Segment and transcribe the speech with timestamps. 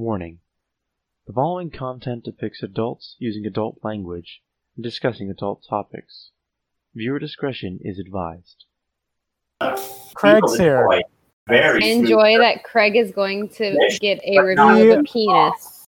[0.00, 0.38] Warning.
[1.26, 4.40] The following content depicts adults using adult language
[4.74, 6.30] and discussing adult topics.
[6.94, 8.64] Viewer discretion is advised.
[10.14, 10.86] Craig's here.
[10.88, 11.02] Boy,
[11.46, 11.98] Very smooth.
[11.98, 15.86] Enjoy that Craig is going to get a review of a penis.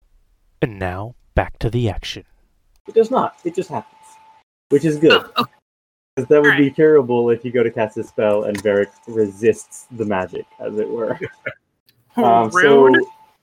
[0.61, 2.25] And now, back to the action.
[2.89, 3.39] It does not.
[3.45, 3.95] It just happens,
[4.67, 5.13] which is good.
[5.13, 5.51] Oh, okay.
[6.17, 6.75] Because that would be Alright.
[6.75, 10.89] terrible if you go to cast a spell and Varric resists the magic, as it
[10.89, 11.17] were.
[12.17, 12.89] Um, so,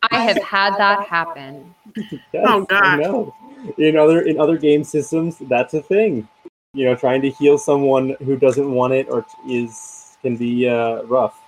[0.03, 1.75] I have had that happen.
[2.33, 3.35] yes, Oh, I know.
[3.79, 6.29] In other in other game systems, that's a thing.
[6.75, 11.03] You know, trying to heal someone who doesn't want it or is can be uh,
[11.05, 11.41] rough.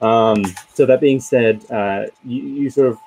[0.00, 2.98] Um, so that being said, uh, you, you sort of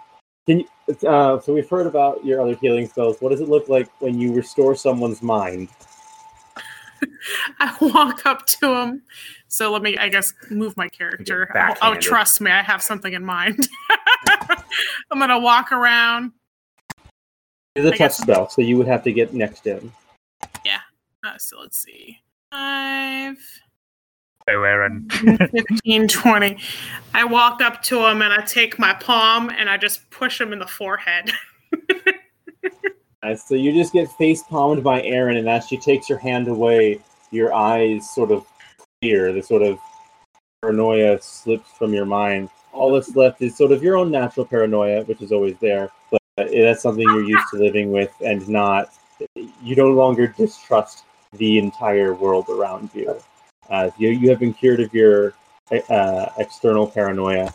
[0.46, 0.68] can you.
[1.08, 3.18] Uh, so we've heard about your other healing spells.
[3.22, 5.70] What does it look like when you restore someone's mind?
[7.60, 9.02] I walk up to him.
[9.54, 11.46] So let me, I guess, move my character.
[11.52, 12.02] Oh, backhanded.
[12.02, 13.70] trust me, I have something in mind.
[15.12, 16.32] I'm gonna walk around.
[17.76, 19.92] It's a I touch guess- spell, so you would have to get next in.
[20.66, 20.80] Yeah.
[21.24, 22.18] Uh, so let's see,
[22.52, 23.38] five,
[24.48, 25.08] Hey, Aaron.
[25.12, 26.58] 15, 20.
[27.14, 30.52] I walk up to him and I take my palm and I just push him
[30.52, 31.32] in the forehead.
[33.38, 37.00] So you just get face palmed by Aaron, and as she takes your hand away,
[37.32, 38.46] your eyes sort of
[39.04, 39.34] clear.
[39.34, 39.80] The sort of
[40.62, 42.50] paranoia slips from your mind.
[42.72, 46.22] All that's left is sort of your own natural paranoia, which is always there, but
[46.38, 48.94] uh, that's something you're used to living with, and not.
[49.36, 53.16] You no longer distrust the entire world around you.
[53.70, 55.34] Uh, you you have been cured of your
[55.90, 57.54] uh, external paranoia,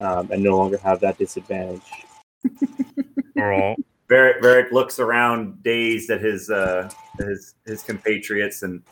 [0.00, 2.04] um, and no longer have that disadvantage.
[3.36, 3.74] Girl.
[4.08, 8.82] Varric, Varric looks around, dazed at his uh, his his compatriots, and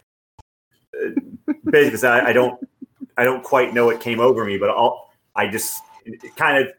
[1.64, 2.58] basically, I, I don't
[3.16, 6.72] I don't quite know what came over me, but I'll I just it kind of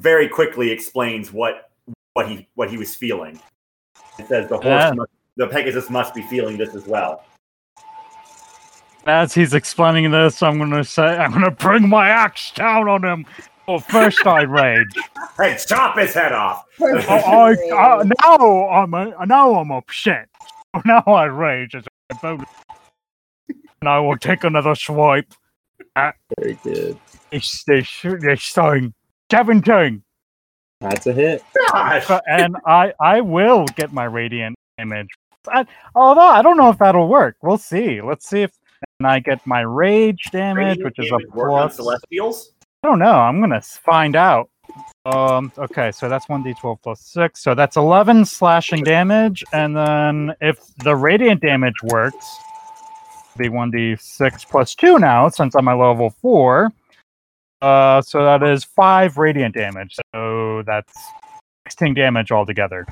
[0.00, 1.70] very quickly explains what
[2.14, 3.40] what he what he was feeling.
[4.18, 4.92] It says the horse, Yeah.
[4.94, 7.24] must, the Pegasus must be feeling this as well.
[9.06, 13.26] As he's explaining this, I'm gonna say, I'm gonna bring my axe down on him.
[13.66, 14.86] Well, first I rage.
[15.38, 16.64] Hey, chop his head off!
[16.80, 20.28] I, I, I, now I'm a, now I'm upset.
[20.84, 22.46] Now I rage as a bonus.
[23.82, 25.34] And I will take another swipe.
[25.96, 26.96] Very good.
[27.32, 28.94] It's this this thing.
[29.28, 30.04] Seventeen.
[30.80, 31.42] That's a hit.
[31.72, 35.08] Gosh, and I I will get my radiant image.
[35.48, 35.66] I,
[35.96, 37.34] although I don't know if that'll work.
[37.42, 38.00] We'll see.
[38.00, 38.52] Let's see if
[39.00, 41.74] and I get my rage damage, Radiant which is damage a work on plus.
[41.74, 42.52] Celestials.
[42.84, 43.10] I don't know.
[43.10, 44.48] I'm gonna find out.
[45.06, 45.50] Um.
[45.58, 47.42] Okay, so that's one d12 plus six.
[47.42, 52.24] So that's 11 slashing damage, and then if the radiant damage works,
[53.38, 56.72] be one d6 plus two now since I'm at level four.
[57.60, 59.96] Uh, so that is five radiant damage.
[60.14, 60.92] So that's
[61.68, 62.86] 16 damage altogether.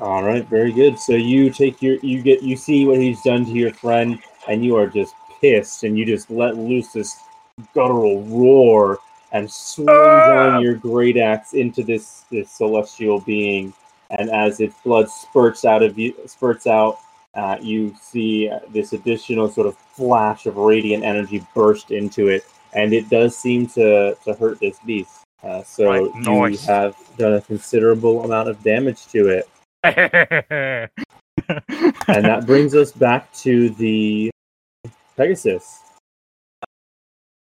[0.00, 0.98] All right, very good.
[0.98, 4.64] So you take your, you get, you see what he's done to your friend, and
[4.64, 7.16] you are just pissed, and you just let loose this
[7.72, 8.98] guttural roar
[9.30, 13.72] and swing down your great axe into this this celestial being.
[14.10, 16.98] And as its blood spurts out of you, spurts out,
[17.36, 22.44] uh, you see uh, this additional sort of flash of radiant energy burst into it,
[22.72, 25.22] and it does seem to to hurt this beast.
[25.42, 26.64] Uh, so Right, you nice.
[26.64, 29.48] have done a considerable amount of damage to it.
[29.84, 30.88] and
[32.24, 34.30] that brings us back to the
[35.16, 35.80] Pegasus.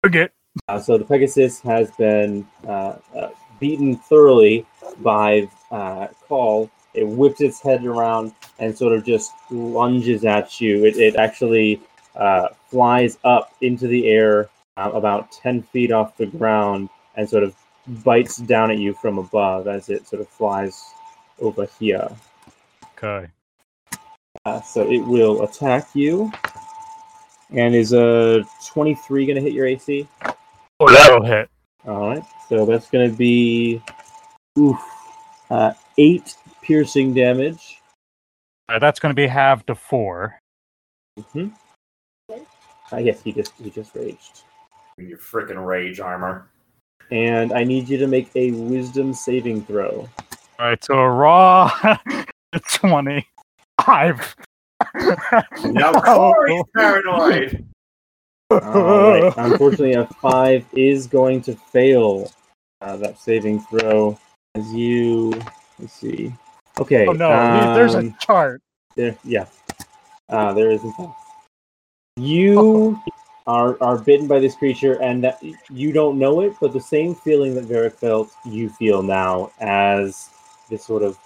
[0.05, 0.29] okay.
[0.69, 3.29] Uh, so the Pegasus has been uh, uh,
[3.61, 4.67] beaten thoroughly
[4.99, 6.69] by uh, Call.
[6.97, 10.85] It whips its head around and sort of just lunges at you.
[10.85, 11.81] It, it actually
[12.15, 17.43] uh, flies up into the air uh, about 10 feet off the ground and sort
[17.43, 17.55] of
[18.05, 20.83] bites down at you from above as it sort of flies
[21.41, 22.09] over here.
[22.97, 23.29] Okay.
[24.45, 26.33] Uh, so it will attack you.
[27.51, 30.09] And is a 23 going to hit your AC?
[30.81, 31.49] Oh, that'll hit.
[31.87, 32.23] All right.
[32.49, 33.83] So that's going to be
[34.59, 34.79] oof,
[35.51, 36.37] uh, eight
[36.67, 37.81] piercing damage.
[38.69, 40.39] Uh, that's going to be halved to four.
[41.33, 41.49] hmm
[42.93, 44.43] Uh, yes, he just he just raged.
[44.99, 46.49] Your freaking rage armor.
[47.11, 50.09] And I need you to make a Wisdom saving throw.
[50.59, 51.71] All right, so a raw
[52.73, 54.37] twenty-five.
[55.65, 57.65] Now Oh, Corey's paranoid.
[58.51, 59.35] All right.
[59.37, 62.33] Unfortunately, a five is going to fail
[62.81, 64.19] uh, that saving throw.
[64.57, 65.33] As you
[65.79, 66.33] let's see.
[66.79, 67.07] Okay.
[67.07, 68.61] Oh no, there's a um, chart.
[68.95, 69.47] There, yeah.
[70.29, 70.83] Uh, there is.
[72.17, 73.01] You
[73.47, 77.15] are are bitten by this creature, and that you don't know it, but the same
[77.15, 80.31] feeling that Varric felt, you feel now as
[80.69, 81.19] this sort of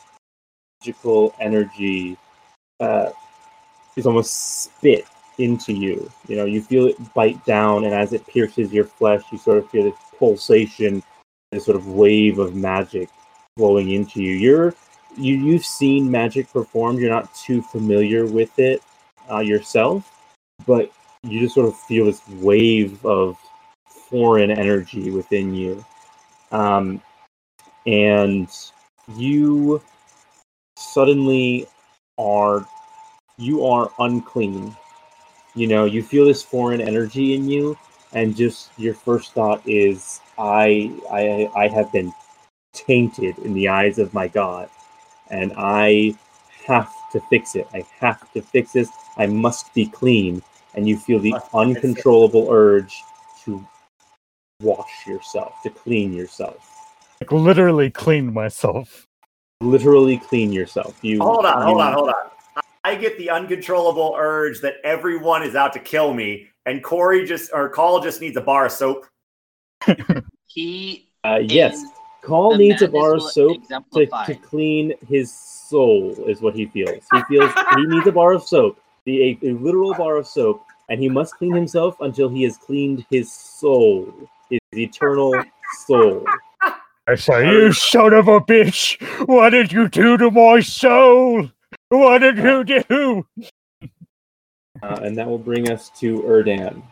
[0.81, 2.17] magical energy
[2.81, 3.11] uh,
[3.96, 5.06] is almost spit
[5.38, 6.11] into you.
[6.29, 9.58] You know, you feel it bite down, and as it pierces your flesh, you sort
[9.58, 11.03] of feel this pulsation,
[11.50, 13.08] this sort of wave of magic
[13.56, 14.32] flowing into you.
[14.32, 14.75] You're
[15.17, 17.01] you you've seen magic performed.
[17.01, 18.83] You're not too familiar with it
[19.31, 20.11] uh, yourself,
[20.67, 20.91] but
[21.23, 23.37] you just sort of feel this wave of
[23.89, 25.85] foreign energy within you,
[26.53, 27.03] um,
[27.87, 28.49] and
[29.17, 29.83] you
[30.77, 31.67] suddenly
[32.19, 32.67] are
[33.39, 34.77] you are unclean.
[35.55, 37.77] You know, you feel this foreign energy in you,
[38.13, 42.13] and just your first thought is, "I, I, I have been
[42.73, 44.69] tainted in the eyes of my God,
[45.31, 46.15] and I
[46.67, 47.67] have to fix it.
[47.73, 48.88] I have to fix this.
[49.17, 50.43] I must be clean."
[50.75, 51.59] And you feel the Must fix it.
[51.59, 53.03] uncontrollable urge
[53.44, 53.67] to
[54.62, 56.59] wash yourself, to clean yourself,
[57.21, 59.06] Like literally clean myself.
[59.61, 60.97] literally clean yourself.
[61.03, 62.62] You Hold on, hold on, hold on.
[62.85, 67.50] I get the uncontrollable urge that everyone is out to kill me, and Corey just
[67.53, 69.06] or Call just needs a bar of soap.
[70.47, 71.91] He Uh, yes, is
[72.22, 73.62] Call the needs a bar of soap
[73.94, 77.05] to, to clean his soul, is what he feels.
[77.12, 80.64] He feels he needs a bar of soap, the a, a literal bar of soap,
[80.88, 84.12] and he must clean himself until he has cleaned his soul,
[84.50, 85.32] his eternal
[85.87, 86.25] soul.
[87.06, 89.00] I say, you son of a bitch!
[89.26, 91.50] What did you do to my soul?
[91.88, 93.26] What did you do?
[94.82, 96.82] Uh, and that will bring us to Erdan.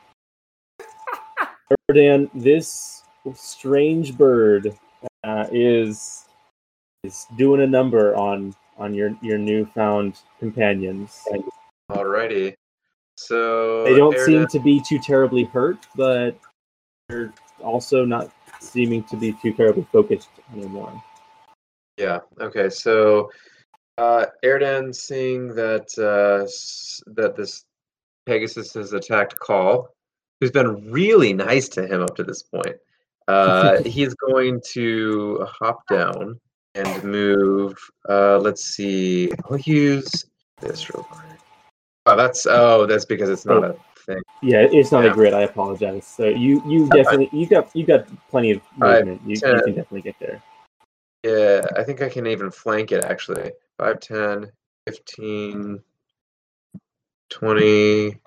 [1.88, 3.02] Erdan, this
[3.34, 4.76] strange bird
[5.25, 6.26] uh, is
[7.05, 11.26] is doing a number on on your your newfound companions.
[11.91, 12.55] Alrighty.
[13.17, 16.38] So They don't seem to be too terribly hurt, but
[17.09, 17.32] they're
[17.62, 18.31] also not
[18.61, 21.03] seeming to be too terribly focused anymore.
[21.97, 22.21] Yeah.
[22.41, 22.71] Okay.
[22.71, 23.31] So,
[23.97, 27.64] uh, Erdan, seeing that uh, s- that this
[28.26, 29.88] Pegasus has attacked Call,
[30.41, 32.76] who's been really nice to him up to this point,
[33.28, 36.40] uh, he's going to hop down
[36.75, 37.76] and move.
[38.08, 39.30] Uh, let's see.
[39.48, 40.25] I'll use
[40.60, 41.38] this real quick.
[42.06, 43.76] Oh, that's oh, that's because it's not a
[44.06, 44.20] thing.
[44.42, 45.10] Yeah, it's not Yeah.
[45.10, 45.34] a grid.
[45.34, 46.06] I apologize.
[46.06, 49.20] So you you definitely you got you got plenty of Five, movement.
[49.25, 50.42] You, you can definitely get there.
[51.22, 53.50] Yeah, I think I can even flank it actually.
[53.78, 54.50] 5, 10,
[54.86, 55.80] 15,
[57.30, 58.19] 20,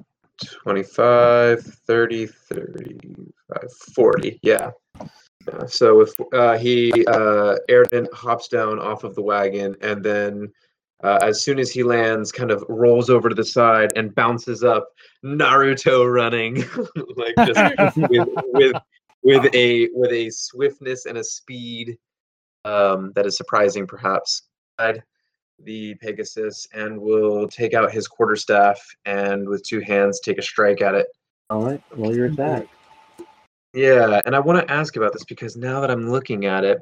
[0.63, 4.39] 25, 30, 35, 40.
[4.43, 4.71] Yeah.
[5.51, 10.51] Uh, so if uh, he, uh, Erden hops down off of the wagon and then
[11.03, 14.63] uh, as soon as he lands, kind of rolls over to the side and bounces
[14.63, 14.87] up,
[15.25, 16.55] Naruto running,
[17.15, 18.75] like just with, with
[19.23, 21.97] with a with a swiftness and a speed
[22.65, 24.43] um, that is surprising, perhaps.
[24.79, 25.03] Side
[25.63, 30.81] The Pegasus and will take out his quarterstaff and with two hands take a strike
[30.81, 31.07] at it.
[31.49, 32.67] All right, roll your attack.
[33.73, 36.79] Yeah, and I want to ask about this because now that I'm looking at it,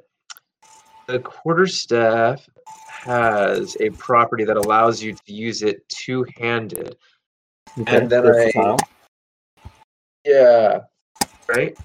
[1.08, 2.48] the quarterstaff
[2.88, 6.96] has a property that allows you to use it two-handed.
[7.80, 8.78] Okay, And then I- versatile.
[10.26, 10.82] Yeah.
[11.48, 11.78] Right?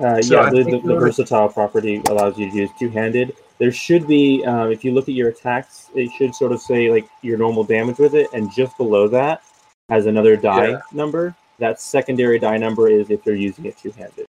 [0.00, 3.36] Uh, So yeah, the, the, the versatile property allows you to use two-handed.
[3.58, 6.90] There should be, um, if you look at your attacks, it should sort of say
[6.90, 9.42] like your normal damage with it, and just below that
[9.88, 10.80] has another die Yeah.
[10.92, 11.34] number.
[11.62, 14.26] That secondary die number is if you're using it two-handed.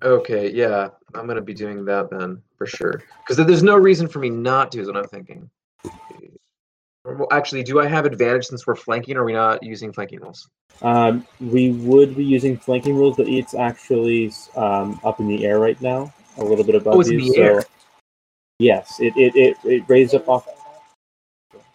[0.00, 3.02] Okay, yeah, I'm gonna be doing that then for sure.
[3.18, 5.50] Because there's no reason for me not to, is what I'm thinking.
[7.04, 9.16] Well, actually, do I have advantage since we're flanking?
[9.16, 10.48] Or are we not using flanking rules?
[10.82, 15.58] Um, we would be using flanking rules, but it's actually um, up in the air
[15.58, 17.64] right now, a little bit above Oh, it's in the so air.
[18.60, 20.46] yes, it, it, it, it raised up off.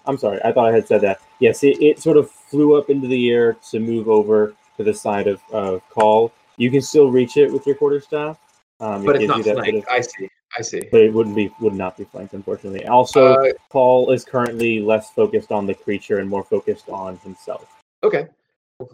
[0.05, 1.19] I'm sorry, I thought I had said that.
[1.39, 4.93] Yes, it, it sort of flew up into the air to move over to the
[4.93, 6.31] side of, of Call.
[6.57, 8.37] You can still reach it with your quarterstaff.
[8.79, 9.77] Um, it But it's not flanked.
[9.77, 10.29] of- I see.
[10.57, 10.81] I see.
[10.89, 12.85] but it wouldn't be would not be flanked, unfortunately.
[12.87, 17.67] Also, Uh, Paul is currently less focused on the creature and more focused on himself.
[18.03, 18.27] okay.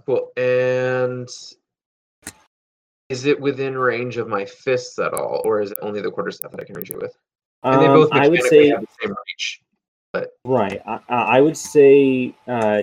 [0.05, 0.31] Cool.
[0.37, 1.27] And
[3.09, 6.51] is it within range of my fists at all, or is it only the quarterstaff
[6.51, 7.15] that I can reach it with?
[7.63, 9.61] And they Um, both I would say have the same reach.
[10.43, 10.81] Right.
[10.85, 12.81] I, I would say uh,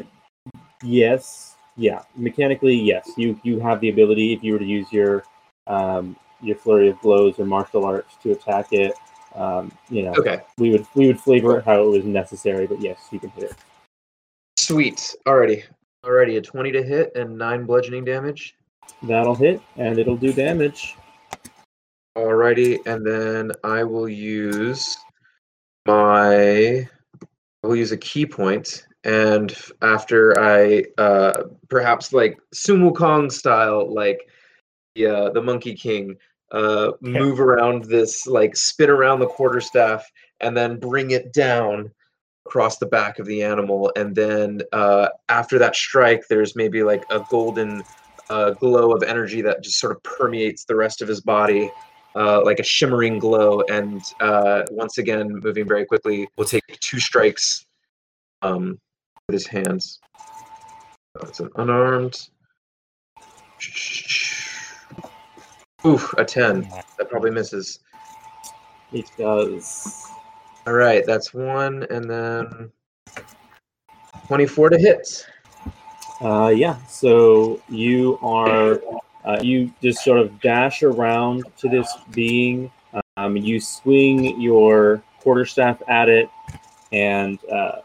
[0.83, 1.57] yes.
[1.77, 2.03] Yeah.
[2.17, 3.11] Mechanically, yes.
[3.17, 5.25] You you have the ability if you were to use your
[5.67, 8.95] um, your flurry of blows or martial arts to attack it.
[9.35, 10.41] Um, you know, Okay.
[10.57, 13.45] we would we would flavor it how it was necessary, but yes, you can hit
[13.45, 13.55] it.
[14.57, 15.15] Sweet.
[15.27, 15.65] Alrighty.
[16.05, 16.39] Alrighty.
[16.39, 18.55] A 20 to hit and nine bludgeoning damage.
[19.03, 20.97] That'll hit, and it'll do damage.
[22.17, 24.97] Alrighty, and then I will use
[25.87, 26.89] my
[27.69, 33.93] I will use a key point, and after I uh perhaps like Sun Wukong style,
[33.93, 34.27] like
[34.95, 36.17] the uh, the Monkey King,
[36.51, 40.11] uh move around this like spin around the quarterstaff
[40.41, 41.91] and then bring it down
[42.47, 47.05] across the back of the animal, and then uh after that strike, there's maybe like
[47.11, 47.83] a golden
[48.31, 51.71] uh, glow of energy that just sort of permeates the rest of his body
[52.17, 53.63] uh, like a shimmering glow.
[53.71, 57.67] And uh, once again, moving very quickly, will take two strikes
[58.43, 58.79] um,
[59.27, 60.01] with his hands.
[61.17, 62.29] So it's an unarmed.
[65.87, 66.69] Oof, a 10.
[66.99, 67.81] That probably misses.
[68.93, 70.11] It does.
[70.67, 72.71] All right, that's one, and then
[74.27, 75.27] 24 to hit.
[76.21, 76.77] Uh, yeah.
[76.87, 78.81] So you are
[79.25, 82.71] uh, you just sort of dash around to this being.
[83.17, 86.31] Um, you swing your quarterstaff at it
[86.93, 87.81] and uh,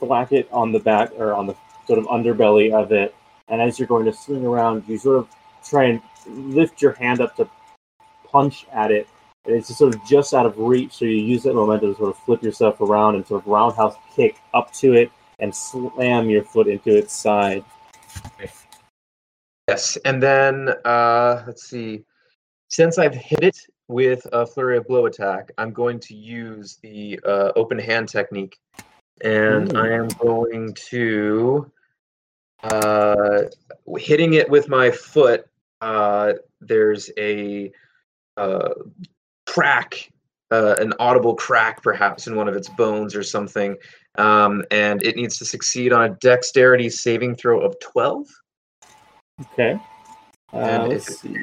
[0.00, 1.56] it on the back or on the
[1.86, 3.14] sort of underbelly of it.
[3.48, 5.28] And as you're going to swing around, you sort of
[5.64, 7.48] try and lift your hand up to
[8.24, 9.08] punch at it.
[9.46, 10.92] And it's just sort of just out of reach.
[10.92, 13.96] So you use that momentum to sort of flip yourself around and sort of roundhouse
[14.14, 17.64] kick up to it and slam your foot into its side.
[19.68, 22.02] Yes, and then uh, let's see.
[22.68, 23.58] Since I've hit it
[23.88, 28.58] with a flurry of blow attack, I'm going to use the uh, open hand technique,
[29.22, 31.70] and I am going to
[32.62, 33.42] uh,
[33.98, 35.46] hitting it with my foot.
[35.82, 36.32] Uh,
[36.62, 37.70] there's a
[38.38, 38.70] uh,
[39.46, 40.10] crack,
[40.50, 43.76] uh, an audible crack, perhaps in one of its bones or something,
[44.16, 48.26] um, and it needs to succeed on a dexterity saving throw of twelve.
[49.40, 49.78] Okay.
[50.52, 51.34] Uh, And let's it's, see.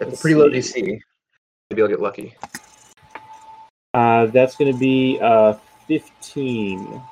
[0.00, 0.48] it's a pretty low.
[0.48, 1.00] DC.
[1.70, 2.34] Maybe I'll get lucky.
[3.94, 5.54] Uh, that's going to be uh,
[5.86, 7.02] 15.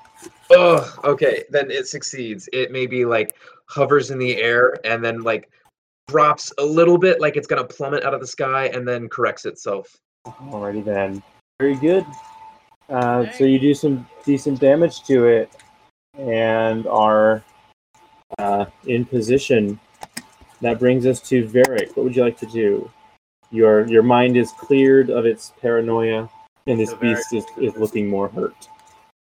[0.51, 1.45] Oh, okay.
[1.51, 2.49] Then it succeeds.
[2.53, 3.37] It maybe like
[3.69, 5.51] hovers in the air and then like
[6.09, 9.45] drops a little bit, like it's gonna plummet out of the sky, and then corrects
[9.45, 9.95] itself.
[10.27, 11.23] Alrighty then.
[11.61, 12.05] Very good.
[12.89, 15.51] Uh, so you do some decent damage to it
[16.19, 17.45] and are
[18.39, 19.79] uh, in position.
[20.61, 21.97] That brings us to Varric.
[21.97, 22.91] What would you like to do?
[23.51, 26.29] Your your mind is cleared of its paranoia,
[26.67, 28.69] and this So beast is, is looking more hurt.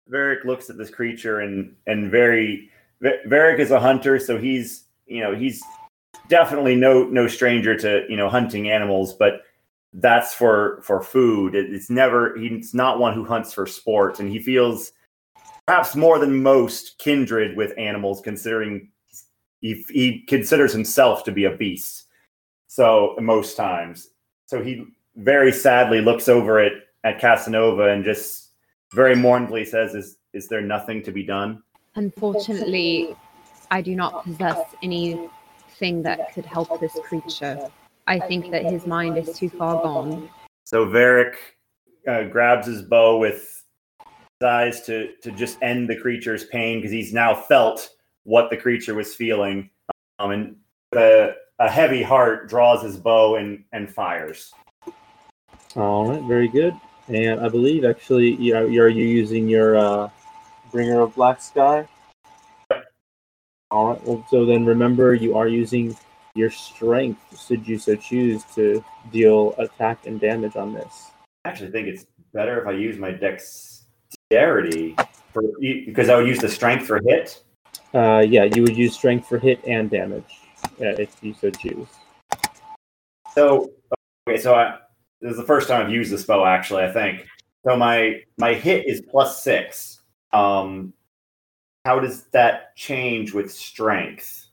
[0.09, 2.69] Varric looks at this creature and and very
[3.01, 5.61] Varric is a hunter, so he's you know he's
[6.27, 9.41] definitely no no stranger to you know hunting animals, but
[9.93, 11.53] that's for for food.
[11.55, 14.91] It- it's never he's not one who hunts for sport, and he feels
[15.69, 18.89] perhaps more than most kindred with animals, considering
[19.61, 22.07] he he considers himself to be a beast.
[22.65, 24.09] So most times,
[24.47, 26.71] so he very sadly looks over at
[27.03, 28.49] at Casanova and just
[28.95, 31.61] very mournfully says, "Is is there nothing to be done?"
[31.93, 33.15] Unfortunately,
[33.69, 37.69] I do not possess anything that could help this creature.
[38.07, 40.31] I think that his mind is too far gone.
[40.63, 41.35] So Varric
[42.07, 43.58] uh, grabs his bow with
[44.41, 47.89] eyes to to just end the creature's pain because he's now felt
[48.23, 49.69] what the creature was feeling,
[50.19, 50.55] um, and
[50.95, 54.53] a, a heavy heart draws his bow and and fires.
[55.75, 56.73] All right, very good.
[57.07, 60.09] And I believe actually, you know, are you using your uh,
[60.71, 61.87] bringer of black sky?
[63.71, 64.03] All right.
[64.03, 65.95] Well, so then remember, you are using
[66.35, 71.11] your strength, should you so choose, to deal attack and damage on this.
[71.45, 73.11] I actually think it's better if I use my
[74.29, 74.95] dexterity
[75.33, 75.43] for
[75.85, 77.43] because I would use the strength for hit.
[77.93, 80.39] Uh, yeah, you would use strength for hit and damage
[80.79, 81.87] uh, if you so choose.
[83.33, 83.71] So
[84.27, 84.77] okay, so I
[85.21, 87.25] this is the first time I've used this bow actually, I think.
[87.65, 90.01] So my my hit is plus six.
[90.31, 90.93] Um
[91.85, 94.47] how does that change with strength?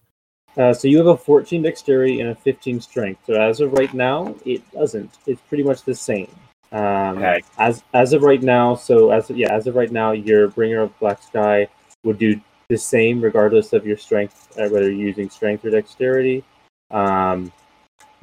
[0.57, 3.21] Uh, so you have a 14 dexterity and a 15 strength.
[3.27, 5.11] So as of right now, it doesn't.
[5.27, 6.35] It's pretty much the same.
[6.73, 7.41] Um, Okay.
[7.59, 10.99] As as of right now, so as yeah, as of right now, your bringer of
[10.99, 11.69] black sky
[12.05, 16.45] would do the same regardless of your strength, uh, whether you're using strength or dexterity.
[16.91, 17.53] Um,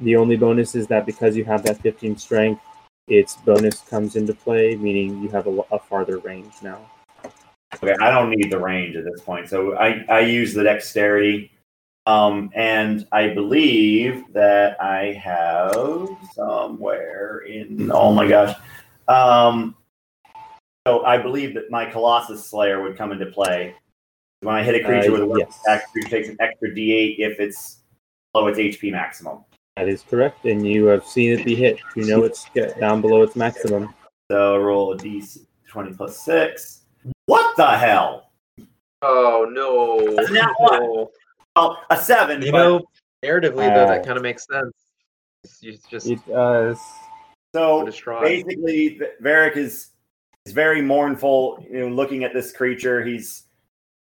[0.00, 2.60] the only bonus is that because you have that 15 strength,
[3.08, 6.78] its bonus comes into play, meaning you have a, a farther range now.
[7.82, 9.48] Okay, I don't need the range at this point.
[9.48, 11.50] So I, I use the dexterity.
[12.06, 18.54] Um, and I believe that I have somewhere in oh my gosh.
[19.08, 19.74] Um,
[20.86, 23.74] so I believe that my Colossus Slayer would come into play.
[24.40, 25.60] When I hit a creature Uh, with a weapon yes.
[25.64, 27.84] attack, creature takes an extra D8 if it's
[28.34, 29.44] below its HP maximum.
[29.76, 31.78] That is correct, and you have seen it be hit.
[31.96, 33.94] You know it's get down below its maximum.
[34.30, 36.82] So roll a d20 plus six.
[37.26, 38.30] What the hell?
[39.02, 40.14] Oh no!
[40.16, 41.10] That's not what?
[41.56, 41.62] No.
[41.62, 42.42] Oh, a seven.
[42.42, 42.84] You but- know,
[43.24, 44.72] narratively though, that Uh, kind of makes sense.
[45.60, 46.78] You just It does.
[47.54, 47.84] so
[48.22, 49.90] basically, Varric is
[50.46, 51.64] is very mournful.
[51.70, 53.44] You know, looking at this creature, he's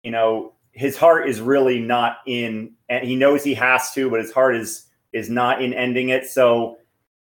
[0.02, 4.20] you know his heart is really not in, and he knows he has to, but
[4.20, 6.26] his heart is is not in ending it.
[6.26, 6.78] So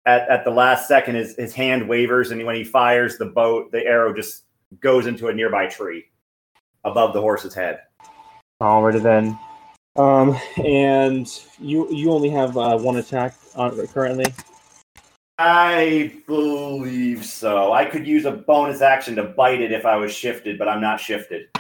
[0.07, 3.73] at, at the last second, his his hand wavers, and when he fires the boat,
[3.73, 4.45] the arrow just
[4.81, 6.11] goes into a nearby tree
[6.85, 7.81] above the horse's head.
[8.63, 9.39] Alrighty then.
[9.97, 11.28] Um, and
[11.59, 14.32] you you only have uh, one attack on currently.
[15.38, 17.73] I believe so.
[17.73, 20.80] I could use a bonus action to bite it if I was shifted, but I'm
[20.80, 21.49] not shifted.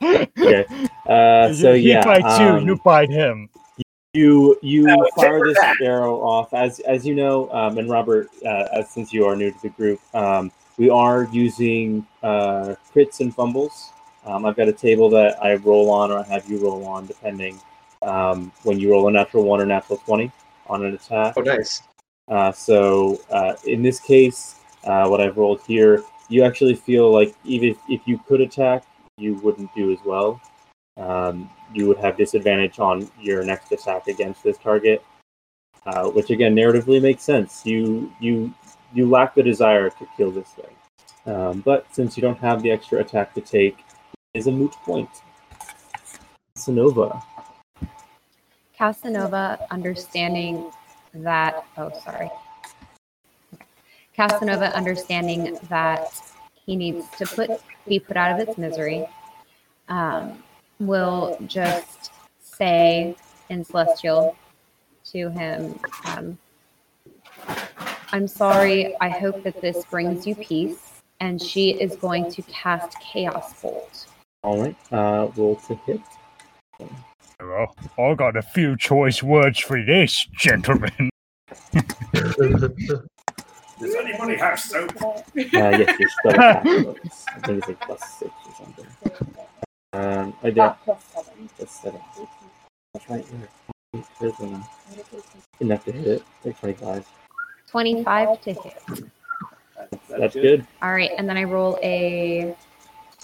[0.00, 0.64] Okay.
[1.06, 3.48] Uh, so he yeah, bites you, um, you bite him.
[4.14, 5.76] you you No, fire this that.
[5.82, 9.50] arrow off as as you know, um, and Robert, uh, as, since you are new
[9.50, 13.90] to the group, um, we are using uh, crits and fumbles.
[14.28, 17.06] Um, I've got a table that I roll on, or I have you roll on,
[17.06, 17.58] depending
[18.02, 20.30] um, when you roll a natural one or natural twenty
[20.66, 21.34] on an attack.
[21.36, 21.82] oh, nice.
[22.28, 27.34] Uh, so uh, in this case, uh, what I've rolled here, you actually feel like
[27.44, 28.84] even if, if you could attack,
[29.16, 30.40] you wouldn't do as well.
[30.98, 35.02] Um, you would have disadvantage on your next attack against this target,
[35.86, 37.64] uh, which again narratively makes sense.
[37.64, 38.52] You you
[38.92, 42.70] you lack the desire to kill this thing, um, but since you don't have the
[42.70, 43.78] extra attack to take,
[44.34, 45.08] is a moot point.
[46.56, 47.22] Sonova.
[48.76, 50.70] Casanova understanding
[51.14, 52.30] that oh sorry
[54.14, 56.06] Casanova understanding that
[56.54, 57.50] he needs to put
[57.88, 59.04] be put out of its misery
[59.88, 60.42] um,
[60.78, 63.16] will just say
[63.48, 64.36] in celestial
[65.04, 66.38] to him um,
[68.12, 72.96] I'm sorry I hope that this brings you peace and she is going to cast
[73.00, 74.06] chaos bolt
[74.42, 76.00] All right, uh, roll to hit.
[77.40, 81.10] Well, I got a few choice words for this, gentlemen.
[82.12, 84.90] Does anybody have soap?
[85.02, 87.24] Uh, yes, your spell attack bonus.
[87.28, 88.86] I think it's like plus six or something.
[89.92, 90.72] Um, I did.
[90.84, 91.04] Plus
[91.70, 92.00] seven.
[92.94, 93.26] That's right.
[93.92, 94.02] Yeah.
[94.20, 94.64] There's one.
[95.60, 96.22] Enough to hit it.
[96.44, 97.06] Like 25.
[97.70, 98.82] 25 to hit
[100.08, 100.66] That's good.
[100.80, 102.56] all right and then I roll a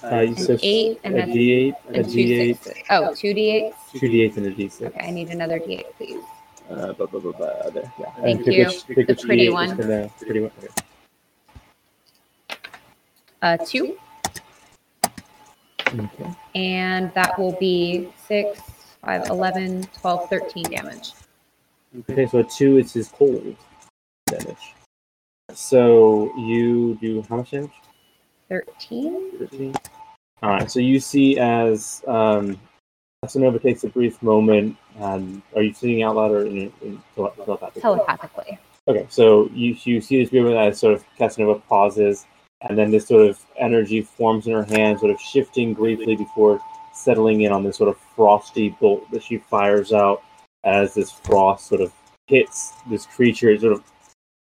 [0.03, 2.83] Uh, An eight and a a- D8, a and two D8, sixes.
[2.91, 3.73] Oh, two d8s.
[3.93, 4.83] two D8s, and a D6.
[4.87, 6.23] Okay, I need another d8, please.
[6.69, 7.93] Uh, blah, blah, blah, blah, there.
[7.99, 8.11] Yeah.
[8.21, 8.67] Thank you.
[8.67, 9.77] Which, the which pretty, one.
[9.77, 10.51] Gonna, pretty one.
[10.59, 10.69] Okay.
[13.43, 13.99] Uh, two,
[15.87, 16.31] okay.
[16.55, 18.59] and that will be six,
[19.05, 21.13] five, 11, 12, 13 damage.
[22.11, 23.55] Okay, so a two is his cold
[24.27, 24.75] damage.
[25.53, 27.71] So you do how much damage?
[28.49, 29.39] 13?
[29.39, 29.75] 13.
[30.43, 30.71] All right.
[30.71, 32.59] So you see as um,
[33.23, 34.77] Casanova takes a brief moment.
[35.01, 37.83] Um, are you singing out loud or in, in tele- telepathically?
[37.83, 38.59] Telepathically.
[38.87, 39.07] Okay.
[39.09, 42.27] So you you see this moment as sort of Casanova pauses,
[42.61, 46.61] and then this sort of energy forms in her hand, sort of shifting briefly before
[46.93, 50.23] settling in on this sort of frosty bolt that she fires out
[50.65, 51.93] as this frost sort of
[52.27, 53.51] hits this creature.
[53.51, 53.83] It sort of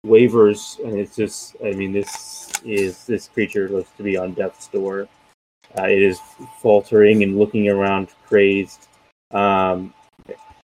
[0.03, 4.67] wavers, and it's just, I mean, this is this creature looks to be on death's
[4.67, 5.07] door.
[5.77, 6.19] Uh, it is
[6.61, 8.87] faltering and looking around, crazed.
[9.31, 9.93] Um,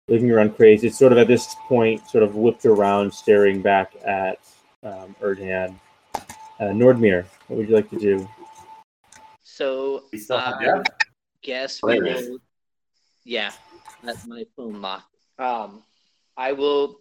[0.08, 0.84] looking around, crazed.
[0.84, 4.38] It's sort of at this point, sort of whipped around, staring back at
[4.82, 5.78] um, Erdhan.
[6.58, 8.28] Uh, Nordmir, what would you like to do?
[9.42, 10.82] So We still have uh, Jeff?
[11.42, 12.28] guess we There it is.
[12.30, 12.38] will.
[13.24, 13.52] Yeah,
[14.02, 15.04] that's my phone lock.
[15.38, 15.82] Um,
[16.36, 17.00] I will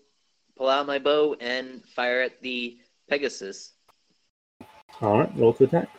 [0.58, 2.78] pull out my bow and fire at the
[3.10, 3.74] Pegasus.
[5.02, 5.90] All right, roll to attack.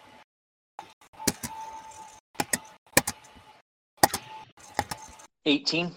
[5.45, 5.93] Eighteen.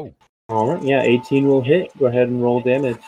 [0.00, 0.14] Oh.
[0.50, 1.96] All right, yeah, 18 will hit.
[1.98, 3.00] Go ahead and roll damage.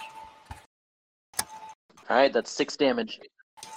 [2.10, 3.18] All right, that's six damage.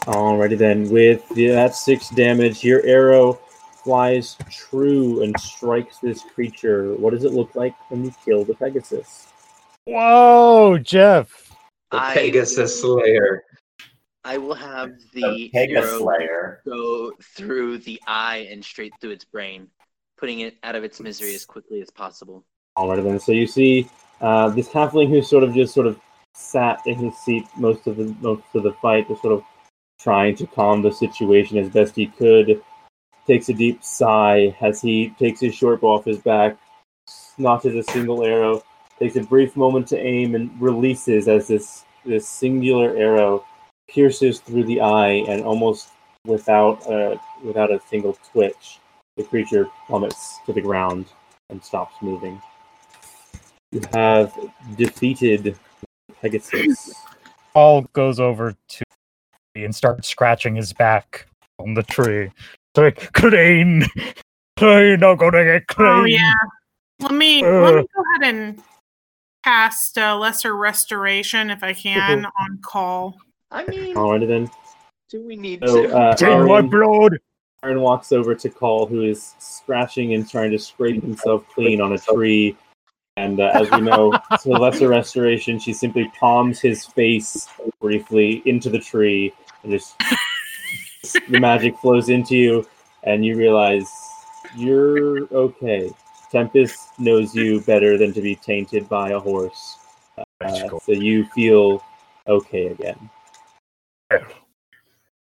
[0.05, 3.39] Alrighty then, with the, that six damage, your arrow
[3.83, 6.93] flies true and strikes this creature.
[6.95, 9.27] What does it look like when you kill the Pegasus?
[9.85, 11.55] Whoa, Jeff.
[11.91, 13.43] The I Pegasus will- Slayer.
[14.25, 16.61] I will have The the Pegasus arrow Slayer.
[16.65, 19.67] go through the eye and straight through its brain,
[20.17, 22.45] putting it out of its misery as quickly as possible.
[22.77, 23.89] All right, then, so you see
[24.21, 25.99] uh, this halfling who sort of just sort of
[26.35, 29.43] sat in his seat most of the most of the fight, just sort of
[29.99, 32.61] trying to calm the situation as best he could.
[33.27, 36.57] Takes a deep sigh as he takes his short bow off his back,
[37.37, 38.63] notches a single arrow,
[38.99, 43.45] takes a brief moment to aim and releases as this this singular arrow
[43.87, 45.89] pierces through the eye and almost
[46.25, 48.79] without a without a single twitch,
[49.17, 51.05] the creature plummets to the ground
[51.49, 52.41] and stops moving.
[53.71, 54.33] You have
[54.77, 55.57] defeated
[56.21, 56.93] Pegasus.
[57.53, 58.83] Paul goes over to
[59.55, 61.27] and starts scratching his back
[61.59, 62.31] on the tree.
[62.75, 63.85] So clean,
[64.57, 65.87] clean, oh I'm gonna get oh, clean.
[65.89, 66.33] Oh yeah.
[67.01, 67.77] Let me let uh.
[67.77, 68.63] me go ahead and
[69.43, 73.17] cast uh, lesser restoration if I can on Call.
[73.51, 74.49] I mean, Alrighty then.
[75.09, 75.95] do we need So to?
[75.95, 77.19] uh, Drain my Aaron, blood.
[77.63, 81.93] Aaron walks over to Call, who is scratching and trying to scrape himself clean on
[81.93, 82.57] a tree.
[83.15, 87.47] And uh, as we know, to lesser restoration, she simply palms his face
[87.79, 89.95] briefly into the tree, and just
[91.29, 92.67] the magic flows into you,
[93.03, 93.87] and you realize
[94.55, 95.91] you're okay.
[96.33, 99.77] Tempest knows you better than to be tainted by a horse,
[100.17, 101.83] uh, so you feel
[102.27, 103.07] okay again.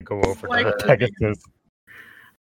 [0.06, 1.38] Go over Like- to Pegasus.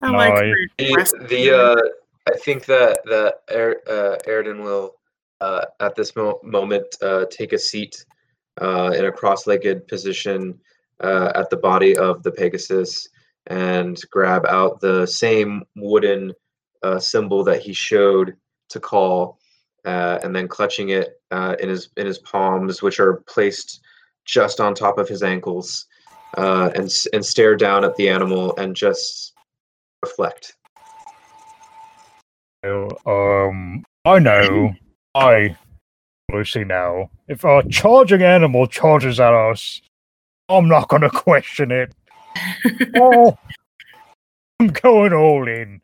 [0.02, 1.80] I like No, The, rest- the uh,
[2.28, 4.96] I think that that er, uh, Airden will
[5.40, 8.04] uh, at this mo- moment uh, take a seat
[8.60, 10.58] uh, in a cross-legged position
[11.00, 13.08] uh, at the body of the Pegasus
[13.46, 16.34] and grab out the same wooden
[16.82, 18.34] uh, symbol that he showed
[18.68, 19.38] to Call,
[19.84, 23.80] uh, and then clutching it uh, in his in his palms, which are placed
[24.24, 25.86] just on top of his ankles,
[26.36, 29.34] uh, and and stare down at the animal and just
[30.02, 30.54] reflect.
[32.64, 34.74] Um, I know.
[35.14, 35.56] I
[36.32, 37.10] Lucy now.
[37.28, 39.80] If a charging animal charges at us,
[40.48, 41.94] I'm not gonna question it.
[42.96, 43.38] oh,
[44.58, 45.80] I'm going all in.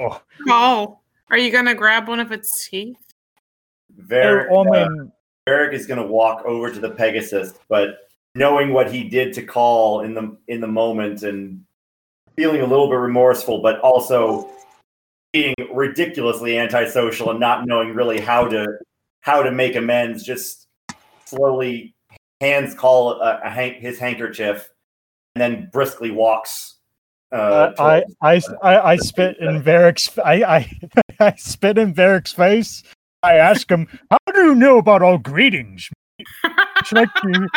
[0.00, 2.96] Oh, Oh, are you gonna grab one of its teeth?
[3.98, 4.88] Varric, I uh,
[5.48, 9.42] Varric is going to walk over to the Pegasus, but knowing what he did to
[9.42, 11.62] Call in the in the moment and
[12.36, 14.50] feeling a little bit remorseful, but also
[15.32, 18.66] being ridiculously antisocial and not knowing really how to
[19.20, 20.66] how to make amends, just
[21.24, 21.94] slowly
[22.40, 24.68] hands Call a, a his handkerchief
[25.34, 26.75] and then briskly walks.
[27.32, 30.16] Uh, I, I, I, I spit in Varric's.
[30.18, 30.70] I, I,
[31.20, 32.82] I spit in Varric's face.
[33.22, 37.48] I ask him, "How do you know about all greetings?" It's like you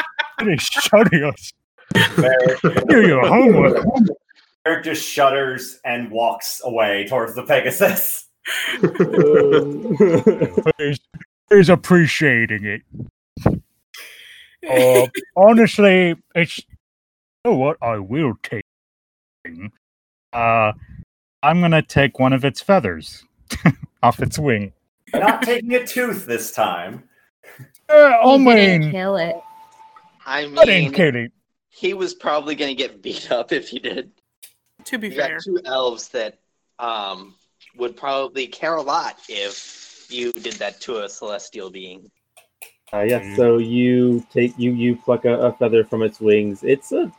[0.41, 1.51] really study us.
[1.93, 3.85] Do your homework.
[4.65, 8.27] Varric just shudders and walks away towards the Pegasus.
[10.77, 10.99] He's,
[11.49, 12.81] he's appreciating it.
[14.67, 16.65] Uh, honestly, it's you
[17.45, 18.63] know what I will take.
[20.33, 20.73] Uh,
[21.41, 23.23] I'm gonna take one of its feathers
[24.03, 24.73] off its wing.
[25.13, 27.03] Not taking a tooth this time.
[27.89, 29.35] Uh, I You kill it.
[30.25, 31.27] I I didn't mean, kill
[31.69, 34.11] he was probably gonna get beat up if he did.
[34.85, 36.39] To be You fair, got two elves that
[36.77, 37.35] um
[37.77, 42.11] would probably care a lot if you did that to a celestial being.
[42.91, 46.63] Uh, yes, so you take you you pluck a, a feather from its wings.
[46.63, 47.11] It's a,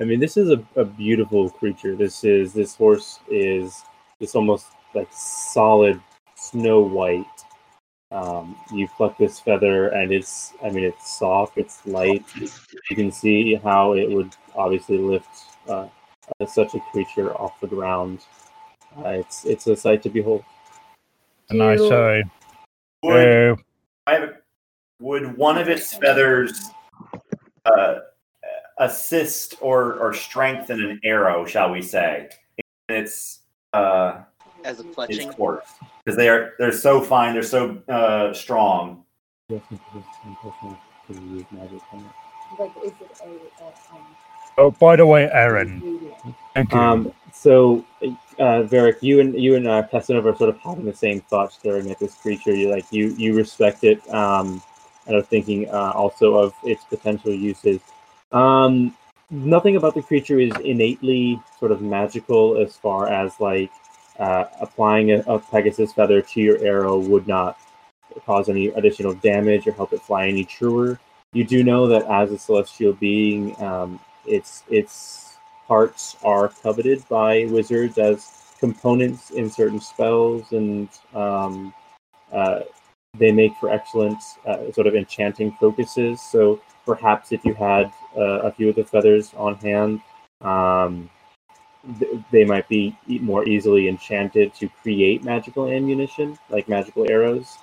[0.00, 1.96] I mean, this is a, a beautiful creature.
[1.96, 3.82] This is this horse is
[4.20, 6.00] just almost like solid
[6.36, 7.26] snow white.
[8.10, 12.24] Um, you pluck this feather, and it's I mean it's soft, it's light.
[12.36, 15.28] You can see how it would obviously lift
[15.68, 15.88] uh,
[16.40, 18.20] uh, such a creature off the ground.
[18.96, 20.44] Uh, it's it's a sight to behold.
[21.50, 22.24] And I Do- say,
[23.02, 23.56] Would, uh,
[24.06, 24.34] I have
[25.00, 26.70] would one of its feathers
[27.64, 28.00] uh,
[28.78, 32.28] assist or, or strengthen an arrow, shall we say?
[32.88, 33.40] In its
[33.72, 34.20] uh,
[34.64, 35.36] As a its fletching.
[35.36, 35.66] course,
[36.04, 39.04] because they are they're so fine, they're so uh, strong.
[39.50, 39.98] Like, is it a,
[43.26, 43.30] a
[43.92, 44.06] um,
[44.56, 46.00] oh, by the way, Aaron,
[46.54, 46.78] thank you.
[46.78, 50.94] Um, so, uh, Varric, you and you and uh, Casanova are sort of having the
[50.94, 52.54] same thoughts staring at this creature.
[52.54, 54.62] You like you you respect it, um,
[55.06, 57.80] and are thinking uh, also of its potential uses.
[58.32, 58.94] Um,
[59.30, 63.70] nothing about the creature is innately sort of magical, as far as like
[64.18, 67.58] uh, applying a, a Pegasus feather to your arrow would not
[68.26, 70.98] cause any additional damage or help it fly any truer.
[71.32, 75.36] You do know that as a celestial being, um, its its
[75.66, 81.72] parts are coveted by wizards as components in certain spells, and um,
[82.32, 82.60] uh,
[83.16, 86.20] they make for excellent uh, sort of enchanting focuses.
[86.20, 90.00] So perhaps if you had uh, a few of the feathers on hand,
[90.40, 91.10] um,
[91.98, 97.56] th- they might be more easily enchanted to create magical ammunition, like magical arrows.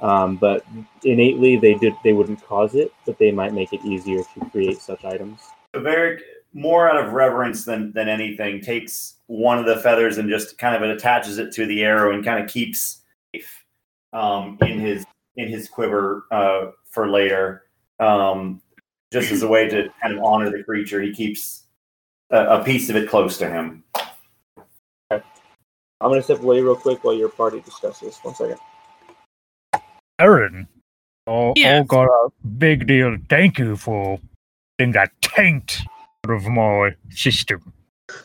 [0.00, 0.64] Um, but
[1.04, 4.78] innately, they did they wouldn't cause it, but they might make it easier to create
[4.78, 5.40] such items.
[5.76, 6.20] Varric,
[6.54, 10.74] more out of reverence than than anything, takes one of the feathers and just kind
[10.74, 13.02] of attaches it to the arrow and kind of keeps
[13.34, 13.59] safe
[14.12, 15.04] um, in his
[15.36, 17.64] in his quiver uh, for later,
[17.98, 18.60] um,
[19.12, 21.00] just as a way to kind of honor the creature.
[21.00, 21.64] He keeps
[22.30, 23.84] a, a piece of it close to him.
[25.10, 28.18] I'm gonna step away real quick while your party discusses.
[28.22, 28.58] One second.
[30.18, 30.66] Aaron.
[31.26, 31.82] Oh, Yes.
[31.82, 33.16] oh, got a big deal.
[33.28, 34.18] Thank you for
[34.78, 35.80] getting that taint
[36.26, 37.72] out of my system.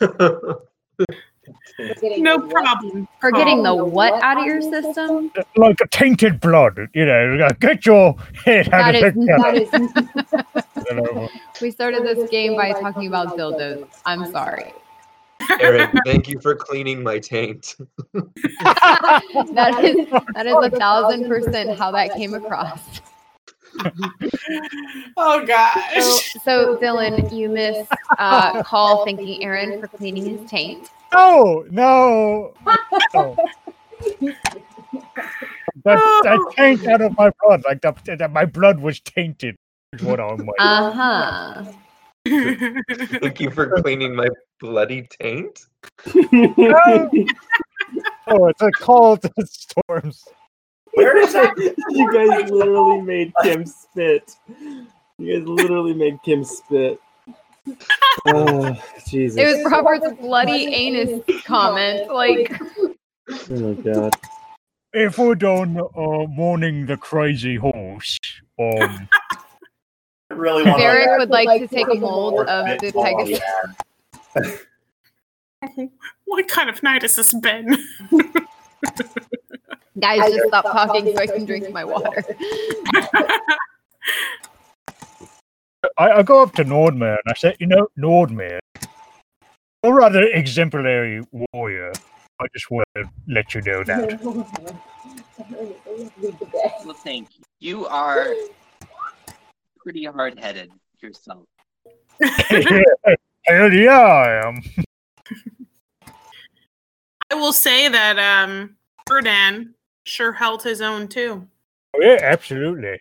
[2.18, 3.08] No problem.
[3.20, 5.30] For getting the what out of your system?
[5.56, 7.48] Like a tainted blood, you know.
[7.60, 9.26] Get your head out That of is, the
[10.88, 11.60] that is.
[11.60, 13.86] we started this game by talking about dildos.
[14.04, 14.72] I'm sorry.
[15.60, 17.76] Aaron, thank you for cleaning my taint.
[19.54, 22.80] That is that is a thousand percent how that came across.
[25.16, 26.34] Oh So, gosh.
[26.42, 27.86] so Dylan, you miss
[28.18, 30.90] uh, Call thanking Aaron for cleaning his taint.
[31.12, 32.54] No, no.
[33.14, 33.36] no.
[35.84, 39.56] That, that taint out of my blood, like the, that my blood was tainted.
[40.00, 40.56] What I'm like.
[40.58, 41.64] Uh huh.
[42.26, 44.28] Thank you for cleaning my
[44.60, 45.60] bloody taint.
[46.06, 47.08] oh,
[48.48, 50.24] it's a call to storms.
[50.94, 51.56] Where is that?
[51.90, 54.36] you guys literally made Kim spit.
[55.18, 57.00] You guys literally made Kim spit.
[58.26, 58.76] Oh,
[59.08, 59.38] Jesus.
[59.38, 62.12] It was Robert's bloody anus comment.
[62.12, 62.60] Like,
[63.28, 64.16] Oh my god.
[64.92, 68.18] If we're done uh, mourning the crazy horse,
[68.58, 69.08] um,
[70.30, 73.40] I really want Varric would like to take a mold of the Pegasus.
[76.24, 77.76] what kind of night has this been?
[79.98, 82.24] Guys, just stop talking so I can drink my water.
[85.98, 87.16] I, I go up to Nordman.
[87.26, 88.58] I say, you know, Nordman,
[89.82, 91.22] or rather exemplary
[91.52, 91.92] warrior.
[92.40, 94.22] I just want to let you know that.
[96.84, 97.44] Well, thank you.
[97.60, 98.34] You are
[99.78, 100.70] pretty hard headed
[101.00, 101.44] yourself.
[102.20, 104.62] Hell yeah, I am.
[107.30, 108.76] I will say that um
[109.08, 111.46] Erdan sure held his own too.
[111.94, 113.00] Oh, yeah, absolutely.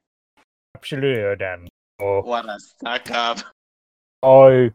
[0.75, 1.67] Absolutely, Dan.
[1.99, 3.39] Oh, What a suck up.
[4.23, 4.71] I,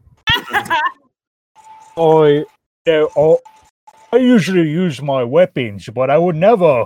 [1.97, 2.45] I,
[2.85, 3.35] yeah, I,
[4.13, 6.85] I usually use my weapons, but I would never.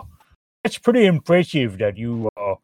[0.63, 2.57] It's pretty impressive that you are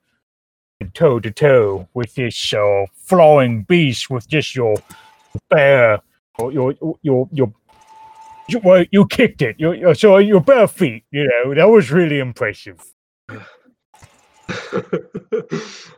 [0.94, 4.76] toe to toe with this uh, flying beast with just your
[5.50, 6.00] bare,
[6.40, 7.54] your your your your.
[8.50, 9.56] You, well, you kicked it.
[9.60, 11.06] You, you- so your bare feet.
[11.12, 12.82] You know that was really impressive.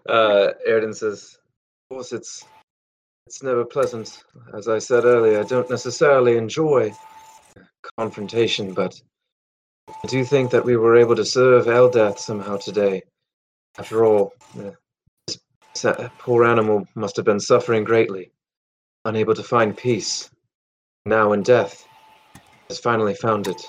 [0.09, 1.42] uh, Erden says, "Of
[1.93, 2.45] course, it's
[3.27, 4.23] it's never pleasant.
[4.57, 6.91] As I said earlier, I don't necessarily enjoy
[7.99, 8.99] confrontation, but
[9.87, 13.03] I do think that we were able to serve Eldath somehow today.
[13.77, 14.33] After all,
[15.25, 15.85] this
[16.17, 18.31] poor animal must have been suffering greatly,
[19.05, 20.29] unable to find peace.
[21.05, 21.87] Now in death,
[22.69, 23.61] has finally found it."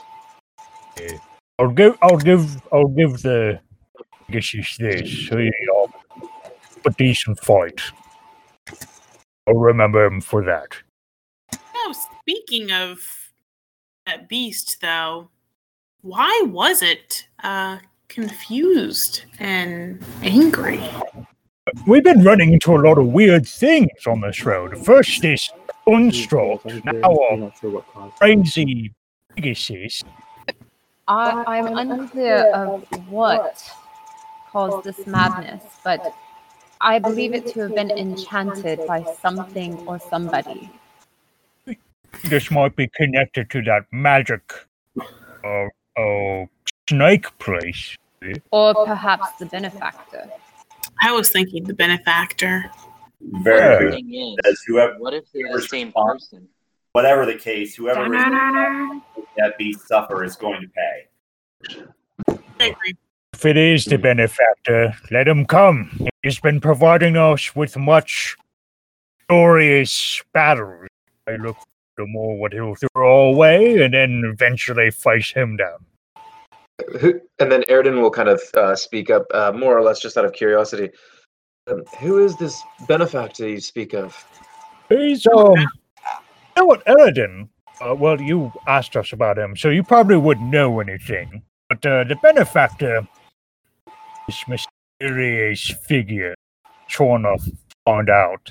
[1.59, 3.61] I'll give, I'll give, I'll give the.
[4.29, 5.11] It's this.
[5.29, 5.93] He, um,
[6.87, 7.81] a decent fight.
[9.47, 10.69] I'll remember him for that.
[11.75, 12.99] Oh, speaking of
[14.07, 15.29] that beast though,
[16.03, 17.79] why was it uh
[18.09, 20.81] confused and angry?
[21.87, 24.79] We've been running into a lot of weird things on this road.
[24.85, 25.51] First, this
[25.87, 28.93] unstruck, now I'm a not sure what crazy
[29.35, 30.03] Pegasus.
[31.09, 33.63] I, I'm unclear of what
[34.51, 36.15] caused this madness, but
[36.81, 40.71] I believe it to have been enchanted by something or somebody.
[42.25, 44.53] This might be connected to that magic,
[45.45, 46.47] uh, uh,
[46.89, 47.97] snake place.
[48.51, 50.31] Or perhaps the benefactor.
[51.03, 52.71] I was thinking the benefactor.
[53.21, 53.95] Very good.
[53.95, 56.49] thing is, As whoever, what if they're the same person?
[56.93, 58.23] whatever the case, whoever is
[59.37, 61.09] that beast suffer is going to pay.
[62.61, 62.95] agree.
[63.35, 66.07] If it is the benefactor, let him come.
[66.23, 68.37] He's been providing us with much
[69.29, 70.87] glorious battles.
[71.29, 71.57] I look
[71.97, 75.85] for more what he'll throw away and then eventually face him down.
[77.01, 80.17] Who, and then Erden will kind of uh, speak up, uh, more or less just
[80.17, 80.91] out of curiosity.
[81.67, 84.17] Um, who is this benefactor you speak of?
[84.89, 85.67] He's, um, you
[86.57, 87.49] know what, Eredin?
[87.85, 91.43] Uh, well, you asked us about him, so you probably wouldn't know anything.
[91.69, 93.05] But uh, the benefactor
[94.29, 94.67] is Mr.
[95.01, 96.35] mysterious figure
[96.89, 97.39] trying to
[97.85, 98.51] find out.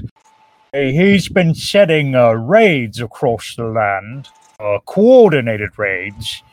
[0.73, 6.43] He's been setting uh, raids across the land, uh, coordinated raids,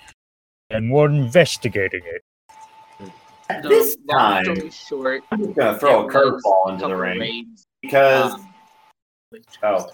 [0.68, 2.22] and we're investigating it.
[3.48, 7.18] At So, this long time, short, I'm just gonna throw a curveball into the ring
[7.20, 8.34] raids, because.
[8.34, 8.46] um,
[9.62, 9.92] Oh, what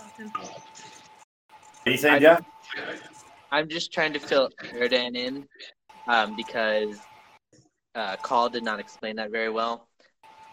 [1.86, 2.42] are you saying, I- Jeff?
[3.52, 5.46] I'm just trying to fill Erdan in
[6.08, 6.98] um, because
[7.96, 9.88] uh, Call did not explain that very well.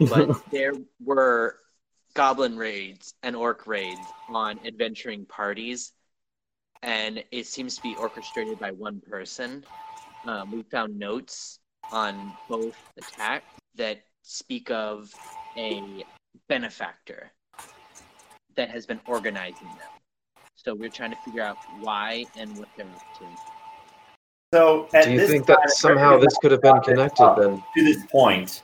[0.00, 1.60] But there were
[2.14, 5.92] goblin raids and orc raids on adventuring parties,
[6.82, 9.64] and it seems to be orchestrated by one person.
[10.26, 11.60] Um, we found notes
[11.92, 15.12] on both attacks that speak of
[15.56, 16.04] a
[16.48, 17.30] benefactor
[18.56, 19.94] that has been organizing them.
[20.56, 23.53] So we're trying to figure out why and what they're up to.
[24.54, 27.60] So, at Do you this think time, that somehow this could have been connected then?
[27.76, 28.62] to this point?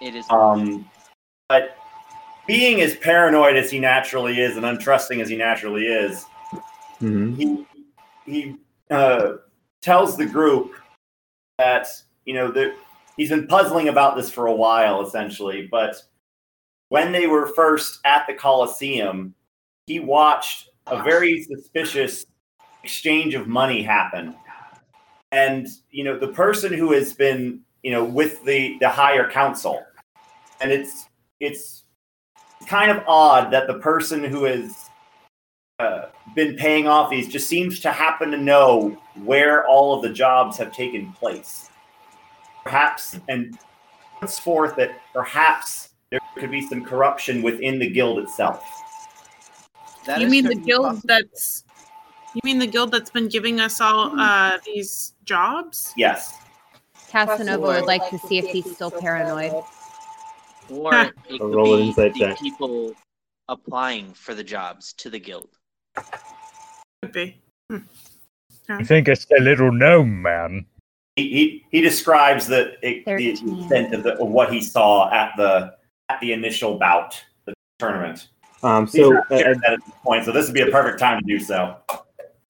[0.00, 0.90] It is Um,
[1.48, 1.78] but
[2.48, 6.26] being as paranoid as he naturally is and untrusting as he naturally is,
[7.00, 7.36] Mhm.
[7.36, 7.66] he
[8.26, 8.56] he
[8.90, 9.34] uh,
[9.80, 10.74] tells the group
[11.58, 11.86] that
[12.24, 12.74] you know that
[13.16, 15.68] he's been puzzling about this for a while, essentially.
[15.70, 16.02] But
[16.88, 19.36] when they were first at the Coliseum,
[19.86, 22.26] he watched a very suspicious
[22.82, 24.34] exchange of money happen,
[25.32, 29.84] and you know the person who has been you know with the the higher council,
[30.60, 31.06] and it's
[31.40, 31.84] it's
[32.66, 34.90] kind of odd that the person who has
[35.78, 40.12] uh, been paying off these just seems to happen to know where all of the
[40.12, 41.70] jobs have taken place.
[42.64, 43.58] Perhaps, and
[44.20, 48.64] puts forth that perhaps there could be some corruption within the guild itself.
[50.04, 51.02] That you mean the guild possible.
[51.06, 51.64] that's
[52.38, 55.92] you mean the guild that's been giving us all uh these jobs?
[55.96, 56.34] Yes.
[57.10, 59.52] Casanova would like to see if he's still paranoid.
[60.68, 62.38] Or it could roll be insight the check.
[62.38, 62.94] people
[63.48, 65.48] applying for the jobs to the guild.
[67.02, 67.40] Could be.
[68.68, 70.66] I think it's a little gnome man.
[71.16, 75.74] He, he, he describes the, the extent of, the, of what he saw at the
[76.10, 78.28] at the initial bout, the tournament.
[78.62, 81.38] Um, so, uh, at this point, so this would be a perfect time to do
[81.38, 81.76] so.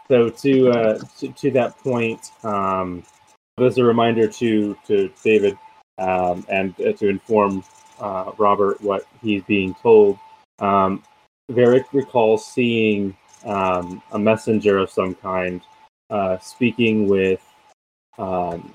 [0.09, 3.05] So to, uh, to to that point, um,
[3.59, 5.57] as a reminder to to David
[5.99, 7.64] um, and uh, to inform
[8.01, 10.18] uh, Robert what he's being told.
[10.59, 11.03] Um,
[11.51, 15.61] Varric recalls seeing um, a messenger of some kind
[16.11, 17.40] uh, speaking with.
[18.18, 18.73] Um,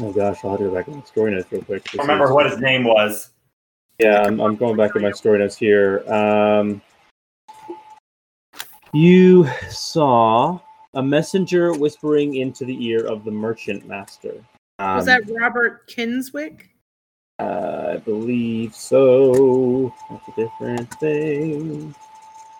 [0.00, 1.86] oh gosh, I'll have to go back in my story notes real quick.
[1.98, 3.30] I remember what his name was.
[3.98, 6.02] Yeah, I'm, I'm going back in my story notes here.
[6.12, 6.80] Um,
[8.92, 10.58] you saw
[10.94, 14.32] a messenger whispering into the ear of the merchant master.
[14.78, 16.62] Um, Was that Robert Kinswick?
[17.38, 19.94] I believe so.
[20.10, 21.94] That's a different thing.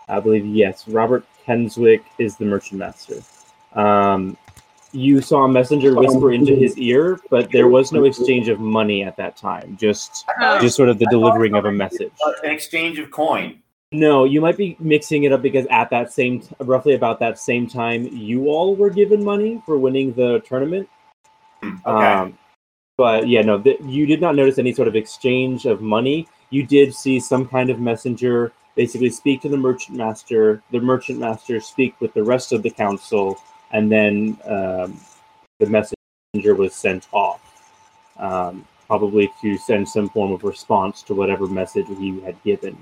[0.09, 0.89] I believe yes.
[0.89, 3.17] Robert Kenswick is the merchant master.
[3.75, 4.37] Um,
[4.93, 9.05] you saw a messenger whisper into his ear, but there was no exchange of money
[9.05, 9.77] at that time.
[9.79, 10.61] Just, Oh.
[10.61, 12.11] just sort of the delivering of a message.
[12.43, 13.60] An exchange of coin.
[13.93, 17.67] No, you might be mixing it up because at that same, roughly about that same
[17.67, 20.89] time, you all were given money for winning the tournament.
[21.63, 22.07] Okay.
[22.07, 22.39] Um,
[22.97, 26.29] but yeah, no, th- you did not notice any sort of exchange of money.
[26.51, 30.63] You did see some kind of messenger basically speak to the merchant master.
[30.71, 33.39] The merchant master speak with the rest of the council,
[33.73, 35.01] and then um,
[35.59, 37.41] the messenger was sent off,
[38.19, 42.77] um, probably to send some form of response to whatever message he had given.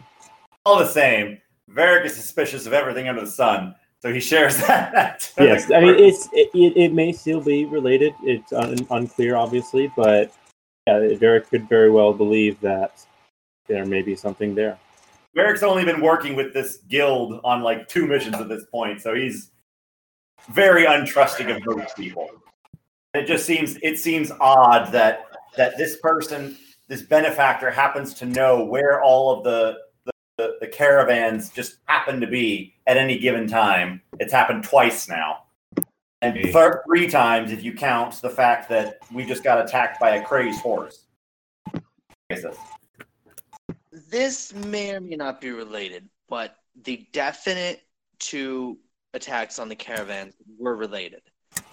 [0.69, 1.39] All the same,
[1.71, 5.33] Varric is suspicious of everything under the sun, so he shares that.
[5.39, 8.13] yes, I mean it's it, it, may still be related.
[8.23, 10.31] It's un, unclear, obviously, but
[10.87, 13.03] yeah, Derek could very well believe that
[13.67, 14.79] there may be something there.
[15.35, 19.15] Varric's only been working with this guild on like two missions at this point, so
[19.15, 19.51] he's
[20.51, 22.29] very untrusting of most people.
[23.15, 28.63] It just seems it seems odd that that this person, this benefactor, happens to know
[28.65, 29.88] where all of the
[30.69, 34.03] the, the, the caravans just happen to be at any given time.
[34.19, 35.45] It's happened twice now.
[36.21, 40.17] And thir- three times if you count the fact that we just got attacked by
[40.17, 41.07] a crazed horse.
[41.71, 41.83] What
[42.31, 42.57] is this?
[44.11, 47.83] This may or may not be related, but the definite
[48.19, 48.79] two
[49.15, 51.23] attacks on the caravans were related.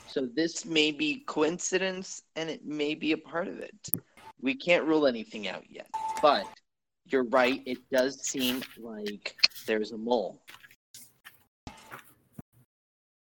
[0.08, 3.90] So this may be coincidence and it may be a part of it.
[4.42, 5.90] We can't rule anything out yet.
[6.22, 6.48] But
[7.08, 9.36] you're right, it does seem like
[9.68, 10.42] there's a mole.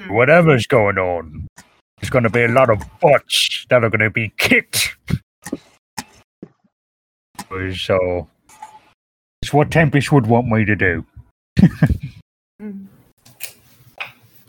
[0.09, 1.47] Whatever's going on,
[2.01, 4.97] there's going to be a lot of butts that are going to be kicked.
[7.77, 8.29] So
[9.43, 11.05] it's what Tempest would want me to do.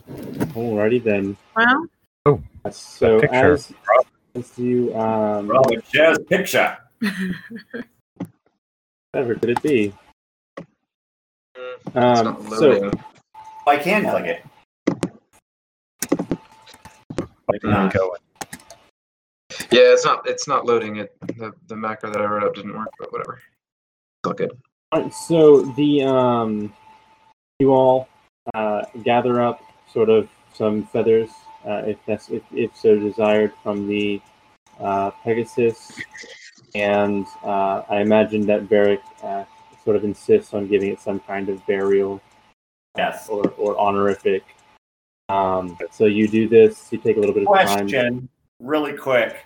[0.08, 1.36] Alrighty then.
[2.24, 3.52] Well, So Picture.
[3.52, 3.72] as
[4.34, 6.76] as you um, Robert Jazz picture.
[9.12, 9.92] whatever could it be?
[10.56, 12.90] It's Um, not so.
[13.66, 14.44] I can click it.
[17.62, 18.20] Not going.
[19.70, 20.28] Yeah, it's not.
[20.28, 21.16] It's not loading it.
[21.38, 23.34] The, the macro that I wrote up didn't work, but whatever.
[23.36, 24.52] It's all good.
[24.94, 26.72] Alright, so the um,
[27.58, 28.08] you all
[28.54, 29.60] uh, gather up
[29.92, 31.30] sort of some feathers,
[31.66, 34.20] uh, if that's if, if so desired, from the
[34.80, 35.92] uh, Pegasus,
[36.78, 39.44] and uh, I imagine that Varric uh,
[39.84, 42.20] sort of insists on giving it some kind of burial
[42.96, 43.28] Yes.
[43.28, 44.44] or, or honorific.
[45.28, 46.88] Um, so you do this.
[46.90, 47.88] You take a little bit of time.
[47.88, 48.28] Question,
[48.60, 49.44] really quick.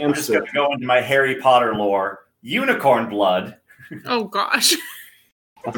[0.00, 2.26] I'm just going to go into my Harry Potter lore.
[2.42, 3.56] Unicorn blood
[4.06, 4.74] oh gosh.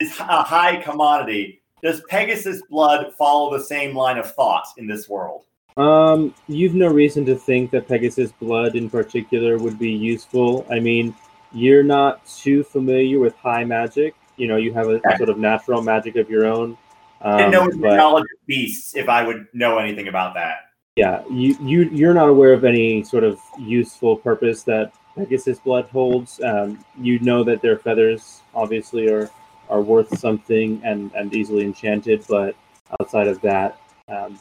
[0.00, 1.62] is a high commodity.
[1.82, 5.44] Does Pegasus blood follow the same line of thought in this world?
[5.76, 10.66] Um, you've no reason to think that Pegasus blood in particular would be useful.
[10.70, 11.14] I mean,
[11.52, 14.14] you're not too familiar with high magic.
[14.36, 16.76] You know, you have a sort of natural magic of your own.
[17.20, 20.70] Um, know it was but knowledge of beasts if I would know anything about that.
[20.96, 25.86] yeah, you you you're not aware of any sort of useful purpose that Pegasus blood
[25.86, 26.40] holds.
[26.42, 29.30] Um, you know that their feathers obviously are
[29.70, 32.54] are worth something and and easily enchanted, but
[33.00, 34.38] outside of that, um,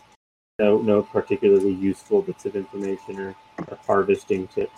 [0.59, 3.35] no no particularly useful bits of information or,
[3.67, 4.71] or harvesting tips.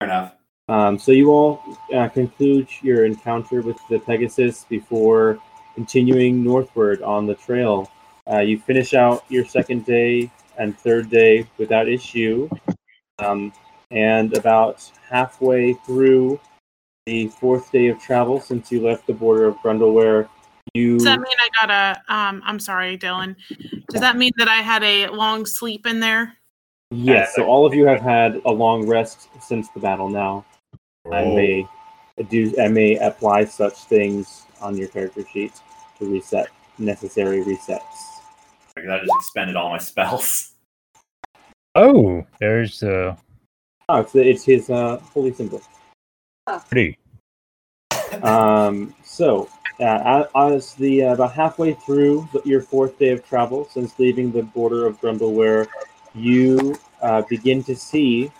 [0.00, 0.32] Fair enough.
[0.68, 1.62] Um, so you all
[1.94, 5.38] uh, conclude your encounter with the Pegasus before
[5.74, 7.90] continuing northward on the trail.
[8.30, 12.48] Uh, you finish out your second day and third day without issue,
[13.18, 13.52] um,
[13.90, 16.40] and about halfway through
[17.04, 20.28] the fourth day of travel since you left the border of Grundleware,
[20.74, 22.14] you Does that mean I got a?
[22.14, 23.36] Um, I'm sorry, Dylan.
[23.88, 26.36] Does that mean that I had a long sleep in there?
[26.90, 27.34] yes.
[27.34, 30.08] So all of you have had a long rest since the battle.
[30.08, 30.44] Now,
[31.10, 31.68] I may
[32.28, 35.52] do I may apply such things on your character sheet
[35.98, 36.48] to reset
[36.78, 37.80] necessary resets.
[38.74, 40.52] Because I just expended all my spells.
[41.76, 43.16] Oh, there's uh
[43.88, 45.60] Oh, it's it's his uh, holy symbol.
[46.68, 46.98] pretty.
[48.22, 49.48] Um, so,
[49.80, 54.30] uh, as the uh, about halfway through the, your fourth day of travel since leaving
[54.30, 55.66] the border of Grumbleware,
[56.14, 58.30] you uh, begin to see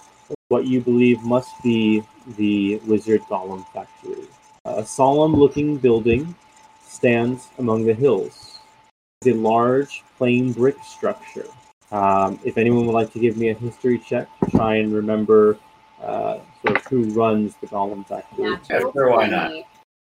[0.49, 2.03] what you believe must be
[2.37, 4.29] the Wizard Golem Factory.
[4.65, 6.35] a solemn-looking building
[6.87, 8.59] stands among the hills.
[9.21, 11.47] It's a large, plain brick structure.
[11.91, 15.59] Um, if anyone would like to give me a history check to try and remember
[16.03, 18.57] uh, sort of who runs the Golem Factory.
[18.71, 19.53] Yeah, sure, why not?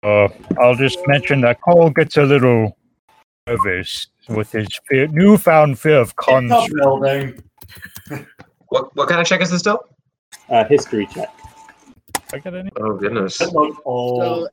[0.04, 0.28] Uh,
[0.60, 2.76] I'll just mention that Cole gets a little
[3.46, 6.74] nervous with his fear, newfound fear of It's a construct.
[6.74, 7.42] building.
[8.68, 9.86] What what kind of check is this still?
[10.50, 11.28] Uh, history check.
[12.32, 12.70] I got any?
[12.80, 13.40] Oh goodness.
[13.40, 13.76] It looks.
[13.84, 14.48] So,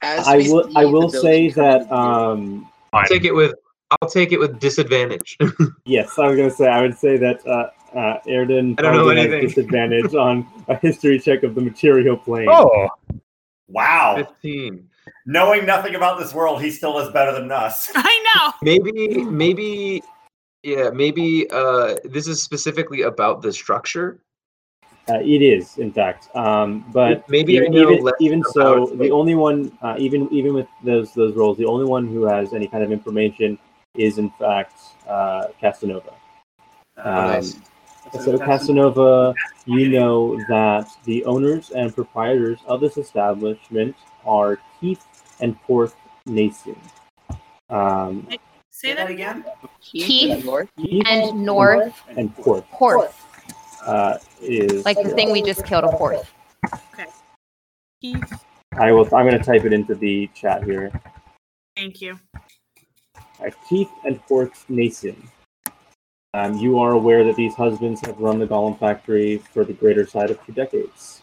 [0.00, 0.64] as I we will.
[0.64, 1.92] see I the will say building that.
[1.92, 3.54] Um, I'll take it with
[4.00, 5.36] I'll take it with disadvantage.
[5.84, 6.68] yes, I was going to say.
[6.68, 9.48] I would say that uh, uh, Erden I don't know probably has anything.
[9.48, 12.48] disadvantage on a history check of the material plane.
[12.50, 12.88] Oh,
[13.70, 14.16] wow.
[14.16, 14.88] Fifteen.
[15.26, 17.90] Knowing nothing about this world, he still is better than us.
[17.94, 18.52] I know.
[18.62, 20.02] Maybe maybe
[20.62, 24.20] yeah, maybe uh this is specifically about the structure.
[25.08, 26.34] Uh, it is, in fact.
[26.36, 30.68] Um, but Maybe even, even, even so, the but- only one, uh, even even with
[30.84, 33.58] those those roles, the only one who has any kind of information
[33.96, 36.12] is, in fact, uh, Casanova.
[36.98, 37.56] Um, nice.
[38.18, 39.34] So Casanova,
[39.66, 43.94] you know that the owners and proprietors of this establishment
[44.24, 45.04] are Keith
[45.40, 45.94] and Porth
[46.26, 46.76] Nason.
[47.68, 48.26] Um,
[48.70, 49.44] Say that again.
[49.80, 50.68] Keith north.
[50.76, 53.12] Keith And north, and Porth horse.
[53.84, 56.26] uh, is Like the thing we just killed, a horse.
[58.00, 58.44] Keith.
[58.78, 59.04] I will.
[59.14, 60.90] I'm going to type it into the chat here.
[61.76, 62.18] Thank you.
[63.14, 65.30] Uh, Keith and Porth Nason.
[66.32, 70.06] Um, you are aware that these husbands have run the Golem factory for the greater
[70.06, 71.22] side of two decades.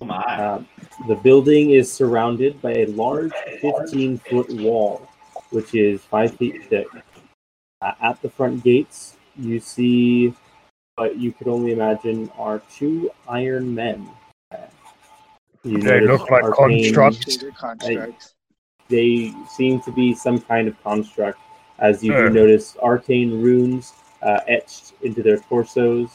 [0.00, 0.22] Oh my.
[0.36, 0.66] Um,
[1.08, 5.08] the building is surrounded by a large 15 foot wall,
[5.50, 6.86] which is 5 feet thick.
[7.80, 10.34] Uh, at the front gates, you see
[10.96, 14.08] what you could only imagine are two iron men.
[14.52, 14.58] Uh,
[15.62, 17.36] you they look like arcane- constructs.
[17.36, 18.34] Bigger constructs.
[18.88, 21.38] They seem to be some kind of construct,
[21.78, 26.10] as you do notice arcane runes uh, etched into their torsos.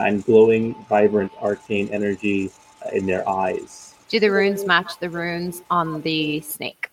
[0.00, 2.50] and glowing, vibrant, arcane energy
[2.84, 3.94] uh, in their eyes.
[4.08, 6.90] Do the runes match the runes on the snake?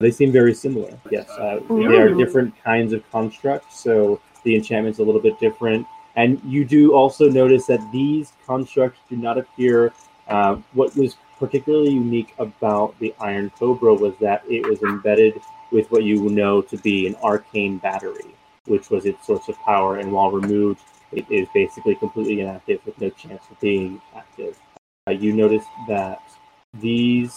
[0.00, 0.98] They seem very similar.
[1.10, 5.86] Yes, uh, they are different kinds of constructs, so the enchantment's a little bit different.
[6.16, 9.92] And you do also notice that these constructs do not appear.
[10.26, 15.40] Uh, what was particularly unique about the Iron Cobra was that it was embedded
[15.72, 18.34] with what you know to be an arcane battery,
[18.66, 19.96] which was its source of power.
[19.96, 24.56] And while removed, it is basically completely inactive with no chance of being active.
[25.08, 26.20] Uh, you notice that
[26.80, 27.34] these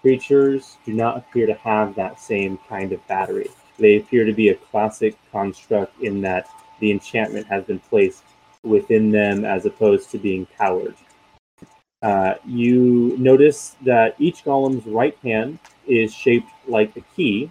[0.00, 3.48] creatures do not appear to have that same kind of battery.
[3.78, 6.48] They appear to be a classic construct in that
[6.80, 8.24] the enchantment has been placed
[8.62, 10.96] within them as opposed to being powered.
[12.02, 17.50] Uh, you notice that each golem's right hand is shaped like a key,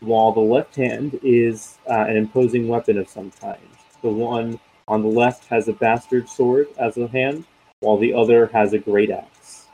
[0.00, 3.60] while the left hand is uh, an imposing weapon of some kind.
[4.02, 7.44] The one on the left has a bastard sword as a hand,
[7.80, 9.66] while the other has a great axe.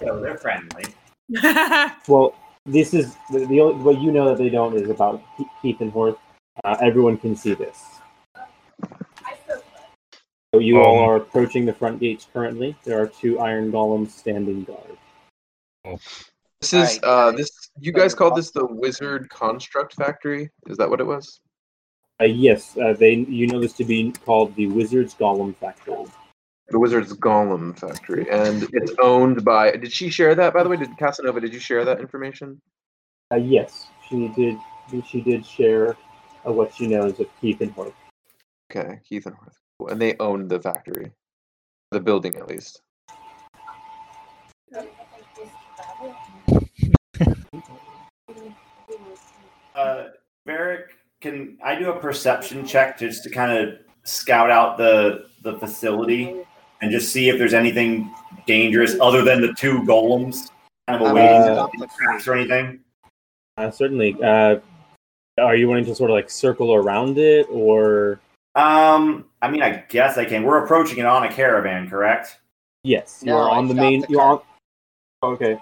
[0.00, 0.84] So they're friendly.
[2.08, 2.34] Well,
[2.64, 5.80] this is the, the only, what you know that they don't is about Ke- Keith
[5.80, 6.16] and Horth.
[6.64, 7.84] Uh, everyone can see this.
[10.54, 12.74] So you all Um, are approaching the front gates currently.
[12.84, 15.98] There are two iron golems standing guard.
[16.60, 17.50] This is uh this
[17.80, 20.50] you guys called this the Wizard Construct Factory?
[20.66, 21.40] Is that what it was?
[22.20, 26.04] Uh, yes, uh, they you know this to be called the Wizard's Golem Factory.
[26.70, 28.28] The Wizard's Golem Factory.
[28.30, 30.76] And it's owned by did she share that by the way?
[30.76, 32.60] Did Casanova did you share that information?
[33.32, 34.58] Uh, yes, she did.
[35.06, 35.96] She did share
[36.46, 37.92] uh, what she knows of Keith and Horth.
[38.70, 39.90] Okay, Keith and Horth.
[39.90, 41.12] And they own the factory.
[41.90, 42.82] The building at least.
[49.74, 50.04] Uh,
[50.46, 50.84] Varric,
[51.20, 56.34] can I do a perception check just to kind of scout out the the facility
[56.80, 58.12] and just see if there's anything
[58.46, 60.50] dangerous other than the two golems
[60.88, 62.80] kind of awaiting Uh, tracks or anything?
[63.56, 64.16] Uh, certainly.
[64.22, 64.56] Uh,
[65.40, 68.20] are you wanting to sort of like circle around it, or
[68.56, 70.42] Um, I mean, I guess I can.
[70.42, 72.40] We're approaching it on a caravan, correct?
[72.84, 74.00] yes, you No, are I on the main.
[74.02, 74.40] the You're on.
[75.22, 75.58] Okay.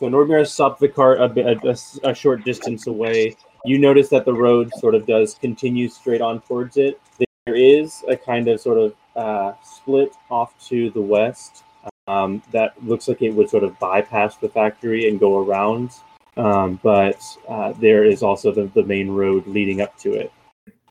[0.00, 3.36] So Nordmere stopped the cart a, a, a short distance away.
[3.66, 6.98] You notice that the road sort of does continue straight on towards it.
[7.18, 11.64] There is a kind of sort of uh, split off to the west
[12.08, 15.90] um, that looks like it would sort of bypass the factory and go around.
[16.38, 20.32] Um, but uh, there is also the, the main road leading up to it.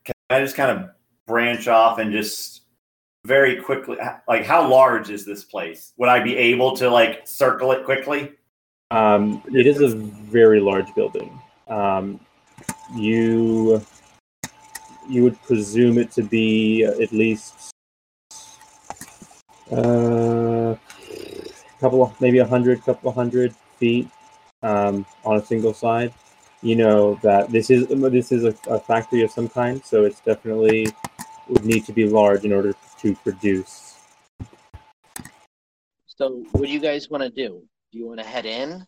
[0.05, 0.91] Can I just kind of
[1.26, 2.62] branch off and just
[3.26, 3.97] very quickly,
[4.28, 5.93] like, how large is this place?
[5.97, 8.34] Would I be able to like circle it quickly?
[8.91, 11.39] Um, it is a very large building.
[11.67, 12.19] Um,
[12.95, 13.81] you
[15.07, 17.71] you would presume it to be at least
[19.71, 20.77] uh, a
[21.79, 24.07] couple of maybe a hundred, couple hundred feet
[24.63, 26.13] um, on a single side.
[26.61, 30.19] You know that this is this is a, a factory of some kind, so it's
[30.21, 30.87] definitely
[31.47, 33.95] would need to be large in order to produce.
[36.07, 37.63] So, what do you guys want to do?
[37.91, 38.85] Do you want to head in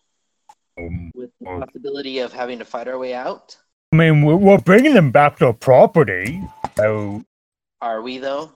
[0.77, 3.57] um, with the possibility of having to fight our way out?
[3.91, 6.41] I mean, we're, we're bringing them back to property.
[6.77, 7.23] So,
[7.81, 8.51] Are we though?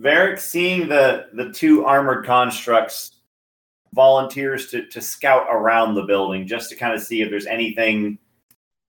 [0.00, 3.16] Varric, seeing the the two armored constructs,
[3.92, 8.18] volunteers to to scout around the building just to kind of see if there's anything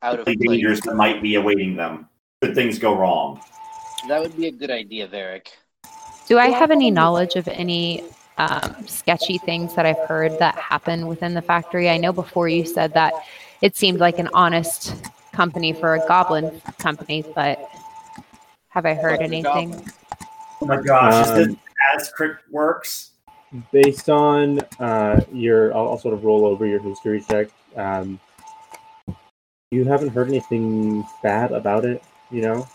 [0.03, 2.07] Out of really dangerous that might be awaiting them.
[2.41, 3.41] Could things go wrong?
[4.07, 5.47] That would be a good idea, Varric.
[6.27, 8.03] Do I have any knowledge of any
[8.37, 11.89] um, sketchy things that I've heard that happen within the factory?
[11.89, 13.13] I know before you said that
[13.61, 14.95] it seemed like an honest
[15.33, 17.59] company for a goblin company, but
[18.69, 19.89] have I heard Like anything?
[20.61, 21.27] Oh my gosh!
[21.27, 21.59] is this Um,
[21.95, 23.11] as Crick works?
[23.71, 28.19] based on uh, your I'll, I'll sort of roll over your history check um,
[29.71, 32.67] you haven't heard anything bad about it you know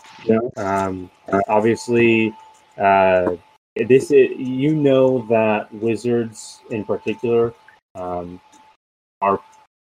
[0.57, 1.09] um,
[1.47, 2.33] obviously
[2.77, 3.35] uh,
[3.75, 7.53] this i you know that wizards in particular
[7.95, 8.39] um,
[9.21, 9.39] are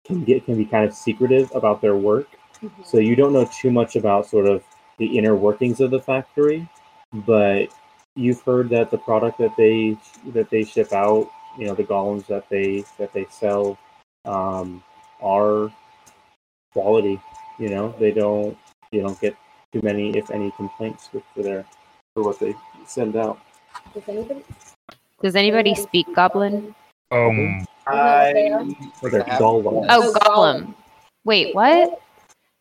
[0.05, 2.29] can get can be kind of secretive about their work
[2.85, 4.63] so you don't know too much about sort of
[4.99, 6.69] the inner workings of the factory
[7.13, 7.69] but
[8.17, 9.97] you've heard that the product that they
[10.33, 13.79] that they ship out, you know, the golems that they that they sell,
[14.25, 14.83] um,
[15.23, 15.71] are
[16.73, 17.21] quality.
[17.59, 18.57] You know, they don't
[18.91, 19.37] you don't get
[19.73, 21.65] too many, if any, complaints with for their
[22.15, 22.55] for what they
[22.87, 23.39] send out.
[23.95, 24.45] Does anybody?
[25.23, 26.75] Does anybody speak goblin?
[27.11, 30.75] um, I For their Oh, golem.
[31.25, 32.01] Wait, what?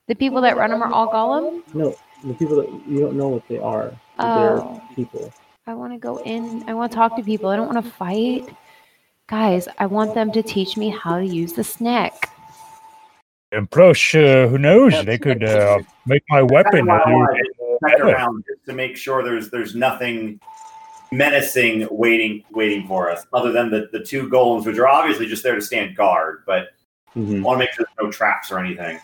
[0.07, 1.61] The people that run them are all golem?
[1.73, 3.91] No, The people that you don't know what they are.
[4.19, 4.81] Oh.
[4.87, 5.33] They're people.
[5.67, 6.63] I want to go in.
[6.67, 7.49] I want to talk to people.
[7.49, 8.47] I don't want to fight.
[9.27, 12.31] Guys, I want them to teach me how to use the snack.
[13.51, 14.93] And plus, uh, who knows?
[15.05, 16.85] They could uh, make my weapon.
[16.85, 20.39] That's why I a wanted to around just to make sure there's there's nothing
[21.11, 25.43] menacing waiting waiting for us, other than the, the two golems, which are obviously just
[25.43, 26.43] there to stand guard.
[26.45, 26.69] But
[27.15, 27.39] Mhm.
[27.39, 28.99] I want to make sure there's no traps or anything.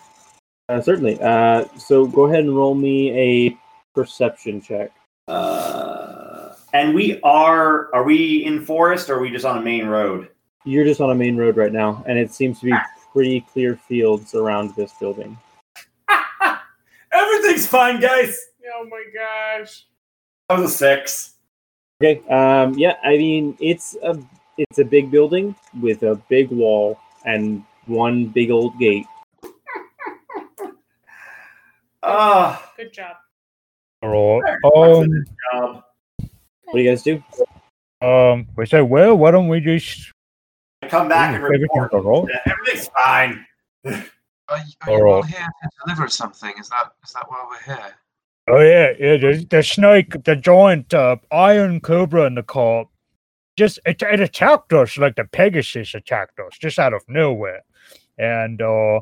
[0.67, 1.17] Uh, certainly.
[1.21, 3.57] Uh, so go ahead and roll me a
[3.95, 4.91] perception check.
[5.27, 9.85] Uh, and we are are we in forest or are we just on a main
[9.87, 10.29] road?
[10.65, 12.73] You're just on a main road right now, and it seems to be
[13.13, 15.37] pretty clear fields around this building.
[17.11, 18.37] Everything's fine, guys.
[18.75, 19.85] Oh my gosh.
[20.49, 21.35] That was a six.
[22.01, 22.21] Okay.
[22.29, 24.17] Um, yeah, I mean it's a
[24.57, 29.05] it's a big building with a big wall and one big old gate.
[32.03, 33.17] Ah, Good job.
[34.01, 34.57] All right.
[34.75, 35.83] um, job.
[36.65, 37.23] What do you guys do?
[38.01, 40.11] um, we say, well, why don't we just
[40.81, 41.93] I come back and Everything's report.
[41.93, 42.33] all right.
[42.33, 43.45] Yeah, everything's fine.
[43.85, 45.29] Are, you- are All you all right.
[45.29, 46.51] here to deliver something?
[46.59, 47.93] Is that is that why we're here?
[48.51, 49.15] Oh yeah, yeah.
[49.15, 52.85] The, the snake, the giant uh, iron cobra in the car,
[53.55, 57.61] just it, it attacked us like the Pegasus attacked us, just out of nowhere,
[58.17, 58.99] and uh,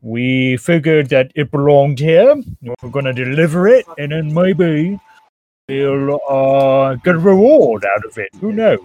[0.00, 2.34] we figured that it belonged here.
[2.82, 4.98] We're gonna deliver it, and then maybe
[5.68, 8.30] we'll uh, get a reward out of it.
[8.40, 8.80] Who knows?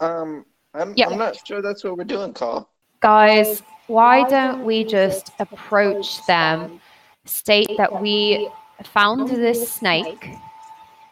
[0.00, 0.44] Um,
[0.74, 1.08] I'm, Yeah.
[1.08, 2.68] I'm not sure that's what we're doing, Call.
[2.98, 6.80] Guys, why don't we just approach them,
[7.26, 8.50] state that we
[8.84, 10.30] found this snake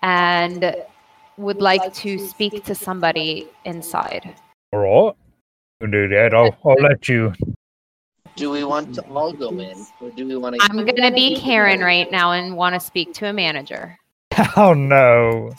[0.02, 0.76] and
[1.36, 4.34] would like to speak to somebody inside?
[4.72, 5.14] All right,
[5.80, 6.34] we'll do that.
[6.34, 7.32] I'll, I'll let you.
[8.36, 10.62] Do we want to all go in, or do we want to?
[10.62, 13.98] I'm going to be Karen right now and want to speak to a manager.
[14.58, 15.52] Oh no!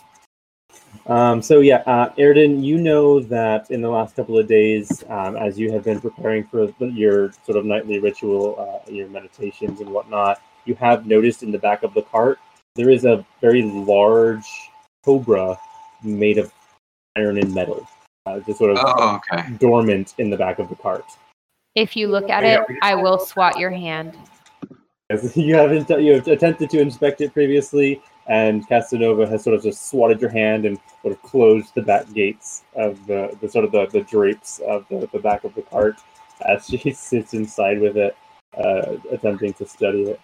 [1.08, 5.38] Um, so yeah, uh, Erden, you know that in the last couple of days, um,
[5.38, 9.80] as you have been preparing for the- your sort of nightly ritual, uh, your meditations
[9.80, 12.40] and whatnot, you have noticed in the back of the cart
[12.76, 14.46] there is a very large
[15.04, 15.58] cobra
[16.04, 16.54] made of
[17.16, 17.88] iron and metal,
[18.28, 19.50] uh, just sort of Oh, okay.
[19.58, 21.06] dormant in the back of the cart.
[21.76, 24.16] If you look at it, I will swat your hand.
[25.10, 29.64] As you haven't you have attempted to inspect it previously, and Casanova has sort of
[29.64, 33.66] just swatted your hand and sort of closed the back gates of the, the sort
[33.66, 35.96] of the, the drapes of the, the back of the cart
[36.42, 38.16] as she sits inside with it,
[38.58, 40.22] uh, attempting to study it.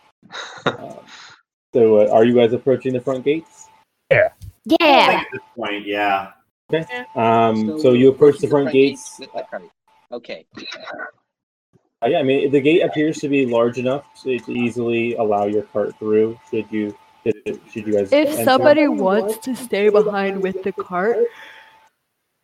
[1.73, 3.67] So, uh, are you guys approaching the front gates?
[4.11, 4.29] I
[4.67, 5.21] think Yeah.
[5.21, 6.31] at this point, yeah.
[6.71, 7.05] Okay.
[7.15, 9.17] Um, so you approach the front gates.
[9.19, 9.63] with the cart.
[10.11, 10.45] Okay.
[12.01, 15.45] Uh, yeah, I mean the gate appears to be large enough to, to easily allow
[15.45, 16.39] your cart through.
[16.51, 18.11] Should you should, should you guys?
[18.11, 18.43] If enter.
[18.43, 21.17] somebody wants to stay behind with the cart,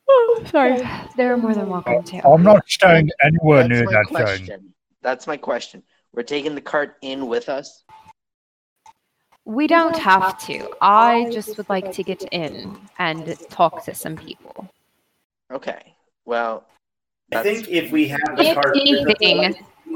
[0.07, 0.81] oh, sorry,
[1.17, 2.27] they're more than welcome to.
[2.27, 4.15] I'm not staying anywhere That's near my that thing.
[4.25, 4.73] question.
[5.01, 5.83] That's my question.
[6.13, 7.83] We're taking the cart in with us.
[9.45, 10.69] We don't have to.
[10.81, 14.69] I just would like to get in and talk to some people.
[15.51, 15.95] Okay.
[16.25, 16.65] Well,
[17.33, 19.55] I think if we have the If cart, anything,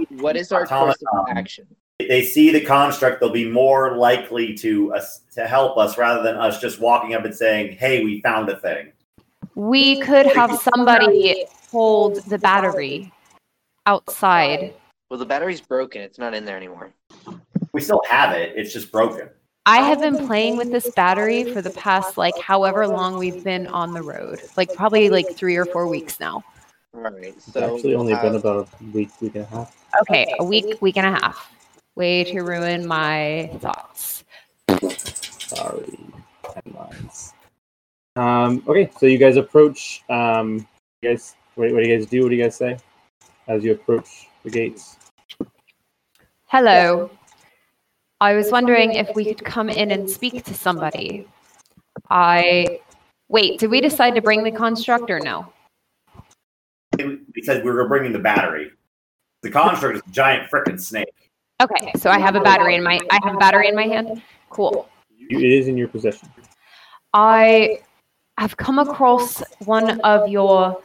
[0.10, 1.68] what is our course of action?
[2.00, 6.24] if they see the construct, they'll be more likely to us to help us rather
[6.24, 8.94] than us just walking up and saying, "Hey, we found a thing."
[9.56, 13.12] we could have somebody hold the battery
[13.86, 14.74] outside.
[15.14, 16.02] Well, the battery's broken.
[16.02, 16.92] It's not in there anymore.
[17.72, 18.54] We still have it.
[18.56, 19.30] It's just broken.
[19.68, 23.68] I have been playing with this battery for the past like however long we've been
[23.68, 24.40] on the road.
[24.58, 26.44] Like probably like 3 or 4 weeks now.
[26.96, 27.26] All right.
[27.26, 29.86] It's So actually only been uh, about a week, week and a half.
[30.02, 31.54] Okay, a week, week and a half.
[31.94, 34.24] Way to ruin my thoughts.
[35.38, 36.00] Sorry,
[36.56, 37.34] headlines.
[38.16, 40.04] Um, okay, so you guys approach.
[40.10, 40.68] Um,
[41.04, 42.24] you guys, what, what do you guys do?
[42.24, 42.80] What do you guys say
[43.48, 44.98] as you approach the gates?
[46.54, 47.10] Hello.
[48.22, 51.28] I was wondering if we could come in and speak to somebody.
[52.12, 52.80] I
[53.28, 53.60] wait.
[53.60, 55.52] Did we decide to bring the construct or no?
[56.96, 58.70] Because we were bringing the battery.
[59.42, 61.32] The construct is a giant freaking snake.
[61.60, 64.22] Okay, so I have a battery in my I have a battery in my hand.
[64.52, 64.88] Cool.
[65.32, 66.30] It is in your possession.
[67.16, 67.80] I
[68.38, 70.80] have come across one of your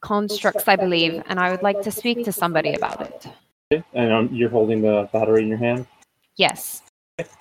[0.00, 3.26] constructs, I believe, and I would like to speak to somebody about it.
[3.72, 5.86] Okay, And um, you're holding the battery in your hand.
[6.36, 6.82] Yes.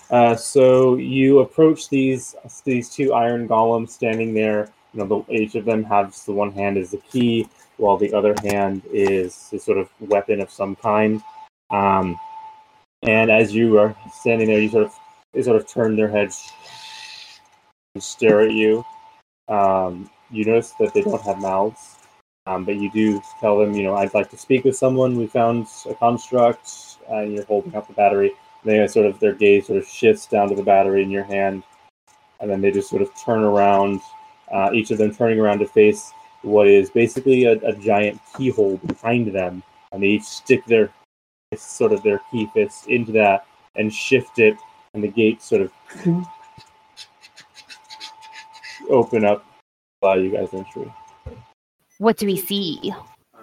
[0.10, 4.70] Uh, so you approach these these two iron golems standing there.
[4.94, 8.14] You know, the, each of them has the one hand is the key, while the
[8.14, 11.22] other hand is a sort of weapon of some kind.
[11.70, 12.20] Um,
[13.04, 14.94] and as you are standing there, you sort of
[15.34, 16.52] they sort of turn their heads
[17.96, 18.86] and stare at you.
[19.48, 21.98] Um, you notice that they don't have mouths,
[22.48, 25.16] um, but you do tell them, you know, I'd like to speak with someone.
[25.16, 28.32] We found a construct, and you're holding up the battery.
[28.64, 31.24] And They sort of their gaze sort of shifts down to the battery in your
[31.24, 31.64] hand,
[32.40, 34.02] and then they just sort of turn around.
[34.52, 36.12] Uh, each of them turning around to face
[36.42, 40.90] what is basically a, a giant keyhole behind them, and they each stick their
[41.56, 44.58] sort of their key fist into that and shift it,
[44.94, 45.72] and the gate sort of
[48.90, 49.46] open up,
[50.02, 50.92] allow you guys entry.
[52.02, 52.92] What do we see?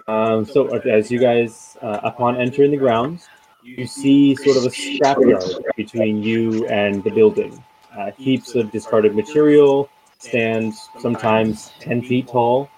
[0.09, 3.25] Um, so as you guys, uh, upon entering the grounds,
[3.63, 7.63] you see sort of a scrapyard between you and the building.
[7.97, 12.69] Uh, heaps of discarded material stand sometimes 10 feet tall,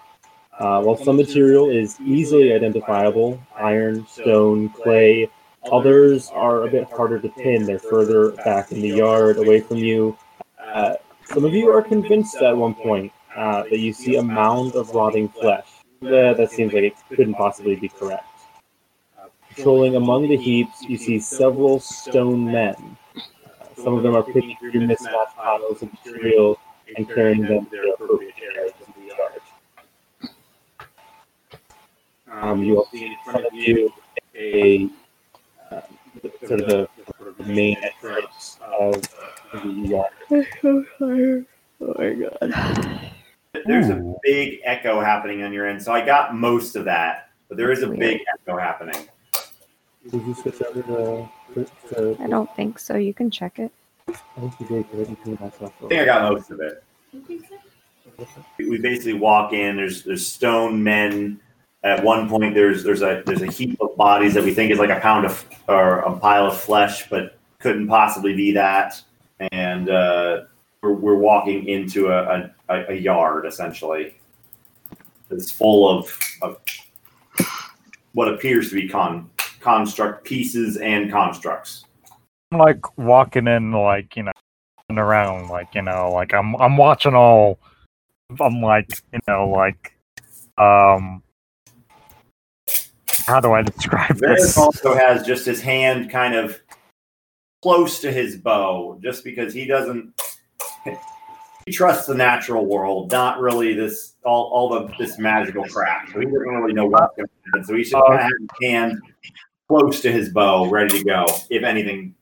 [0.60, 5.28] uh, while some material is easily identifiable iron, stone, clay.
[5.72, 7.64] Others are a bit harder to pin.
[7.64, 10.16] They're further back in the yard, away from you.
[10.64, 14.74] Uh, some of you are convinced at one point uh, that you see a mound
[14.74, 15.66] of rotting flesh.
[16.02, 18.24] Uh, that seems like it couldn't possibly be correct.
[19.54, 22.74] Patrolling among the heaps, you see several stone men.
[23.14, 23.20] Uh,
[23.76, 26.58] some of them are picking through mismatched piles of material
[26.96, 29.40] and carrying them to their appropriate areas in the yard.
[32.32, 33.92] Um, you will see in front of you
[34.34, 34.88] a
[35.70, 35.82] uh,
[36.46, 36.88] sort of the,
[37.38, 39.00] the main entrance of
[39.52, 40.10] the yard.
[40.30, 41.46] I'm so tired.
[41.80, 43.01] Oh my god.
[43.66, 47.56] There's a big echo happening on your end, so I got most of that, but
[47.56, 49.08] there is a big echo happening.
[50.10, 50.82] Did you switch over
[51.54, 52.96] to, to I don't think so.
[52.96, 53.70] You can check it.
[54.08, 54.90] I think you did.
[54.90, 55.72] 'cause I didn't hear myself.
[55.84, 56.82] I think I got most of it.
[58.58, 59.76] We basically walk in.
[59.76, 61.40] There's there's stone men.
[61.84, 64.78] At one point, there's there's a there's a heap of bodies that we think is
[64.78, 69.00] like a pound of or a pile of flesh, but couldn't possibly be that.
[69.50, 70.42] And uh,
[70.82, 74.16] we're, we're walking into a, a, a yard essentially.
[75.30, 76.58] It's full of, of
[78.12, 79.30] what appears to be con
[79.60, 81.84] construct pieces and constructs.
[82.50, 84.32] I'm like walking in, like you know,
[84.90, 87.58] and around, like you know, like I'm I'm watching all.
[88.40, 89.96] I'm like you know, like
[90.58, 91.22] um,
[93.26, 94.58] how do I describe Varys this?
[94.58, 96.60] also has just his hand kind of
[97.62, 100.12] close to his bow, just because he doesn't.
[101.66, 106.08] He trusts the natural world, not really this all all the this magical crap.
[106.08, 107.64] So he doesn't really know what's going to happen.
[107.64, 109.00] So he should kind of have his hand
[109.68, 112.14] close to his bow, ready to go if anything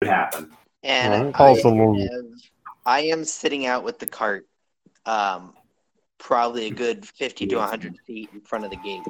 [0.00, 0.52] could happen.
[0.82, 1.34] And Alright.
[1.34, 2.36] I, Calls am,
[2.84, 4.46] I am sitting out with the cart,
[5.04, 5.54] um,
[6.18, 9.02] probably a good 50 to 100 feet in front of the gate.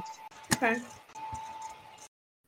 [0.54, 0.78] Okay.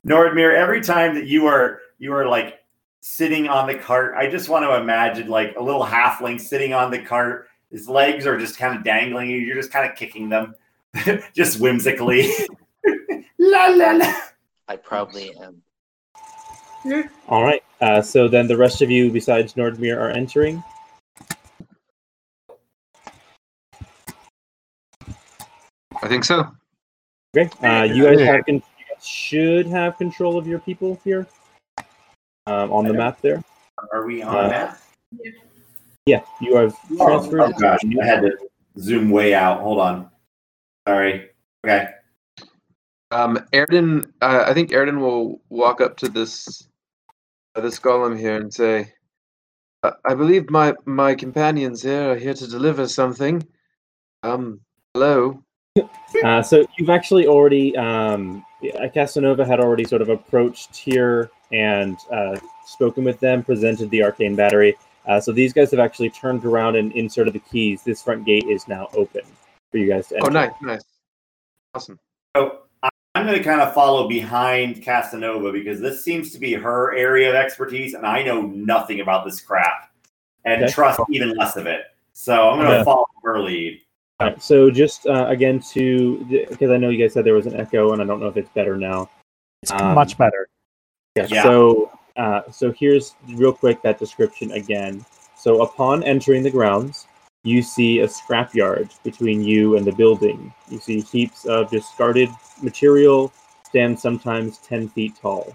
[0.07, 2.58] Nordmir, every time that you are you are like
[3.01, 6.91] sitting on the cart, I just want to imagine like a little halfling sitting on
[6.91, 7.49] the cart.
[7.71, 9.31] His legs are just kind of dangling.
[9.31, 10.55] You're just kind of kicking them,
[11.35, 12.31] just whimsically.
[13.39, 14.15] la la la.
[14.69, 15.63] I probably am.
[17.29, 17.63] All right.
[17.81, 20.63] Uh, so then the rest of you, besides Nordmir, are entering.
[26.01, 26.47] I think so.
[27.37, 27.51] Okay.
[27.67, 31.27] Uh, you guys have con- you guys should have control of your people here
[32.49, 33.43] um, on the map there.
[33.93, 34.81] Are we on Uh, that?
[36.07, 37.41] Yeah, you have Oh, transferred.
[37.41, 38.33] oh gosh, I had to
[38.79, 39.61] zoom way out.
[39.61, 40.11] Hold on.
[40.89, 41.31] Sorry.
[41.65, 41.89] Okay.
[43.11, 46.67] Um, Erden, uh, I think Erden will walk up to this
[47.55, 48.93] uh, this golem here and say,
[49.83, 53.47] "Uh, "I believe my my companions here are here to deliver something."
[54.23, 54.61] Um,
[54.95, 55.43] hello.
[56.25, 58.45] Uh, so you've actually already, um,
[58.95, 64.35] Casanova had already sort of approached here and uh, spoken with them, presented the arcane
[64.35, 64.75] battery.
[65.07, 67.83] Uh, so these guys have actually turned around and inserted the keys.
[67.85, 69.21] This front gate is now open
[69.71, 70.27] for you guys to enter.
[70.29, 70.83] Oh, nice, nice,
[71.75, 71.99] awesome.
[72.35, 76.55] So I- I'm going to kind of follow behind Casanova because this seems to be
[76.55, 79.91] her area of expertise, and I know nothing about this crap
[80.45, 80.73] and Okay.
[80.73, 81.83] trust even less of it.
[82.13, 82.85] So I'm going to Yeah.
[82.85, 83.83] follow her lead.
[84.21, 87.47] All right, so just uh, again to because I know you guys said there was
[87.47, 89.09] an echo, and I don't know if it's better now.
[89.63, 90.49] It's Um, much better.
[91.15, 91.29] Yeah.
[91.31, 91.43] Yeah.
[91.45, 95.05] So, uh, so here's real quick that description again.
[95.37, 97.07] So, upon entering the grounds,
[97.45, 100.53] you see a scrapyard between you and the building.
[100.69, 102.29] You see heaps of discarded
[102.61, 103.33] material,
[103.65, 105.55] stand sometimes ten feet tall.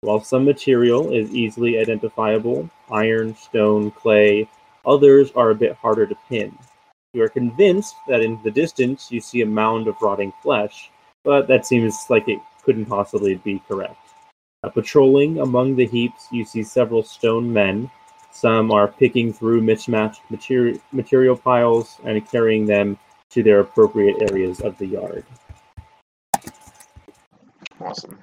[0.00, 4.48] While some material is easily identifiable, iron, stone, clay,
[4.84, 6.58] others are a bit harder to pin.
[7.12, 10.92] You are convinced that in the distance you see a mound of rotting flesh,
[11.24, 13.96] but that seems like it couldn't possibly be correct.
[14.62, 17.90] Uh, patrolling among the heaps, you see several stone men.
[18.30, 22.96] Some are picking through mismatched material, material piles and carrying them
[23.30, 25.24] to their appropriate areas of the yard.
[27.80, 28.18] Awesome.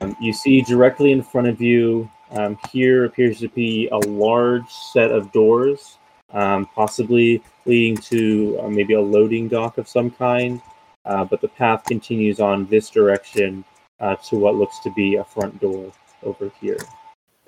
[0.00, 4.68] Um, you see directly in front of you, um, here appears to be a large
[4.70, 5.98] set of doors,
[6.32, 10.60] um, possibly leading to uh, maybe a loading dock of some kind.
[11.04, 13.64] Uh, but the path continues on this direction
[14.00, 16.78] uh, to what looks to be a front door over here.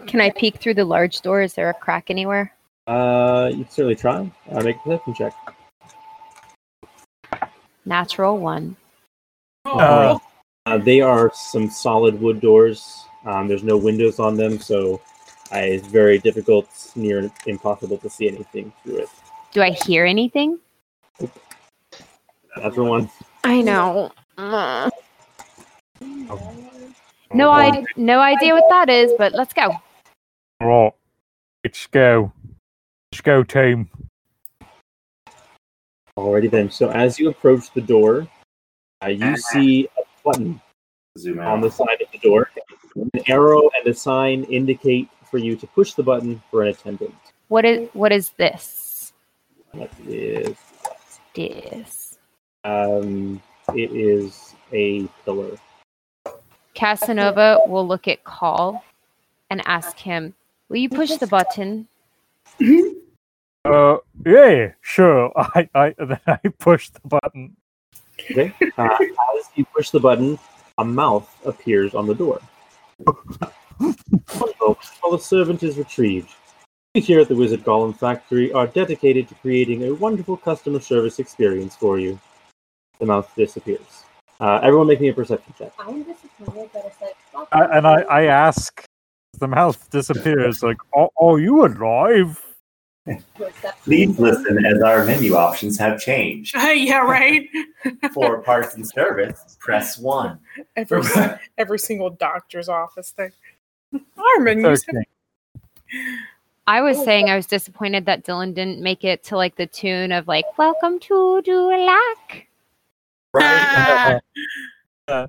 [0.06, 1.42] Can I peek through the large door?
[1.42, 2.52] Is there a crack anywhere?
[2.86, 4.30] Uh, you can certainly try.
[4.50, 5.34] Uh, make a perception check.
[7.84, 8.76] Natural one.
[9.64, 10.18] Uh,
[10.66, 13.04] uh, they are some solid wood doors.
[13.24, 15.00] Um, there's no windows on them, so
[15.60, 19.08] it's very difficult, near impossible to see anything through it.
[19.52, 20.58] Do I hear anything?
[22.56, 23.10] Natural one.
[23.44, 24.12] I know.
[24.38, 24.90] Uh,
[27.34, 29.72] no, I no idea what that is, but let's go.
[30.60, 30.92] Right.
[31.64, 32.32] Let's go.
[33.12, 33.88] Let's go, team.
[36.18, 36.70] Alrighty then.
[36.70, 38.28] So as you approach the door,
[39.02, 40.60] uh, you see a button
[41.18, 41.62] Zoom on out.
[41.62, 42.50] the side of the door.
[42.96, 47.14] An arrow and a sign indicate for you to push the button for an attendant.
[47.48, 49.12] What is what is this?
[49.74, 50.54] That is,
[51.34, 52.18] This.
[52.64, 53.42] um,
[53.74, 55.56] it is a pillar.
[56.74, 58.84] Casanova will look at Call
[59.50, 60.34] and ask him,
[60.68, 61.88] "Will you push the button?"
[63.64, 65.32] Uh, yeah, sure.
[65.36, 67.56] I, I, then I push the button.
[68.20, 68.52] Okay.
[68.76, 68.88] Uh,
[69.38, 70.38] as you push the button,
[70.78, 72.40] a mouth appears on the door.
[73.82, 74.78] Wonderful.
[75.00, 76.30] While the servant is retrieved,
[76.94, 81.18] we here at the Wizard Golem Factory are dedicated to creating a wonderful customer service
[81.18, 82.18] experience for you.
[83.00, 84.04] The mouth disappears.
[84.38, 85.72] Uh, everyone make me a perception check.
[85.78, 87.16] I'm disappointed that it's like.
[87.32, 88.02] fuck I, and I.
[88.02, 88.84] I ask,
[89.38, 92.40] the mouth disappears, like, oh, oh you alive?
[93.84, 96.54] Please listen as our menu options have changed.
[96.56, 97.48] yeah, right.
[98.14, 100.38] For parts and service, press one.
[100.76, 101.02] every,
[101.58, 103.32] every single doctor's office thing.
[103.94, 104.84] Our menus.
[104.94, 105.04] Okay.
[106.66, 110.10] I was saying I was disappointed that Dylan didn't make it to like the tune
[110.12, 112.44] of like "Welcome to Duloc."
[113.34, 114.20] Right?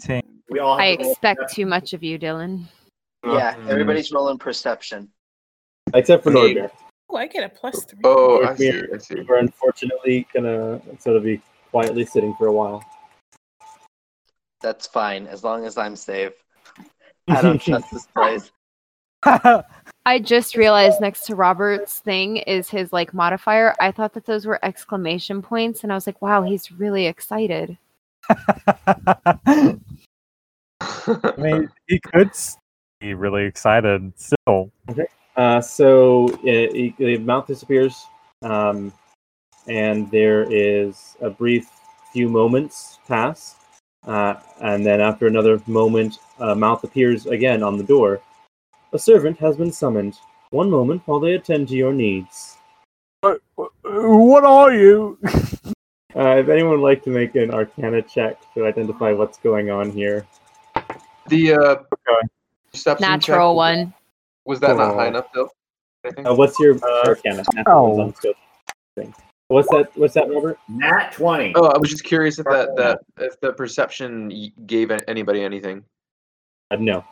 [0.00, 0.22] Team.
[0.50, 2.64] we all I to roll expect too much of you, Dylan.
[3.24, 3.68] Yeah, Mm.
[3.68, 5.08] everybody's rolling perception.
[5.94, 6.54] Except for Hey.
[6.54, 6.72] Norbert.
[7.10, 7.98] Oh, I get a plus three.
[8.04, 8.82] Oh, I see.
[8.94, 9.22] I see.
[9.22, 11.40] We're unfortunately gonna sort of be
[11.70, 12.84] quietly sitting for a while.
[14.60, 16.34] That's fine as long as I'm safe.
[17.28, 18.50] I don't trust this place.
[20.06, 23.74] I just realized next to Robert's thing is his like modifier.
[23.80, 27.76] I thought that those were exclamation points, and I was like, "Wow, he's really excited."
[30.80, 32.30] I mean, he could
[33.00, 34.70] be really excited still.
[35.36, 38.06] Uh, so it, it- the mouth disappears,
[38.42, 38.92] um,
[39.66, 41.68] and there is a brief
[42.12, 43.56] few moments pass,
[44.08, 48.20] uh, and then after another moment, a mouth appears again on the door.
[48.92, 50.16] A servant has been summoned.
[50.50, 52.56] One moment while they attend to your needs.
[53.22, 55.18] What are you?
[56.16, 59.90] Uh, if anyone would like to make an Arcana check to identify what's going on
[59.90, 60.26] here,
[61.28, 61.76] The uh,
[62.72, 63.92] perception check, Natural one.
[64.46, 64.96] Was that not Oh.
[64.96, 65.50] high enough though?
[66.24, 67.44] Uh, what's your Arcana?
[67.66, 68.12] oh.
[69.50, 69.86] On skill thing.
[69.86, 70.00] What's that?
[70.00, 70.58] What's that, Robert?
[70.68, 71.52] Nat 20.
[71.56, 75.84] Oh, I was just curious if that that if the perception gave anybody anything.
[76.70, 77.04] Uh, no.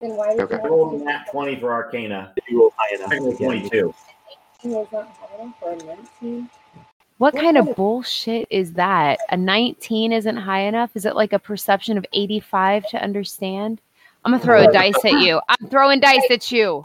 [0.00, 0.56] Then why did Okay.
[0.62, 2.32] you Roll nat 20 for Arcana.
[2.36, 3.46] If you roll high enough, I rolled again.
[3.60, 3.94] 22.
[4.62, 5.76] to was not high enough for a
[6.22, 6.50] 19?
[7.18, 9.18] What kind of bullshit is that?
[9.30, 10.90] A 19 isn't high enough?
[10.94, 13.80] Is it like a perception of 85 to understand?
[14.24, 15.40] I'm gonna throw a dice at you.
[15.48, 16.84] I'm throwing dice at you.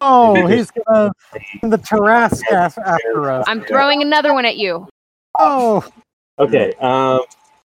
[0.00, 1.12] Oh, he's gonna
[1.62, 3.44] the Tarrasque af- after us.
[3.48, 4.88] I'm throwing another one at you.
[5.38, 5.84] Oh,
[6.38, 6.72] Okay.
[6.80, 7.20] Um,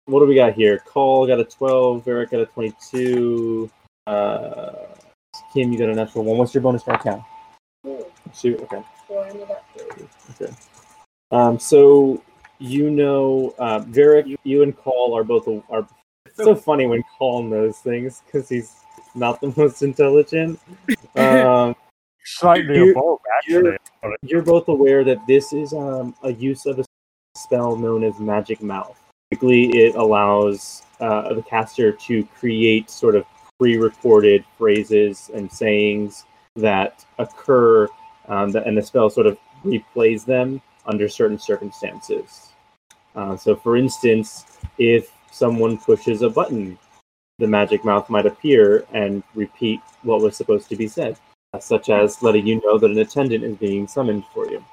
[0.05, 0.79] what do we got here?
[0.79, 2.07] Cole got a 12.
[2.07, 3.69] Eric got a 22.
[4.05, 4.71] Uh,
[5.53, 6.37] Kim, you got a natural one.
[6.37, 7.25] What's your bonus for Arcana?
[7.83, 8.05] Two.
[8.37, 8.57] Two.
[8.63, 8.83] Okay.
[9.07, 10.07] So I ended up three.
[10.31, 10.53] Okay.
[11.31, 12.21] Um, so
[12.59, 15.87] you know, uh, Varric, you and Call are both a, are.
[16.25, 18.75] It's so funny when Call knows things because he's
[19.15, 20.59] not the most intelligent.
[21.15, 21.75] Um,
[22.27, 23.77] slightly You- above you're-
[24.21, 26.85] you're both aware that this is um, a use of a
[27.35, 28.99] spell known as Magic Mouth.
[29.31, 33.23] Basically, it allows uh, the caster to create sort of
[33.59, 36.25] pre-recorded phrases and sayings
[36.55, 37.87] that occur,
[38.27, 42.49] um, that, and the spell sort of replays them under certain circumstances.
[43.15, 46.77] Uh, so, for instance, if someone pushes a button,
[47.39, 51.17] the magic mouth might appear and repeat what was supposed to be said.
[51.53, 54.63] Uh, such as letting you know that an attendant is being summoned for you.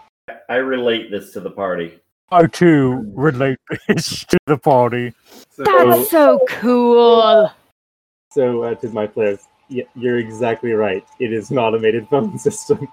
[0.48, 1.98] I relate this to the party.
[2.30, 3.58] I too relate
[3.88, 5.12] this to the party.
[5.56, 7.50] That's so cool.
[8.32, 11.06] So, uh, to my players, y- you're exactly right.
[11.20, 12.88] It is an automated phone system.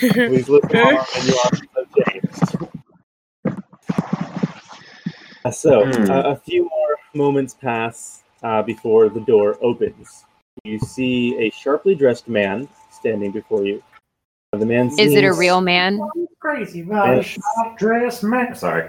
[0.00, 1.50] Please listen on and you are
[2.04, 2.56] changed.
[5.44, 6.10] Uh, So, Hmm.
[6.10, 10.24] uh, a few more moments pass uh, before the door opens.
[10.64, 12.66] You see a sharply dressed man
[13.04, 13.82] standing before you.
[14.52, 16.00] The man Is it a real man?
[16.40, 17.38] Crazy about a Yes.
[17.76, 18.54] dressed man.
[18.54, 18.88] Sorry.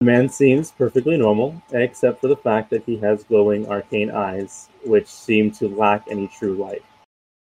[0.00, 4.68] The man seems perfectly normal, except for the fact that he has glowing arcane eyes,
[4.84, 6.82] which seem to lack any true light.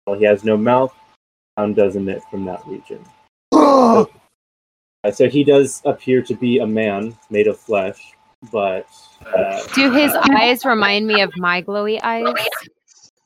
[0.05, 0.95] While he has no mouth,
[1.57, 3.03] sound does emit from that region.
[3.53, 4.10] So,
[5.03, 8.14] uh, so he does appear to be a man made of flesh,
[8.51, 8.88] but
[9.36, 12.34] uh, Do his eyes remind me of my glowy eyes?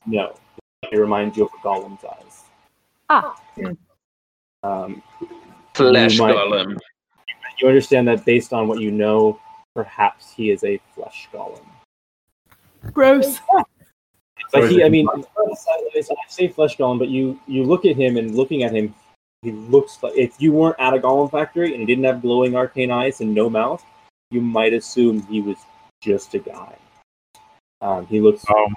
[0.06, 0.36] no,
[0.92, 2.44] they remind you of a golem's eyes.
[3.10, 3.36] Ah,
[4.64, 5.02] Um,
[5.76, 6.78] Flesh You might- golem.
[7.60, 9.40] you understand that based on what you know,
[9.76, 11.66] perhaps he is a flesh golem.
[12.94, 13.40] gross.
[14.52, 18.36] But he, I mean, I say flesh golem, but you you look at him and
[18.36, 18.94] looking at him,
[19.42, 22.56] he looks like if you weren't at a golem factory and he didn't have glowing
[22.56, 23.84] arcane eyes and no mouth,
[24.32, 25.58] you might assume he was
[26.02, 26.76] just a guy.
[27.82, 28.46] Um, he looks.
[28.50, 28.74] Um,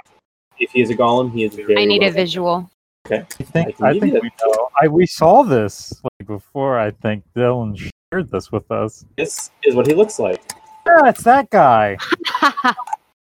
[0.59, 1.77] if he is a golem, he is very.
[1.79, 2.71] I need a visual.
[3.07, 3.25] Okay.
[3.41, 4.69] I think can I think we know.
[4.81, 6.79] I we saw this like before.
[6.79, 7.77] I think Dylan
[8.13, 9.05] shared this with us.
[9.17, 10.43] This is what he looks like.
[10.87, 11.97] Yeah, it's that guy.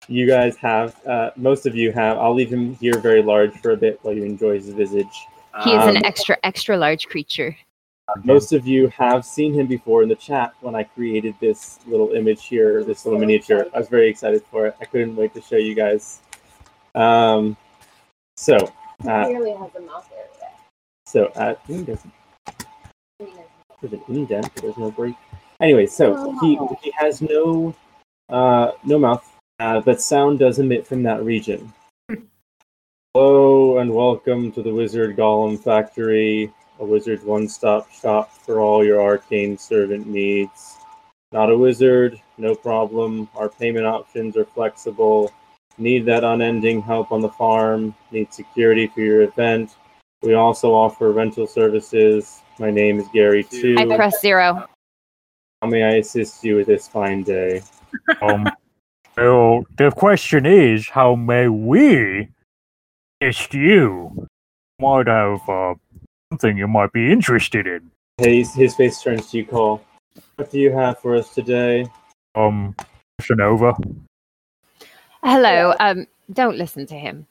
[0.09, 2.17] You guys have, uh, most of you have.
[2.17, 5.27] I'll leave him here very large for a bit while you enjoy his visage.
[5.63, 7.55] He is Um, an extra, extra large creature.
[8.25, 12.11] Most of you have seen him before in the chat when I created this little
[12.11, 13.67] image here, this little miniature.
[13.73, 14.75] I was very excited for it.
[14.81, 16.19] I couldn't wait to show you guys.
[16.95, 17.57] Um,
[18.37, 18.55] so,
[19.07, 20.51] uh, clearly has a mouth area.
[21.05, 22.13] so uh, he doesn't.
[23.19, 25.15] There's an indent, but there's no break.
[25.59, 27.75] Anyway, so he he has no
[28.29, 29.27] uh, no mouth,
[29.59, 31.73] uh, but sound does emit from that region.
[33.15, 39.01] Hello and welcome to the Wizard Golem Factory, a wizard one-stop shop for all your
[39.01, 40.77] arcane servant needs.
[41.31, 43.29] Not a wizard, no problem.
[43.35, 45.31] Our payment options are flexible.
[45.77, 47.95] Need that unending help on the farm?
[48.11, 49.75] Need security for your event?
[50.21, 52.41] We also offer rental services.
[52.59, 53.75] My name is Gary too.
[53.77, 54.67] I press zero.
[55.61, 57.61] How may I assist you with this fine day?
[58.23, 58.49] Um,
[59.15, 62.27] well, the question is, how may we
[63.21, 64.27] assist you?
[64.79, 65.75] Might have uh,
[66.31, 67.91] something you might be interested in.
[68.17, 69.83] Hey, his face turns to you, Call.
[70.35, 71.85] What do you have for us today?
[72.33, 72.75] Um,
[73.21, 73.75] Shanova.
[75.23, 75.73] Hello.
[75.79, 77.25] Um, don't listen to him.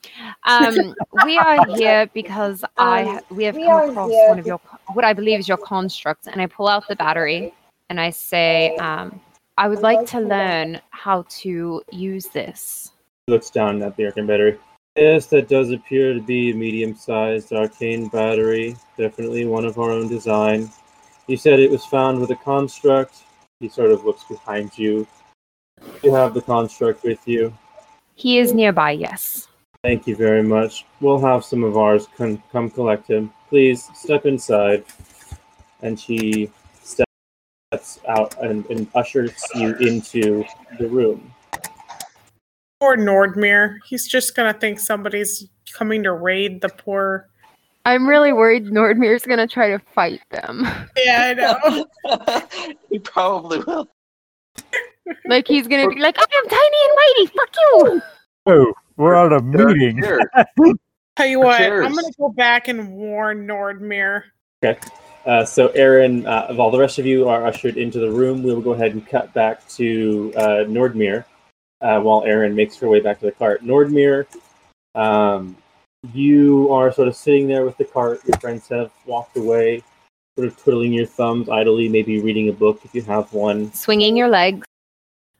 [0.45, 4.59] Um, we are here because I Um, we have we come across one of your
[4.93, 7.53] what I believe is your constructs, and I pull out the battery
[7.89, 9.21] and I say, um,
[9.59, 12.91] I would like to learn how to use this.
[13.27, 14.57] He looks down at the arcane battery.
[14.95, 18.75] Yes, that does appear to be a medium-sized arcane battery.
[18.97, 20.71] Definitely one of our own design.
[21.27, 23.23] You said it was found with a construct.
[23.59, 25.07] He sort of looks behind you.
[26.03, 27.53] You have the construct with you.
[28.15, 28.91] He is nearby.
[28.91, 29.47] Yes.
[29.83, 30.85] Thank you very much.
[31.01, 33.33] We'll have some of ours come, come collect him.
[33.49, 34.85] Please step inside.
[35.81, 36.49] And she
[36.81, 40.45] steps out and, and ushers you into
[40.79, 41.33] the room.
[42.79, 43.77] Poor Nordmere.
[43.85, 47.29] He's just gonna think somebody's coming to raid the poor.
[47.85, 50.65] I'm really worried Nordmir's gonna try to fight them.
[50.97, 51.35] Yeah,
[52.05, 52.75] I know.
[52.89, 53.89] he probably will.
[55.25, 57.25] Like he's gonna be like, I am tiny and mighty.
[57.37, 58.01] Fuck you.
[58.45, 60.01] Oh, we're at a meeting.
[61.15, 61.85] Tell you what, Cheers.
[61.85, 64.23] I'm gonna go back and warn Nordmere.
[64.63, 64.79] Okay.
[65.25, 68.43] Uh, so, Aaron, uh, of all the rest of you are ushered into the room.
[68.43, 71.23] We will go ahead and cut back to uh, Nordmere
[71.81, 73.63] uh, while Aaron makes her way back to the cart.
[73.63, 74.25] Nordmere,
[74.95, 75.55] um,
[76.11, 78.21] you are sort of sitting there with the cart.
[78.25, 79.83] Your friends have walked away,
[80.37, 84.17] sort of twiddling your thumbs idly, maybe reading a book if you have one, Swinging
[84.17, 84.65] your legs.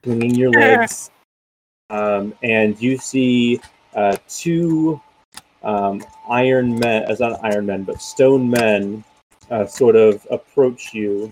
[0.04, 1.12] Swinging your legs.
[1.90, 3.60] Um, and you see
[3.96, 5.02] uh, two
[5.64, 9.04] um, iron men, as not iron men, but stone men,
[9.52, 11.32] uh, sort of approach you,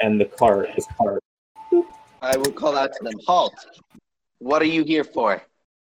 [0.00, 1.22] and the cart is cart.
[2.20, 3.14] I will call out to them.
[3.26, 3.54] Halt!
[4.40, 5.42] What are you here for?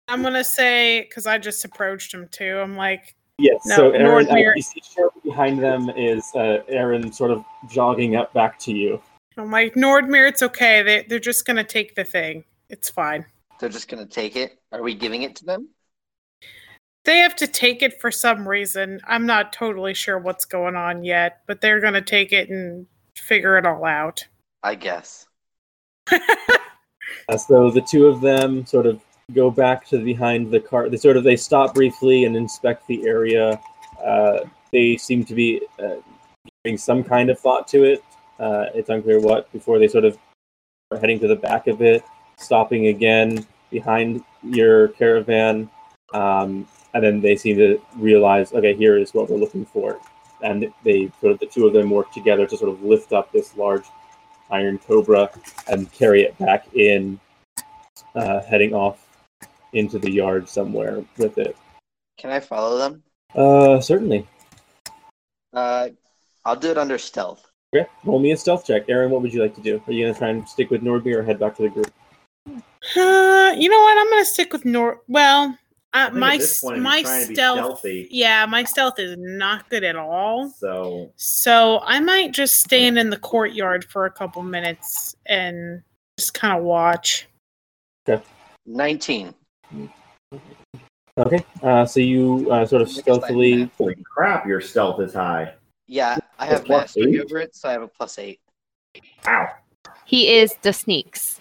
[0.08, 2.58] I'm gonna say because I just approached him too.
[2.58, 3.60] I'm like, Yes.
[3.66, 7.44] No, so Aaron, uh, Nordmere- you see shortly behind them is uh, Aaron, sort of
[7.68, 9.00] jogging up back to you.
[9.36, 10.28] I'm like Nordmere.
[10.28, 10.82] It's okay.
[10.82, 12.44] They they're just gonna take the thing.
[12.68, 13.26] It's fine.
[13.60, 14.58] They're just gonna take it.
[14.72, 15.68] Are we giving it to them?
[17.06, 19.00] they have to take it for some reason.
[19.06, 22.86] I'm not totally sure what's going on yet, but they're going to take it and
[23.14, 24.26] figure it all out.
[24.62, 25.26] I guess.
[27.28, 29.00] Uh, so the two of them sort of
[29.32, 30.88] go back to behind the car.
[30.88, 33.60] They sort of they stop briefly and inspect the area.
[34.04, 34.40] Uh,
[34.72, 35.96] they seem to be uh,
[36.64, 38.04] giving some kind of thought to it.
[38.38, 39.50] Uh, it's unclear what.
[39.52, 40.18] Before they sort of
[40.90, 42.04] are heading to the back of it,
[42.38, 45.68] stopping again behind your caravan,
[46.14, 49.98] um, and then they seem to realize, okay, here is what we're looking for.
[50.42, 53.32] And they sort of the two of them work together to sort of lift up
[53.32, 53.84] this large
[54.50, 55.30] iron cobra
[55.68, 57.18] and carry it back in,
[58.14, 58.98] uh, heading off
[59.72, 61.56] into the yard somewhere with it.
[62.18, 63.02] Can I follow them?
[63.34, 64.26] Uh, certainly.
[65.52, 65.88] Uh,
[66.44, 67.45] I'll do it under stealth.
[67.74, 68.84] Okay, roll me a stealth check.
[68.88, 69.82] Aaron, what would you like to do?
[69.86, 71.92] Are you gonna try and stick with Nordby or head back to the group?
[72.94, 73.98] Uh, you know what?
[73.98, 75.00] I'm going to stick with Nor.
[75.08, 75.58] Well,
[75.92, 77.80] uh, my point, my he's trying to be stealth.
[77.84, 80.50] Yeah, my stealth is not good at all.
[80.50, 85.82] So So I might just stand in the courtyard for a couple minutes and
[86.18, 87.26] just kind of watch.
[88.66, 89.34] Nineteen.
[91.18, 93.70] Okay, uh, so you uh, sort of stealthily.
[93.78, 95.54] holy crap, your stealth is high.
[95.86, 97.24] Yeah, I have mastery eight?
[97.24, 98.40] over it, so I have a plus eight.
[99.26, 99.46] Ow.
[100.04, 101.40] He is the sneaks.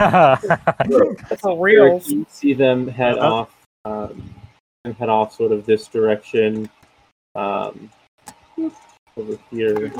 [0.00, 0.38] For
[1.58, 2.00] real.
[2.06, 3.32] You see them head Uh-huh.
[3.34, 4.34] off, um,
[4.84, 6.68] and head off sort of this direction,
[7.34, 7.90] um,
[9.16, 9.92] over here.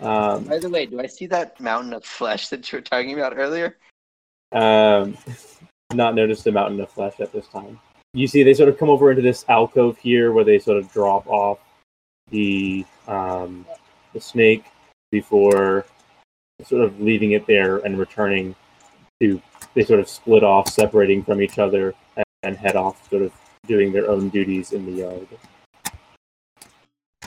[0.00, 3.14] Um, By the way, do I see that mountain of flesh that you were talking
[3.14, 3.76] about earlier?
[4.52, 5.16] Um,
[5.94, 7.80] not noticed a mountain of flesh at this time.
[8.16, 10.90] You see, they sort of come over into this alcove here, where they sort of
[10.90, 11.58] drop off
[12.30, 13.66] the um,
[14.14, 14.64] the snake
[15.12, 15.84] before
[16.64, 18.54] sort of leaving it there and returning
[19.20, 19.42] to.
[19.74, 23.32] They sort of split off, separating from each other, and, and head off, sort of
[23.66, 25.28] doing their own duties in the yard.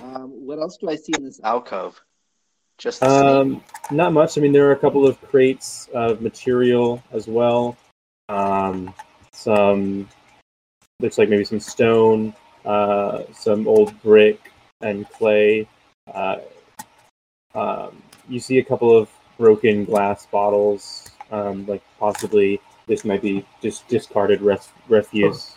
[0.01, 2.01] Um, what else do I see in this alcove?
[2.79, 3.07] Just the.
[3.07, 4.39] Um, not much.
[4.39, 7.77] I mean, there are a couple of crates of material as well.
[8.27, 8.91] Um,
[9.33, 10.09] some
[10.99, 12.33] looks like maybe some stone,
[12.65, 15.67] uh, some old brick and clay.
[16.13, 16.37] Uh,
[17.55, 23.45] um, you see a couple of broken glass bottles, um, like possibly this might be
[23.61, 25.55] just discarded ref- refuse.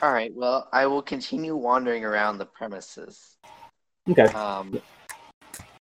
[0.00, 0.32] All right.
[0.34, 3.36] Well, I will continue wandering around the premises.
[4.08, 4.26] Okay.
[4.26, 4.80] Um,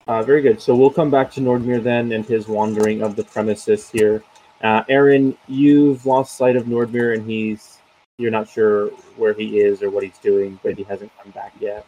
[0.07, 0.61] Uh, very good.
[0.61, 4.23] So we'll come back to Nordmir then and his wandering of the premises here.
[4.61, 7.79] Uh, Aaron, you've lost sight of Nordmir and he's
[8.17, 8.87] you're not sure
[9.17, 11.85] where he is or what he's doing, but he hasn't come back yet.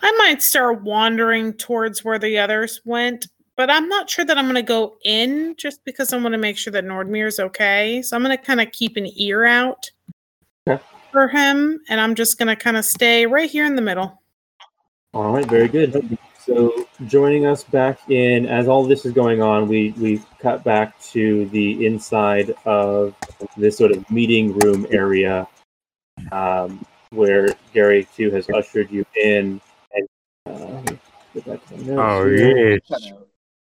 [0.00, 4.44] I might start wandering towards where the others went, but I'm not sure that I'm
[4.44, 8.00] going to go in just because I want to make sure that Nordmir's okay.
[8.02, 9.90] So I'm going to kind of keep an ear out
[10.68, 10.82] Okay.
[11.12, 14.22] for him, and I'm just going to kind of stay right here in the middle.
[15.14, 16.18] All right, very good.
[16.38, 20.98] So joining us back in as all this is going on, we we cut back
[21.02, 23.14] to the inside of
[23.56, 25.46] this sort of meeting room area,
[26.32, 29.60] um, where Gary too has ushered you in.
[29.94, 30.08] And,
[30.46, 30.82] uh,
[31.34, 32.80] get back to my notes Oh yes.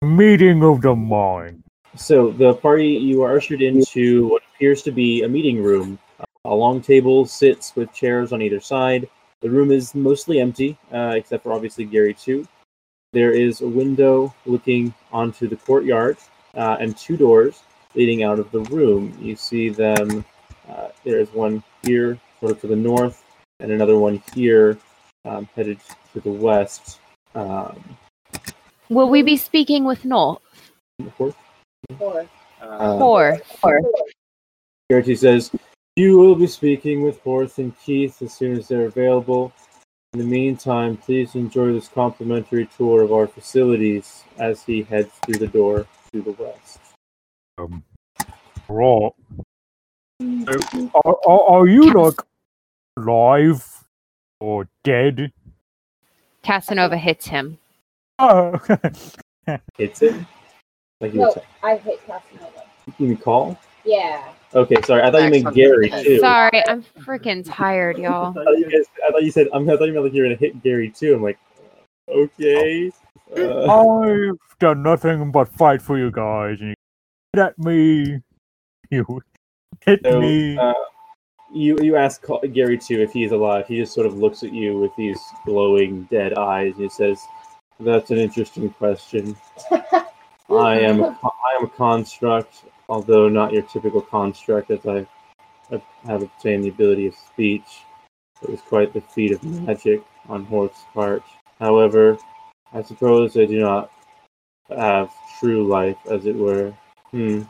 [0.01, 1.64] Meeting of the mind.
[1.95, 5.99] So the party you are ushered into what appears to be a meeting room.
[6.45, 9.07] A long table sits with chairs on either side.
[9.41, 12.48] The room is mostly empty, uh, except for obviously Gary too.
[13.14, 16.18] There is a window looking onto the courtyard
[16.56, 17.64] uh, and two doors
[17.95, 19.15] leading out of the room.
[19.22, 20.26] You see them.
[20.68, 23.24] Uh, there is one here, sort of to the north,
[23.61, 24.78] and another one here,
[25.24, 25.80] um, headed
[26.11, 26.99] to the west.
[27.36, 27.82] Um,
[28.90, 30.41] Will we be speaking with North?
[30.99, 31.36] of course.
[31.98, 32.28] Four.
[32.61, 33.82] Uh, Or or
[34.91, 35.52] Gertie says,
[35.95, 39.53] You will be speaking with Horth and Keith as soon as they're available.
[40.11, 45.40] In the meantime, please enjoy this complimentary tour of our facilities as he heads through
[45.40, 46.80] the door to the west.
[47.57, 47.84] Um,
[48.68, 49.11] right.
[50.22, 52.15] Uh, Are, are, are you like
[52.98, 53.84] alive
[54.40, 55.32] or dead?
[56.44, 57.57] Casanova hits him.
[58.20, 58.60] Oh,
[59.78, 60.26] Hits him?
[61.02, 61.34] Like No.
[61.64, 62.64] I hit Casanova.
[62.98, 63.57] You mean Call?
[63.86, 64.24] Yeah.
[64.53, 65.02] Okay, sorry.
[65.02, 66.20] I thought you meant Gary too.
[66.20, 68.34] Sorry, I'm freaking tired, y'all.
[68.34, 70.28] thought you, guys, I thought you said I'm, I thought you meant like you were
[70.28, 71.15] gonna hit Gary too.
[71.15, 71.40] I'm like,
[72.07, 72.91] okay.
[73.36, 76.76] Uh, I've done nothing but fight for you guys, and you
[77.34, 78.20] hit at me.
[78.91, 79.22] You
[79.86, 80.57] hit So, me.
[80.57, 80.74] uh,
[81.53, 83.67] you you ask Gary too if he's alive.
[83.67, 87.19] He just sort of looks at you with these glowing dead eyes and he says,
[87.80, 89.35] "That's an interesting question.
[90.49, 95.07] I am a, I am a construct, although not your typical construct, as I
[96.05, 97.84] have obtained the ability of speech.
[98.41, 101.23] It was quite the feat of magic on Horth's part.
[101.59, 102.17] However,
[102.73, 103.91] I suppose I do not
[104.69, 105.09] have
[105.39, 106.73] true life, as it were.
[107.11, 107.43] Hmm,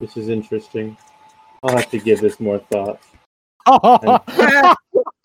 [0.00, 0.96] this is interesting.
[1.62, 3.00] I'll have to give this more thought.
[3.66, 3.98] Oh,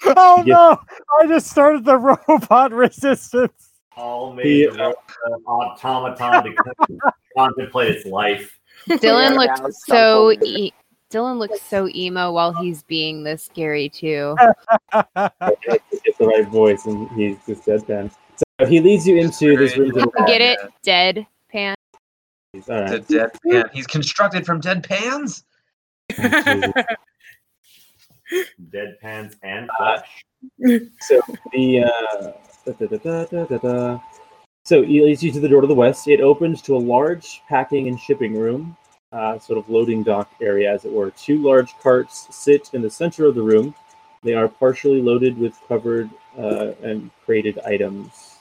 [0.06, 0.54] oh Yeah.
[0.54, 0.78] no!
[1.20, 1.98] I just started the
[2.28, 3.70] robot resistance.
[3.96, 7.00] All He, made the uh, automaton to
[7.38, 8.60] contemplate its life.
[8.88, 10.72] Dylan looks so e-
[11.12, 14.36] Dylan looks so emo while he's being this scary too.
[14.94, 18.12] Get the right voice, and he's just deadpan.
[18.60, 20.60] So he leads you into this room to the Get it?
[20.84, 21.76] Dead pan.
[22.54, 22.70] left.
[22.70, 23.08] All The right.
[23.08, 23.64] dead pan.
[23.74, 25.44] He's constructed from dead pans.
[26.20, 26.72] Oh,
[28.70, 30.24] Deadpans and flesh.
[31.02, 31.20] So
[31.52, 32.32] the uh,
[32.66, 34.00] da, da, da,
[34.68, 36.10] so he leads you to the door to the west.
[36.10, 38.76] It opens to a large packing and shipping room,
[39.14, 41.12] uh, sort of loading dock area, as it were.
[41.12, 43.74] Two large carts sit in the center of the room.
[44.24, 48.40] They are partially loaded with covered uh, and crated items.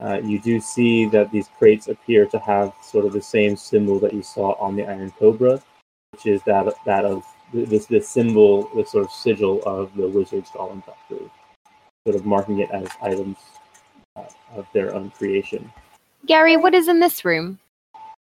[0.00, 3.98] Uh, you do see that these crates appear to have sort of the same symbol
[3.98, 5.62] that you saw on the Iron Cobra,
[6.12, 7.22] which is that that of
[7.54, 11.30] this this symbol, this sort of sigil of the Wizard's Golem Factory,
[12.06, 13.36] sort of marking it as items
[14.16, 14.24] uh,
[14.56, 15.72] of their own creation.
[16.26, 17.58] Gary, what is in this room?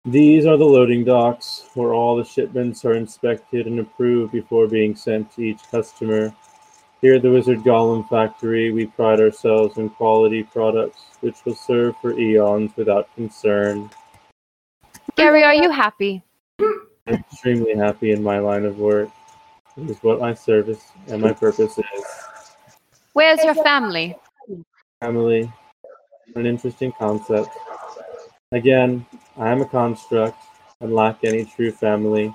[0.04, 4.96] These are the loading docks where all the shipments are inspected and approved before being
[4.96, 6.32] sent to each customer.
[7.02, 11.94] Here at the Wizard Golem Factory, we pride ourselves in quality products which will serve
[12.00, 13.90] for eons without concern.
[15.16, 16.22] Gary, are you happy?
[16.60, 19.10] I'm extremely happy in my line of work.
[19.80, 22.04] It is what my service and my purpose is.
[23.12, 24.16] Where's your family?
[25.00, 25.52] Family,
[26.34, 27.50] an interesting concept.
[28.50, 29.06] Again,
[29.36, 30.38] I am a construct
[30.80, 32.34] and lack any true family.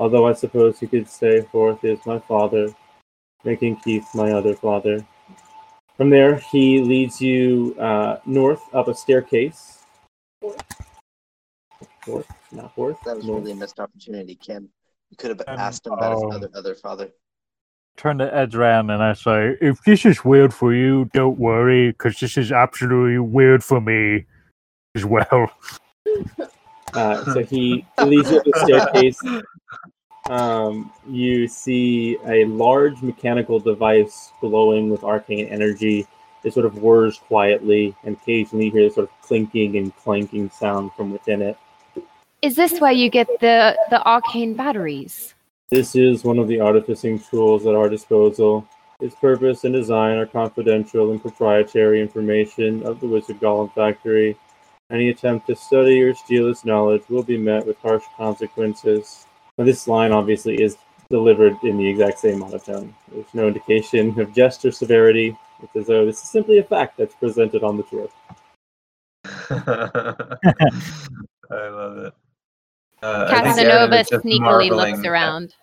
[0.00, 2.74] Although I suppose you could say Horth is my father,
[3.44, 5.06] making Keith my other father.
[5.96, 9.84] From there, he leads you uh, north up a staircase.
[12.08, 12.98] North, not north.
[13.04, 13.40] That was north.
[13.40, 14.70] really a missed opportunity, Kim.
[15.14, 17.08] You could have Um, asked him about his other other father.
[17.96, 21.92] Turn the edge around and I say, if this is weird for you, don't worry,
[21.92, 24.24] because this is absolutely weird for me
[24.96, 25.50] as well.
[26.92, 29.20] Uh, so he leads you up the staircase.
[30.30, 36.06] Um, you see a large mechanical device glowing with arcane energy.
[36.44, 40.50] It sort of whirs quietly, and occasionally you hear the sort of clinking and clanking
[40.50, 41.58] sound from within it.
[42.44, 45.32] Is this where you get the the arcane batteries?
[45.70, 48.68] This is one of the artificing tools at our disposal.
[49.00, 54.36] Its purpose and design are confidential and proprietary information of the Wizard Golem Factory.
[54.90, 59.24] Any attempt to study or steal its knowledge will be met with harsh consequences.
[59.56, 60.76] Now, this line obviously is
[61.08, 62.94] delivered in the exact same monotone.
[63.10, 65.34] There's no indication of jest or severity.
[65.62, 68.08] It's as though this is simply a fact that's presented on the tour.
[71.50, 72.14] I love it.
[73.04, 75.54] Uh, I think Airden Casanova sneakily marveling looks at- around.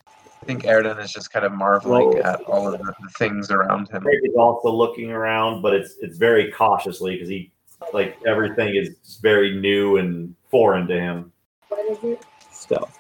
[0.42, 3.50] I think Airden is just kind of marveling Well- at all of the, the things
[3.50, 4.04] around him.
[4.04, 7.52] Craig is also looking around, but it's it's very cautiously because he
[7.94, 11.32] like everything is very new and foreign to him.
[11.70, 12.24] What is it?
[12.52, 12.96] Stealth.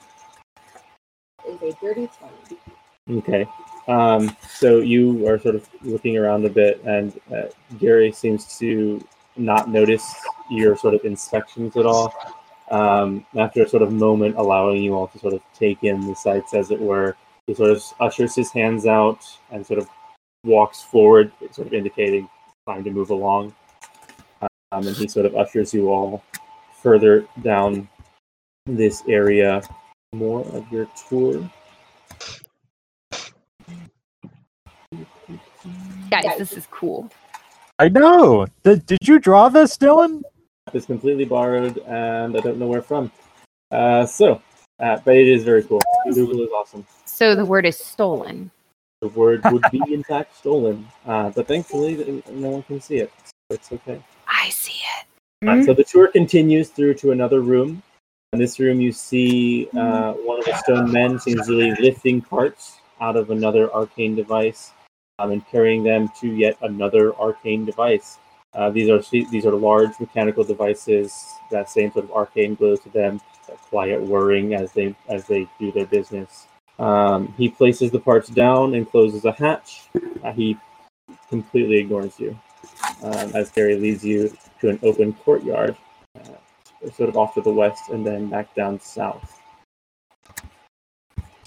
[1.48, 3.20] Is a dirty twenty.
[3.20, 3.46] Okay.
[3.88, 7.44] Um, so you are sort of looking around a bit, and uh,
[7.80, 9.06] Gary seems to
[9.36, 10.06] not notice
[10.50, 12.14] your sort of inspections at all.
[12.72, 16.16] Um, after a sort of moment, allowing you all to sort of take in the
[16.16, 19.20] sights, as it were, he sort of ushers his hands out
[19.52, 19.90] and sort of
[20.46, 22.30] walks forward, sort of indicating
[22.66, 23.54] time to move along.
[24.42, 26.24] Um, and he sort of ushers you all
[26.82, 27.90] further down
[28.66, 29.62] this area.
[30.14, 31.50] More of your tour.
[36.10, 37.12] Guys, this is cool.
[37.80, 38.46] I know.
[38.64, 40.22] Did, did you draw this, Dylan?
[40.74, 43.12] It's completely borrowed, and I don't know where from.
[43.72, 44.42] Uh, so,
[44.80, 45.82] uh, but it is very cool.
[46.06, 46.86] Google is awesome.
[47.06, 48.52] So the word is stolen.
[49.02, 53.12] The word would be in fact stolen, uh, but thankfully no one can see it,
[53.26, 54.02] so it's okay.
[54.28, 55.48] I see it.
[55.48, 57.82] Uh, so the tour continues through to another room.
[58.32, 62.22] In this room, you see uh, one of the stone men seems to be lifting
[62.22, 64.72] parts out of another arcane device
[65.18, 68.20] um, and carrying them to yet another arcane device.
[68.54, 71.26] Uh, these are these are large mechanical devices.
[71.52, 73.22] That same sort of arcane glow to them,
[73.70, 76.48] quiet whirring as they as they do their business.
[76.80, 79.90] Um, he places the parts down and closes a hatch.
[80.24, 80.58] Uh, he
[81.30, 82.38] completely ignores you
[83.04, 85.76] um, as Gary leads you to an open courtyard,
[86.18, 89.38] uh, sort of off to the west and then back down south.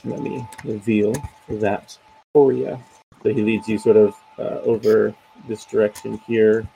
[0.04, 1.14] let me reveal
[1.48, 1.96] that
[2.32, 2.78] for you.
[3.22, 5.14] So he leads you sort of uh, over
[5.48, 6.68] this direction here.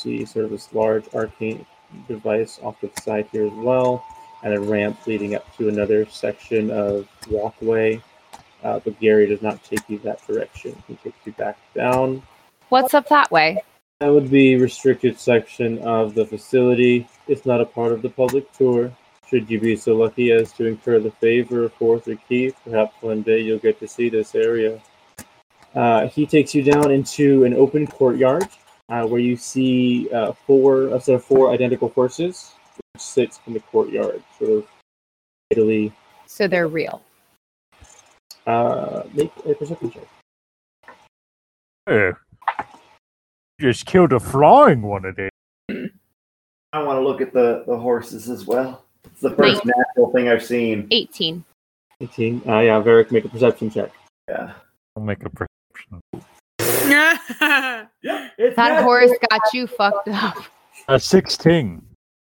[0.00, 1.66] See sort of this large arcane
[2.08, 4.02] device off to the side here as well,
[4.42, 8.00] and a ramp leading up to another section of walkway.
[8.64, 10.82] Uh, but Gary does not take you that direction.
[10.88, 12.22] He takes you back down.
[12.70, 13.62] What's up that way?
[14.00, 17.06] That would be restricted section of the facility.
[17.28, 18.90] It's not a part of the public tour.
[19.28, 22.94] Should you be so lucky as to incur the favor of Horth or Keith, perhaps
[23.02, 24.80] one day you'll get to see this area.
[25.74, 28.48] Uh, he takes you down into an open courtyard
[28.90, 32.52] uh, where you see uh, four, a set of four identical horses
[32.94, 34.66] which sits in the courtyard, sort of
[35.50, 35.92] Italy.
[36.26, 37.02] So they're real.
[38.46, 40.08] Uh, make a perception check.
[41.86, 42.12] Hey,
[43.60, 45.30] just killed a flying one of them.
[46.72, 48.84] I want to look at the, the horses as well.
[49.04, 49.74] It's the first Nice.
[49.76, 50.86] natural thing I've seen.
[50.90, 51.44] 18.
[52.00, 52.42] 18.
[52.46, 53.90] Uh, yeah, Varric, make a perception check.
[54.28, 54.52] Yeah.
[54.96, 55.49] I'll make a perception.
[58.56, 60.36] That horse got you fucked up.
[60.88, 61.82] A 16.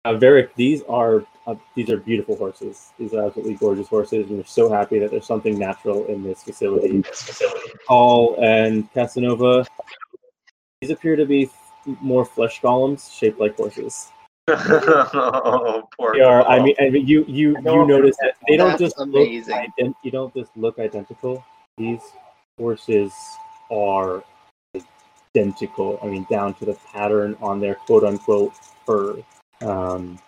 [0.03, 2.91] Uh, Varric, these are uh, these are beautiful horses.
[2.99, 6.43] These are absolutely gorgeous horses, and we're so happy that there's something natural in this
[6.43, 7.03] facility.
[7.87, 9.65] Paul and Casanova,
[10.81, 11.49] these appear to be
[12.01, 14.11] more flesh golems shaped like horses.
[14.47, 16.45] oh, poor They are.
[16.47, 19.71] I mean, I mean, you you you notice that they don't that's just look amazing.
[19.79, 21.45] ident- you don't just look identical.
[21.77, 22.01] These
[22.57, 23.13] horses
[23.69, 24.23] are
[25.35, 25.99] identical.
[26.03, 28.53] I mean, down to the pattern on their quote unquote
[28.85, 29.17] fur.
[29.61, 30.19] Um,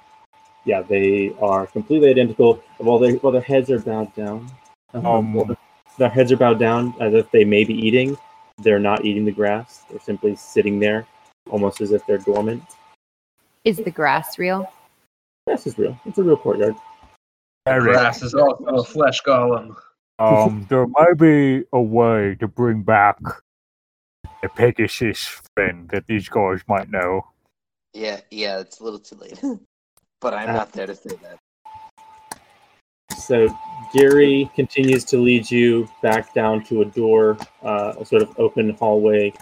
[0.65, 2.63] yeah, they are completely identical.
[2.77, 4.49] While they while their heads are bowed down,
[4.93, 5.57] um, Um, while
[5.97, 8.17] their heads are bowed down as if they may be eating.
[8.59, 9.84] They're not eating the grass.
[9.89, 11.07] They're simply sitting there,
[11.49, 12.63] almost as if they're dormant.
[13.65, 14.71] Is the grass real?
[15.47, 15.99] Grass is real.
[16.05, 16.75] It's a real courtyard.
[17.65, 19.75] Grass is also a flesh golem.
[20.19, 23.17] Um, there might be a way to bring back
[24.44, 27.26] a Pegasus friend that these guys might know.
[27.94, 29.41] Yeah, yeah, it's a little too late.
[30.22, 31.40] but I'm Uh, not there to say that.
[33.18, 33.48] So
[33.94, 38.72] Gary continues to lead you back down to a door, uh, a sort of open
[38.72, 39.34] hallway,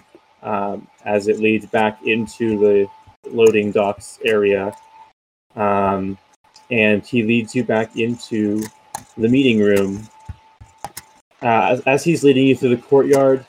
[0.44, 2.88] um, as it leads back into the
[3.30, 4.76] loading docks area.
[5.56, 6.18] Um,
[6.70, 8.62] and he leads you back into
[9.18, 10.08] the meeting room.
[11.42, 13.46] Uh, as, as he's leading you through the courtyard,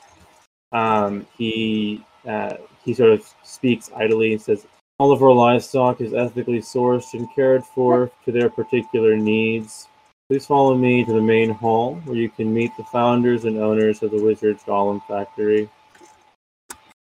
[0.73, 4.65] um, he uh, he sort of speaks idly and says,
[4.99, 9.87] "All of our livestock is ethically sourced and cared for to their particular needs."
[10.29, 14.01] Please follow me to the main hall where you can meet the founders and owners
[14.01, 15.69] of the Wizard's Golem Factory.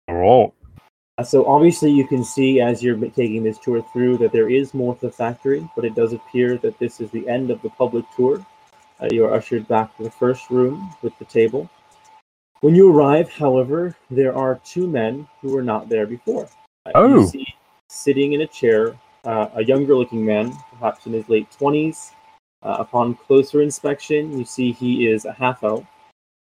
[0.09, 0.53] Alright.
[1.17, 4.73] Uh, So obviously you can see as you're taking this tour through that there is
[4.73, 7.69] more to the factory, but it does appear that this is the end of the
[7.71, 8.43] public tour.
[9.01, 11.69] Uh, you are ushered back to the first room with the table.
[12.61, 16.49] When you arrive, however, there are two men who were not there before.
[16.85, 17.19] Uh, Oh.
[17.19, 17.47] You see
[17.87, 18.95] sitting in a chair
[19.25, 22.11] uh, a younger looking man, perhaps in his late 20s.
[22.61, 25.85] Uh, upon closer inspection, you see he is a half elf.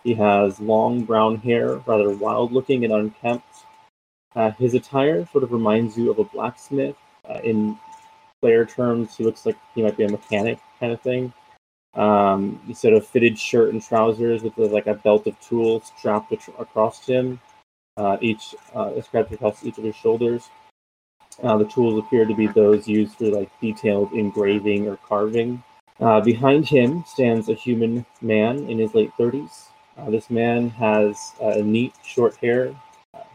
[0.03, 3.45] He has long brown hair, rather wild looking and unkempt.
[4.35, 6.95] Uh, his attire sort of reminds you of a blacksmith.
[7.29, 7.77] Uh, in
[8.41, 11.31] player terms, he looks like he might be a mechanic kind of thing.
[11.93, 17.05] Um, sort of fitted shirt and trousers with like a belt of tools strapped across
[17.05, 17.41] him,
[17.97, 20.49] uh, each uh, strapped across each of his shoulders.
[21.43, 25.61] Uh, the tools appear to be those used for like detailed engraving or carving.
[25.99, 29.65] Uh, behind him stands a human man in his late 30s.
[29.97, 32.73] Uh, this man has uh, neat short hair.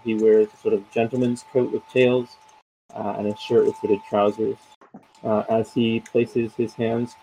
[0.02, 2.36] He wears a sort of gentleman's coat with tails
[2.94, 4.56] and a shirt with fitted trousers.
[5.26, 7.16] Uh, as he places his hands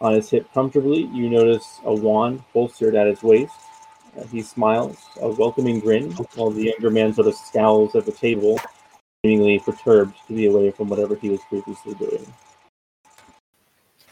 [0.00, 3.54] on his hip comfortably, you notice a wand bolstered at his waist.
[4.18, 8.12] Uh, he smiles, a welcoming grin, while the younger man sort of scowls at the
[8.12, 8.58] table,
[9.24, 12.26] seemingly perturbed to be away from whatever he was previously doing.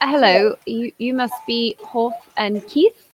[0.01, 3.11] Uh, hello, you, you must be Horth and Keith?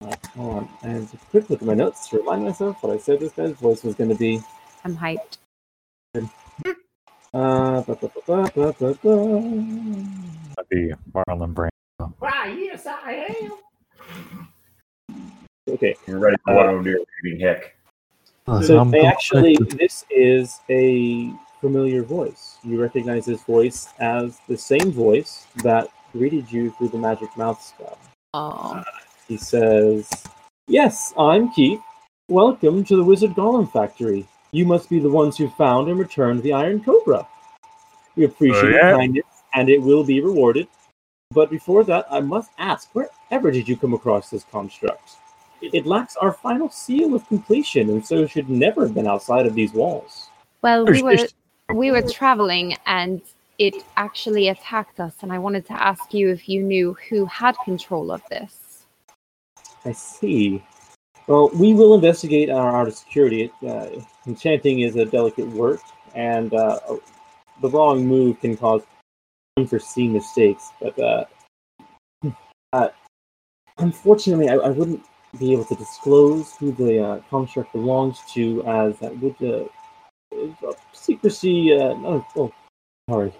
[0.00, 2.98] Uh, hold on, and a quick look at my notes to remind myself what I
[2.98, 4.40] said this guy's voice was going to be.
[4.84, 5.38] I'm hyped.
[7.34, 9.58] Uh, ba, ba, ba,
[10.58, 10.64] ba.
[10.70, 12.12] Be Marlon Brando.
[12.18, 14.48] Why, yes, I am.
[15.68, 15.96] Okay.
[16.06, 17.76] You're ready for what I'm doing, reading Hick.
[18.62, 22.56] So they actually, this is a familiar voice.
[22.64, 27.62] You recognize this voice as the same voice that greeted you through the magic mouth
[27.62, 27.98] spell.
[28.32, 28.82] Oh.
[29.26, 30.08] He says,
[30.66, 31.80] Yes, I'm Keith.
[32.28, 34.26] Welcome to the Wizard Golem Factory.
[34.52, 37.26] You must be the ones who found and returned the Iron Cobra.
[38.16, 39.24] We appreciate Oh, your kindness,
[39.58, 40.68] and it will be rewarded.
[41.32, 45.16] But before that, I must ask, wherever did you come across this construct?
[45.60, 49.08] It, it lacks our final seal of completion, and so it should never have been
[49.08, 50.30] outside of these walls.
[50.62, 51.26] Well, we were
[51.74, 53.20] we were traveling and
[53.58, 57.54] it actually attacked us and I wanted to ask you if you knew who had
[57.64, 58.86] control of this.
[59.84, 60.64] I see.
[61.26, 63.52] Well, we will investigate our art of security.
[63.66, 63.88] Uh,
[64.26, 65.80] enchanting is a delicate work,
[66.14, 66.80] and uh,
[67.60, 68.82] the wrong move can cause
[69.58, 70.70] unforeseen mistakes.
[70.80, 71.24] But uh,
[72.72, 72.88] uh,
[73.78, 75.04] unfortunately, I, I wouldn't
[75.38, 79.64] be able to disclose who the uh, construct belongs to, as that would uh,
[80.66, 81.72] uh, secrecy.
[81.72, 82.52] Uh, no, oh,
[83.10, 83.32] sorry,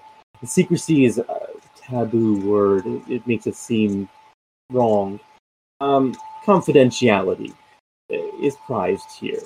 [0.45, 1.47] secrecy is a
[1.77, 2.87] taboo word.
[2.87, 4.09] It, it makes it seem
[4.71, 5.21] wrong.
[5.81, 6.15] Um,
[6.45, 7.55] confidentiality
[8.11, 9.43] is prized here.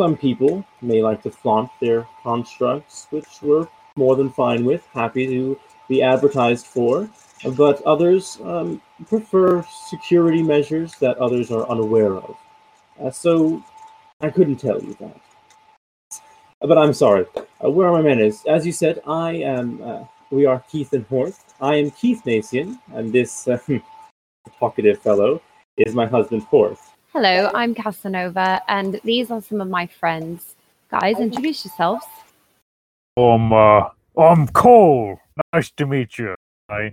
[0.00, 3.66] Some people may like to flaunt their constructs, which we're
[4.00, 7.08] more than fine with, happy to be advertised for.
[7.56, 12.36] But others um, prefer security measures that others are unaware of.
[13.00, 13.62] Uh, so
[14.20, 15.20] I couldn't tell you that.
[16.60, 17.24] But I'm sorry.
[17.64, 18.42] Uh, where are my manners?
[18.46, 19.82] As you said, I am.
[19.82, 21.38] Uh, we are Keith and Horth.
[21.60, 23.58] I am Keith Nacian, and this uh,
[24.58, 25.40] talkative fellow
[25.76, 26.80] is my husband Horth.
[27.12, 30.54] Hello, I'm Casanova, and these are some of my friends.
[30.90, 32.06] Guys, introduce yourselves.
[33.16, 33.88] Um, uh,
[34.18, 35.18] I'm Call.
[35.52, 36.34] Nice to meet you.
[36.68, 36.92] I,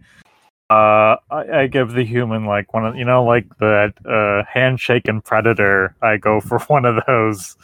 [0.70, 5.08] uh, I, I give the human like one of you know like that uh handshake
[5.08, 5.96] and predator.
[6.02, 7.56] I go for one of those.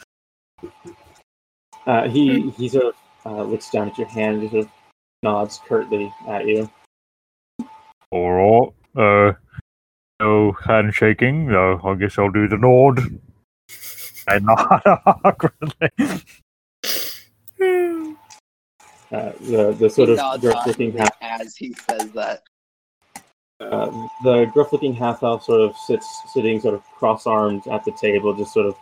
[1.86, 2.94] Uh, he he sort of
[3.26, 4.70] uh, looks down at your hand and sort of
[5.22, 6.70] nods curtly at you.
[8.10, 8.72] All right.
[8.96, 9.32] Uh,
[10.20, 11.52] no handshaking.
[11.52, 13.00] Uh, I guess I'll do the nod.
[14.28, 14.82] I nod
[15.24, 15.90] awkwardly.
[19.14, 22.42] Uh, the the sort He of gruff-looking half as he says that.
[23.60, 28.34] uh, the gruff-looking half elf sort of sits sitting sort of cross-armed at the table,
[28.34, 28.74] just sort of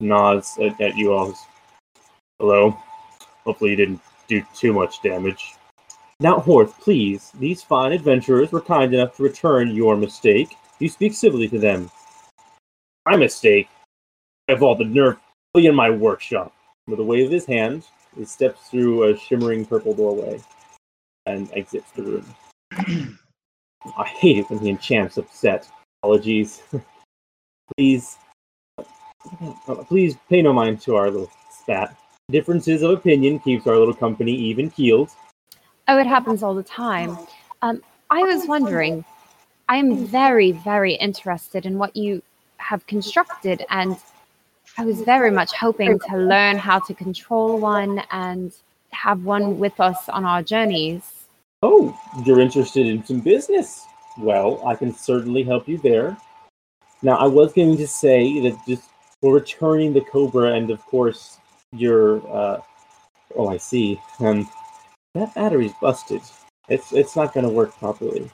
[0.00, 1.32] nods at, at you all.
[2.38, 2.76] Hello.
[3.46, 5.54] Hopefully you didn't do too much damage.
[6.20, 7.32] Now, Horth, please.
[7.38, 10.56] These fine adventurers were kind enough to return your mistake.
[10.80, 11.90] You speak civilly to them.
[13.06, 13.68] My mistake.
[14.48, 15.16] I have all the nerve
[15.54, 16.52] in my workshop.
[16.86, 17.84] With a wave of his hand,
[18.18, 20.40] he steps through a shimmering purple doorway
[21.26, 22.34] and exits the room.
[23.96, 25.68] I hate it when the enchant's upset.
[26.02, 26.62] Apologies.
[27.76, 28.18] please,
[28.78, 31.96] uh, please pay no mind to our little spat.
[32.30, 35.10] Differences of opinion keeps our little company even keeled.
[35.86, 37.16] Oh, it happens all the time.
[37.62, 39.04] Um, I was wondering,
[39.68, 42.22] I am very, very interested in what you
[42.58, 43.96] have constructed, and
[44.78, 48.52] I was very much hoping to learn how to control one and
[48.90, 51.02] have one with us on our journeys.
[51.64, 53.84] Oh, you're interested in some business?
[54.16, 56.16] Well, I can certainly help you there.
[57.02, 58.84] Now, I was going to say that just
[59.20, 61.38] for returning the Cobra, and of course,
[61.72, 62.18] your.
[62.32, 62.60] Uh,
[63.34, 64.00] oh, I see.
[64.20, 64.48] Um,
[65.14, 66.22] that battery's busted.
[66.68, 68.30] It's it's not going to work properly.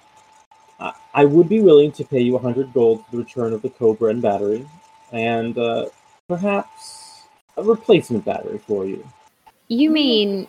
[0.79, 3.63] Uh, I would be willing to pay you a hundred gold for the return of
[3.63, 4.69] the Cobra and battery,
[5.11, 5.87] and uh,
[6.29, 7.23] perhaps
[7.57, 9.07] a replacement battery for you.
[9.69, 10.49] You mean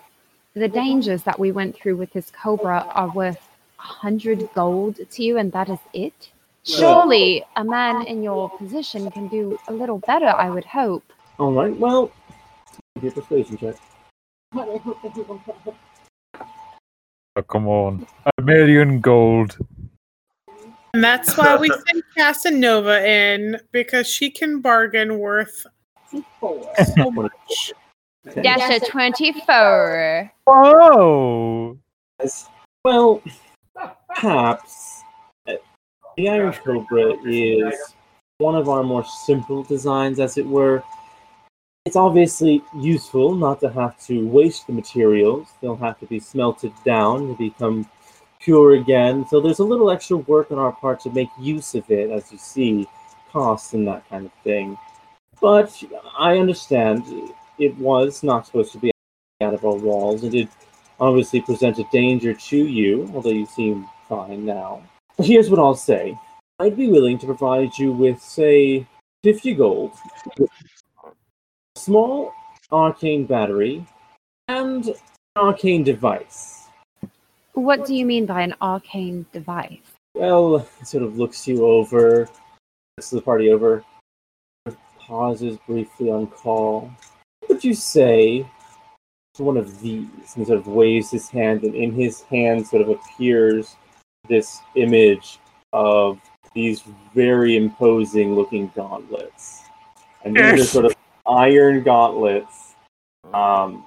[0.54, 3.48] the dangers that we went through with this Cobra are worth
[3.80, 6.32] a hundred gold to you, and that is it?
[6.64, 11.04] Surely a man in your position can do a little better, I would hope.
[11.38, 11.78] All right.
[11.78, 12.12] Well,
[13.02, 13.76] your persuasion check.
[17.38, 18.08] Oh, come on,
[18.38, 19.58] a million gold.
[20.96, 25.68] And that's why we sent Casanova in because she can bargain worth
[26.10, 27.74] so much.
[28.42, 30.32] Dash a 24.
[30.46, 31.78] Whoa!
[32.22, 32.48] Yes.
[32.86, 33.22] Well,
[34.08, 35.02] perhaps
[35.50, 35.56] uh,
[36.16, 37.76] the Iron Cobra is
[38.38, 40.82] one of our more simple designs, as it were.
[41.86, 45.50] It's obviously useful not to have to waste the materials.
[45.60, 47.86] They'll have to be smelted down to become
[48.46, 49.26] pure again.
[49.28, 52.32] So there's a little extra work on our part to make use of it, as
[52.32, 52.88] you see,
[53.32, 54.78] costs and that kind of thing.
[55.42, 55.84] But
[56.18, 57.04] I understand
[57.58, 58.92] it was not supposed to be
[59.42, 60.48] out of our walls, and it
[61.00, 64.84] obviously presents a danger to you, although you seem fine now.
[65.18, 66.18] Here's what I'll say
[66.60, 68.86] I'd be willing to provide you with, say,
[69.24, 69.92] 50 gold,
[71.76, 72.32] small
[72.72, 73.86] arcane battery,
[74.48, 74.94] and
[75.36, 76.55] arcane device.
[77.56, 79.80] What do you mean by an arcane device?
[80.14, 82.30] Well, it sort of looks you over,
[82.98, 83.84] looks the party over,
[85.00, 86.92] pauses briefly on Call.
[87.40, 88.46] What would you say
[89.36, 90.08] to one of these?
[90.36, 93.76] And he sort of waves his hand, and in his hand sort of appears
[94.28, 95.40] this image
[95.72, 96.20] of
[96.54, 96.84] these
[97.14, 99.64] very imposing looking gauntlets.
[100.24, 100.72] And these are Yes.
[100.72, 100.96] sort of
[101.26, 102.76] iron gauntlets.
[103.34, 103.86] Um,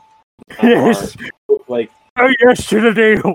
[0.63, 1.17] Yes.
[1.49, 1.91] look like
[2.21, 3.35] Oh yes to the deal.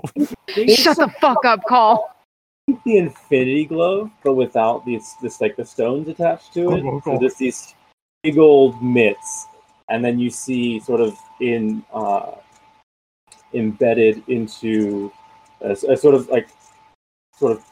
[0.76, 2.14] Shut the fuck up, Call.
[2.66, 6.84] the infinity glove, but without these this like the stones attached to it.
[6.84, 7.20] Oh, oh, So oh.
[7.20, 7.74] just these
[8.22, 9.46] big old mitts,
[9.88, 12.32] and then you see sort of in uh,
[13.54, 15.10] embedded into
[15.62, 16.48] a, a sort of like
[17.38, 17.64] sort of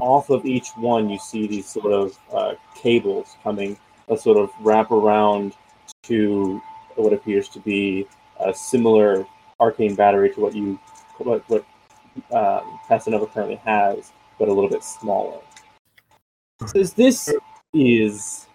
[0.00, 3.78] off of each one, you see these sort of uh, cables coming
[4.08, 5.54] that sort of wrap around
[6.02, 6.60] to
[6.96, 8.06] what appears to be
[8.40, 9.26] a similar
[9.60, 10.78] arcane battery to what you
[11.18, 11.64] what what
[12.32, 15.40] um, Casanova currently has, but a little bit smaller.
[16.66, 17.32] Says this
[17.72, 18.46] is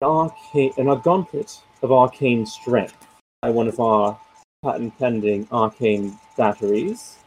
[0.00, 3.06] an arcane, an gauntlet of arcane strength
[3.42, 4.18] by one of our
[4.62, 7.18] patent pending arcane batteries.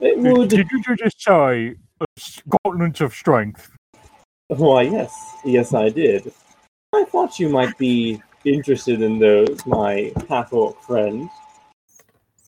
[0.00, 0.48] It would.
[0.48, 2.06] Did you just say a
[2.64, 3.70] gauntlet of strength?
[4.48, 5.12] Why, yes,
[5.44, 6.32] yes, I did.
[6.92, 11.28] I thought you might be interested in those, my half orc friend.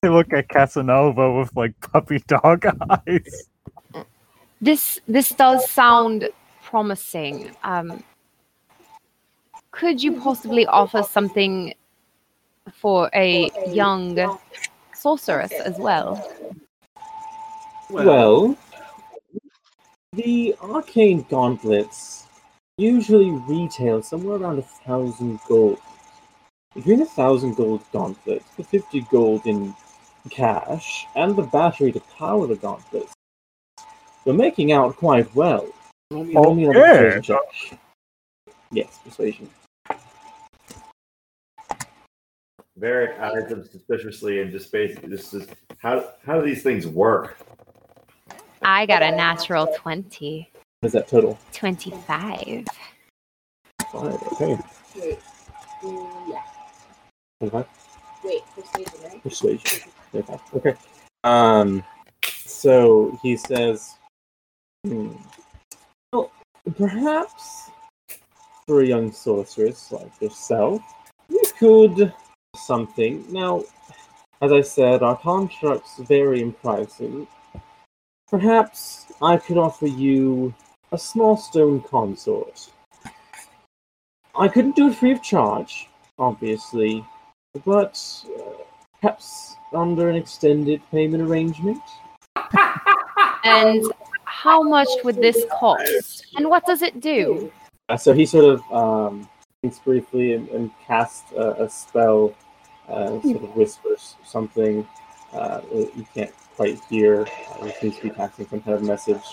[0.03, 3.49] They look at Casanova with like puppy dog eyes.
[4.61, 6.29] This this does sound
[6.65, 7.55] promising.
[7.63, 8.03] Um,
[9.71, 11.75] could you possibly offer something
[12.73, 14.39] for a young
[14.93, 16.29] sorceress as well?
[17.89, 18.57] Well,
[20.15, 22.27] the arcane gauntlets
[22.77, 25.79] usually retail somewhere around a thousand gold.
[26.75, 29.75] Between a thousand gold gauntlet, the fifty gold in
[30.31, 33.13] cash, and the battery to power the gauntlets,
[34.25, 35.69] you're making out quite well.
[36.11, 37.79] Roll me- roll me another persuasion check.
[38.71, 39.51] Yes, persuasion.
[42.79, 45.47] Varric eyes them suspiciously and just basically just says,
[45.79, 47.39] "How how do these things work?"
[48.63, 50.51] I got a natural 20.
[50.81, 51.39] What is that total?
[51.53, 52.67] 25.
[53.93, 54.23] Five.
[54.33, 54.59] Okay.
[54.97, 55.19] Wait.
[56.29, 56.43] Yeah.
[57.39, 57.67] Twenty-five.
[58.25, 59.23] Wait, persuasion, right?
[59.23, 59.92] Persuasion.
[60.15, 60.39] Okay.
[60.55, 60.75] Okay.
[61.25, 61.83] Um.
[62.45, 63.97] So he says,
[64.85, 65.13] hmm,
[66.13, 66.31] "Well,
[66.77, 67.71] perhaps
[68.67, 70.83] for a young sorceress like yourself,
[71.29, 72.13] you could
[72.57, 73.25] something.
[73.31, 73.65] Now,
[74.41, 77.27] as I said, our contracts vary in pricing.
[78.29, 80.55] Perhaps I could offer you
[80.91, 82.71] a small stone consort.
[84.35, 87.05] I couldn't do it free of charge, obviously,
[87.65, 88.25] but
[89.03, 91.83] perhaps under an extended payment arrangement.
[93.45, 93.85] And
[94.25, 96.27] how much would this cost?
[96.37, 97.51] And what does it do?
[97.89, 99.29] Uh, so he sort of um,
[99.61, 102.35] thinks briefly and, and casts a, a spell,
[102.89, 104.87] uh, sort of whispers something
[105.33, 107.27] uh, you can't quite hear.
[107.51, 109.25] Uh, he seems to be casting some kind of message.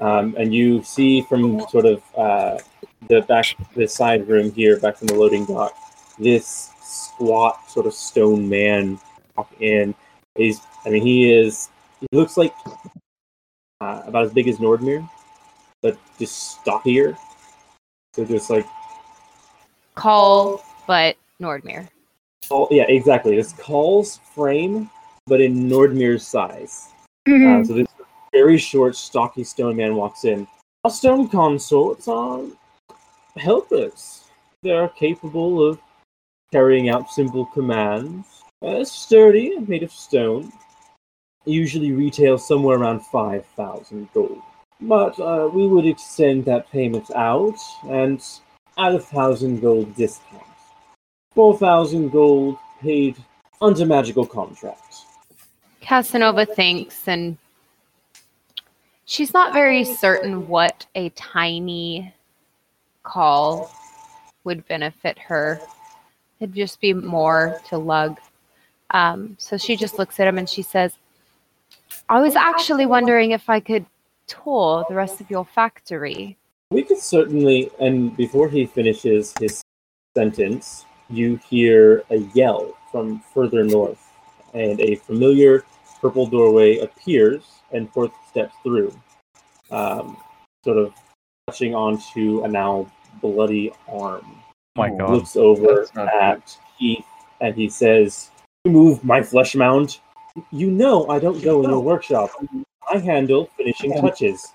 [0.00, 2.58] Um, and you see from sort of uh,
[3.08, 5.74] the back, the side room here, back from the loading dock,
[6.18, 8.98] this squat sort of stone man
[9.36, 9.94] walk in.
[10.36, 11.68] He's, I mean, he is.
[12.00, 12.54] He looks like
[13.80, 15.08] uh, about as big as Nordmir,
[15.82, 17.16] but just stockier.
[18.14, 18.66] So just like
[19.94, 21.88] Call, but Nordmir.
[22.48, 23.36] Call, yeah, exactly.
[23.38, 24.90] It's Call's frame,
[25.26, 26.88] but in Nordmir's size.
[27.28, 27.88] Uh, so this
[28.32, 30.46] very short, stocky stone man walks in.
[30.84, 32.42] Our stone consorts are
[33.36, 34.24] helpers.
[34.62, 35.80] They are capable of
[36.52, 38.26] carrying out simple commands.
[38.62, 40.52] Uh, sturdy and made of stone.
[41.44, 44.42] Usually retail somewhere around 5,000 gold.
[44.80, 48.22] But uh, we would extend that payment out and
[48.78, 50.42] add a thousand gold discount.
[51.34, 53.16] 4,000 gold paid
[53.60, 54.94] under magical contract.
[55.80, 57.38] Casanova thinks, and
[59.04, 62.12] she's not very certain what a tiny
[63.06, 63.70] Call
[64.42, 65.60] would benefit her.
[66.40, 68.18] It'd just be more to lug.
[68.90, 70.96] Um, so she just looks at him and she says,
[72.08, 73.86] I was actually wondering if I could
[74.26, 76.36] tour the rest of your factory.
[76.70, 79.62] We could certainly, and before he finishes his
[80.16, 84.02] sentence, you hear a yell from further north,
[84.54, 85.64] and a familiar
[86.00, 88.92] purple doorway appears, and Horth steps through,
[89.70, 90.16] um,
[90.64, 90.94] sort of
[91.46, 92.90] touching onto a now
[93.20, 94.26] bloody arm.
[94.76, 95.10] My God.
[95.10, 97.04] Looks over That's not at Keith,
[97.40, 98.30] and he says,
[98.64, 99.98] "You move my flesh mound.
[100.50, 102.30] You know I don't go in your workshop.
[102.92, 104.52] I handle finishing touches.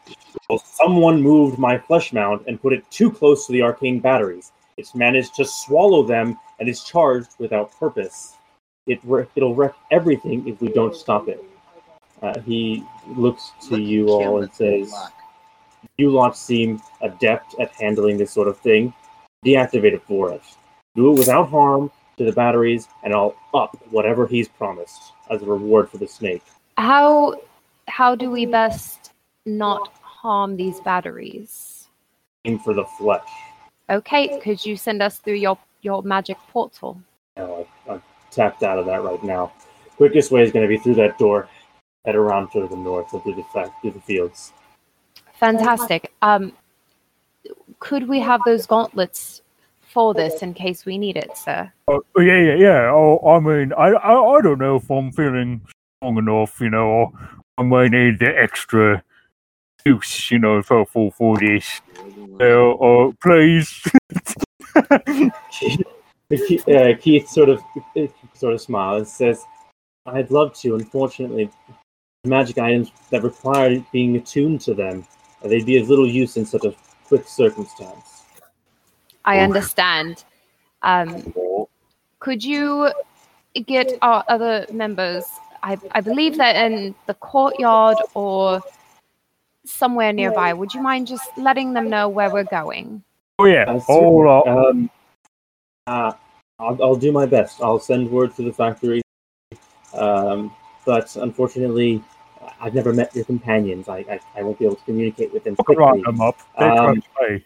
[0.50, 4.52] Well, someone moved my flesh mound and put it too close to the arcane batteries.
[4.78, 8.38] It's managed to swallow them and is charged without purpose.
[8.88, 11.44] It wre- it'll wreck everything if we don't stop it.
[12.22, 14.94] Uh, he looks to you all and says,
[15.98, 18.94] "You lot seem adept at handling this sort of thing.
[19.46, 20.58] Deactivate it for us.
[20.96, 25.46] Do it without harm to the batteries, and I'll up whatever he's promised as a
[25.46, 26.44] reward for the snake."
[26.78, 27.36] How
[27.88, 29.14] how do we best
[29.46, 31.88] not harm these batteries?
[32.46, 33.28] Aim for the flesh.
[33.90, 37.02] Okay, could you send us through your your magic portal?
[37.38, 39.52] No, I, I'm tapped out of that right now.
[39.98, 41.48] Quickest way is going to be through that door.
[42.06, 44.54] Head around to the north and through the through the fields.
[45.34, 46.12] Fantastic.
[46.22, 46.54] Um,
[47.80, 49.42] could we have those gauntlets
[49.82, 51.72] for this in case we need it, sir?
[51.88, 52.92] Oh, yeah, yeah, yeah.
[52.92, 55.62] Oh, I mean, I, I, I don't know if I'm feeling
[55.98, 57.12] strong enough, you know, or
[57.58, 59.04] I might need the extra
[59.86, 61.82] juice, you know, for, for, for this.
[62.40, 63.84] So, uh, please.
[66.48, 67.62] Keith, uh, Keith sort of
[68.34, 69.44] sort of smiles and says,
[70.06, 70.76] "I'd love to.
[70.76, 71.50] Unfortunately,
[72.24, 75.06] magic items that require being attuned to them,
[75.44, 76.74] they'd be of little use in such a
[77.12, 78.24] quick circumstance."
[79.26, 80.24] I understand.
[80.82, 81.34] Um,
[82.20, 82.92] could you
[83.66, 85.26] get our other members?
[85.62, 88.62] I, I believe that in the courtyard or
[89.66, 90.54] somewhere nearby.
[90.54, 93.04] Would you mind just letting them know where we're going?
[93.40, 93.66] Oh, yeah.
[93.68, 94.70] Uh, Hold certainly.
[94.70, 94.90] Um,
[95.88, 96.14] uh,
[96.60, 97.62] I'll, I'll do my best.
[97.62, 99.02] I'll send word to the factory.
[99.94, 100.56] Um,
[100.86, 102.04] but unfortunately,
[102.62, 103.90] I've never met your companions.
[103.90, 106.04] I, I, I won't be able to communicate with them quickly.
[106.04, 106.38] them up.
[106.60, 107.44] They Um, trust.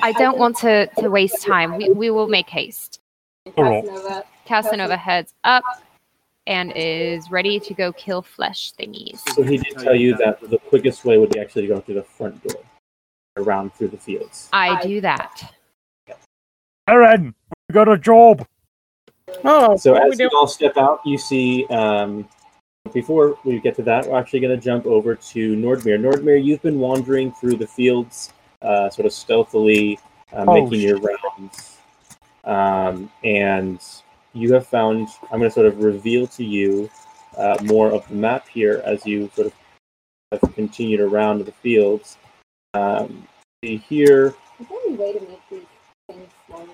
[0.00, 1.76] I don't want to, to waste time.
[1.76, 3.00] We, we will make haste.
[3.46, 4.24] Casanova.
[4.44, 5.64] Casanova heads up
[6.46, 9.20] and is ready to go kill flesh thingies.
[9.34, 11.96] So he did tell you that the quickest way would be actually to go through
[11.96, 12.62] the front door,
[13.36, 14.48] around through the fields.
[14.52, 15.54] I do that.
[16.88, 17.34] Aaron,
[17.68, 18.46] we got a job.
[19.44, 21.66] Oh, So what are we as you all step out, you see.
[21.66, 22.28] Um,
[22.92, 25.98] before we get to that, we're actually going to jump over to Nordmere.
[26.00, 28.32] Nordmere, you've been wandering through the fields,
[28.62, 29.98] uh, sort of stealthily,
[30.32, 31.78] uh, Oh, making your rounds,
[32.44, 33.80] um, and
[34.32, 35.08] you have found.
[35.30, 36.90] I'm going to sort of reveal to you
[37.36, 39.52] uh, more of the map here as you sort of
[40.32, 42.18] have continued around the fields.
[42.74, 43.26] Um,
[43.64, 45.62] see here, Is there any way to make these
[46.10, 46.66] things smaller?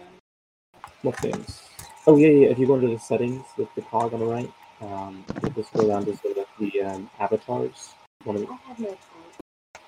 [1.03, 1.63] what things?
[2.07, 2.49] Oh yeah, yeah.
[2.49, 4.51] If you go into the settings with the cog on the right,
[4.81, 5.25] um,
[5.55, 7.95] just go down to sort of the um, avatars.
[8.25, 8.97] One of the, I have no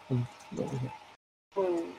[0.09, 0.29] time.
[1.59, 1.93] Um,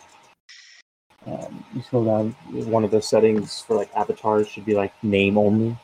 [1.25, 2.31] um, you scroll down.
[2.69, 5.77] One of the settings for like avatars should be like name only.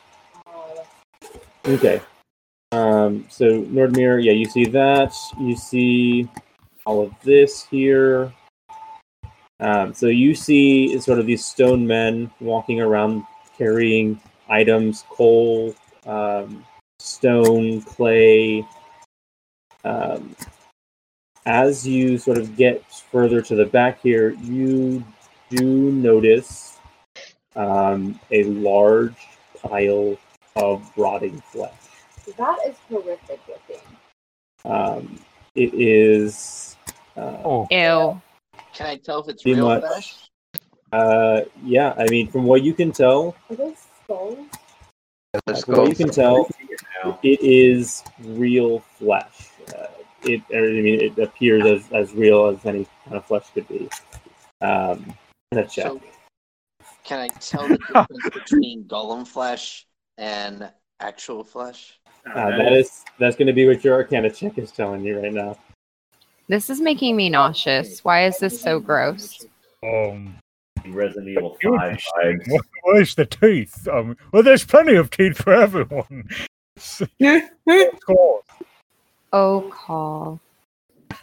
[1.66, 2.00] Okay.
[2.72, 5.14] Um, so Nordmere, yeah, you see that.
[5.38, 6.28] You see
[6.86, 8.32] all of this here.
[9.60, 13.24] Um, so you see sort of these stone men walking around
[13.56, 15.74] carrying items, coal,
[16.06, 16.64] um,
[17.04, 18.66] stone, clay.
[19.84, 20.34] Um,
[21.46, 25.04] as you sort of get further to the back here, you
[25.50, 26.78] do notice
[27.54, 29.14] um, a large
[29.62, 30.16] pile
[30.56, 31.72] of rotting flesh.
[32.38, 33.82] that is horrific looking.
[34.64, 35.18] Um,
[35.54, 36.76] it is.
[37.16, 38.20] Uh, Oh, Ew.
[38.72, 39.80] Can I tell if it's real much.
[39.82, 40.14] flesh?
[40.92, 44.38] uh, yeah, I mean, from what you can tell, Are those skulls?
[45.46, 46.48] The from what you can tell,
[47.02, 47.18] now.
[47.22, 49.50] it is real flesh.
[49.68, 49.86] Uh,
[50.22, 53.88] it, I mean, it appears as, as real as any kind of flesh could be.
[54.60, 55.14] Um,
[55.52, 55.86] gonna check.
[55.86, 56.00] So,
[57.04, 59.86] can I tell the difference between golem flesh
[60.16, 60.70] and
[61.00, 61.98] actual flesh?
[62.34, 65.32] Uh, that is that's going to be what your Arcana check is telling you right
[65.32, 65.58] now.
[66.48, 68.02] This is making me nauseous.
[68.04, 69.44] Why is this so gross?
[69.82, 70.36] um,
[70.86, 72.42] Resident Evil 5 be vibes.
[72.50, 73.86] wh- where's the teeth?
[73.88, 76.28] Um, well, there's plenty of teeth for everyone.
[76.76, 77.08] Of
[78.06, 78.44] course.
[79.32, 80.40] Oh, Call.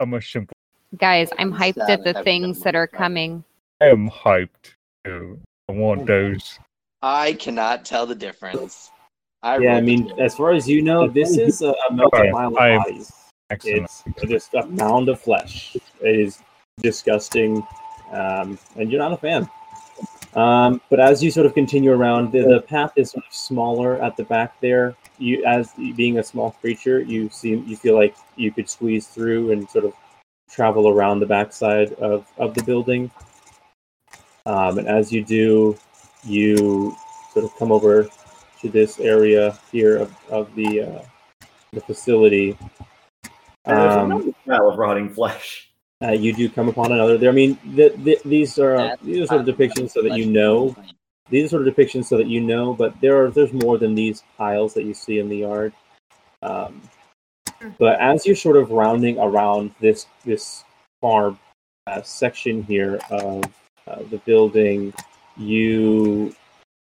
[0.00, 0.52] I'm a simple.
[0.96, 3.02] Guys, I'm hyped at the things that are on the front.
[3.02, 3.44] coming.
[3.80, 4.74] I am hyped.
[5.04, 5.38] too.
[5.68, 6.58] I want those.
[7.02, 8.90] I cannot tell the difference.
[9.42, 10.18] I Yeah, I mean, it.
[10.20, 12.78] as far as you know, this is a, a melted Okay, pile of I am-
[12.82, 13.12] bodies.
[13.50, 13.90] Excellent.
[14.06, 15.76] It's just a mound of flesh.
[16.00, 16.38] It is
[16.80, 17.62] disgusting,
[18.10, 19.48] um, and you're not a fan.
[20.34, 24.02] Um, but as you sort of continue around, the, the path is sort of smaller
[24.02, 24.96] at the back there.
[25.18, 29.52] You, as being a small creature, you seem you feel like you could squeeze through
[29.52, 29.94] and sort of
[30.50, 33.10] travel around the backside of, of the building.
[34.46, 35.76] Um, and as you do,
[36.24, 36.96] you
[37.32, 38.08] sort of come over
[38.60, 41.02] to this area here of, of the uh,
[41.72, 42.56] the facility.
[43.66, 45.63] Um, smell of rotting flesh.
[46.04, 47.30] Uh, you do come upon another there.
[47.30, 50.76] I mean, the, the, these are these are sort of depictions so that you know
[51.30, 53.94] these are sort of depictions so that you know, but there are there's more than
[53.94, 55.72] these piles that you see in the yard.
[56.42, 56.82] Um,
[57.78, 60.64] but as you're sort of rounding around this this
[61.00, 61.38] farm
[61.86, 63.44] uh, section here of
[63.86, 64.92] uh, the building,
[65.36, 66.34] you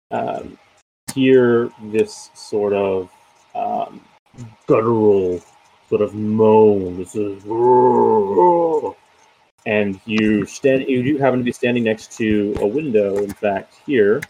[0.09, 0.57] um,
[1.13, 3.11] hear this sort of
[3.53, 4.01] um,
[4.65, 5.41] guttural
[5.89, 6.97] sort of moan.
[6.97, 7.43] This is
[9.65, 10.87] and you stand.
[10.87, 13.17] You do happen to be standing next to a window.
[13.17, 14.21] In fact, here,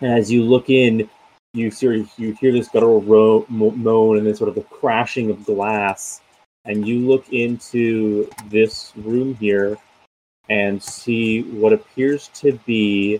[0.00, 1.08] and as you look in,
[1.52, 5.44] you see you hear this guttural ro- moan and then sort of the crashing of
[5.44, 6.20] glass.
[6.64, 9.78] And you look into this room here
[10.48, 13.18] and see what appears to be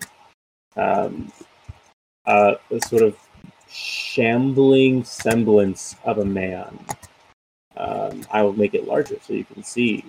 [0.76, 1.32] um,
[2.26, 3.16] a sort of
[3.68, 6.78] shambling semblance of a man.
[7.76, 10.04] Um, I will make it larger so you can see.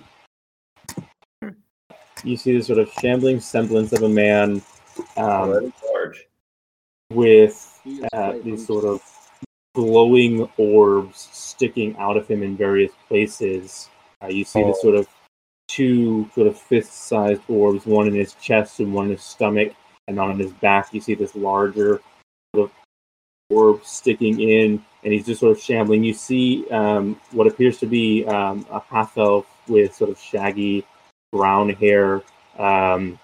[2.24, 4.62] You see this sort of shambling semblance of a man
[5.16, 6.26] um, large.
[7.10, 7.80] with
[8.12, 9.02] uh, these sort of
[9.74, 13.88] glowing orbs sticking out of him in various places.
[14.22, 15.08] Uh, you see this sort of
[15.68, 19.72] two sort of fist-sized orbs, one in his chest and one in his stomach,
[20.08, 22.00] and on his back you see this larger
[22.54, 22.76] sort of
[23.50, 26.04] orb sticking in, and he's just sort of shambling.
[26.04, 30.84] You see um, what appears to be um, a half elf with sort of shaggy
[31.32, 32.22] brown hair,
[32.58, 33.18] um,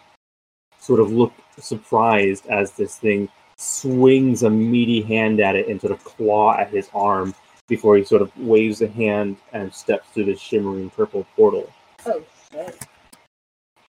[0.81, 5.93] sort of look surprised as this thing swings a meaty hand at it and sort
[5.93, 7.35] of claw at his arm
[7.67, 11.71] before he sort of waves a hand and steps through the shimmering purple portal.
[12.07, 12.23] Oh
[12.53, 12.79] shit.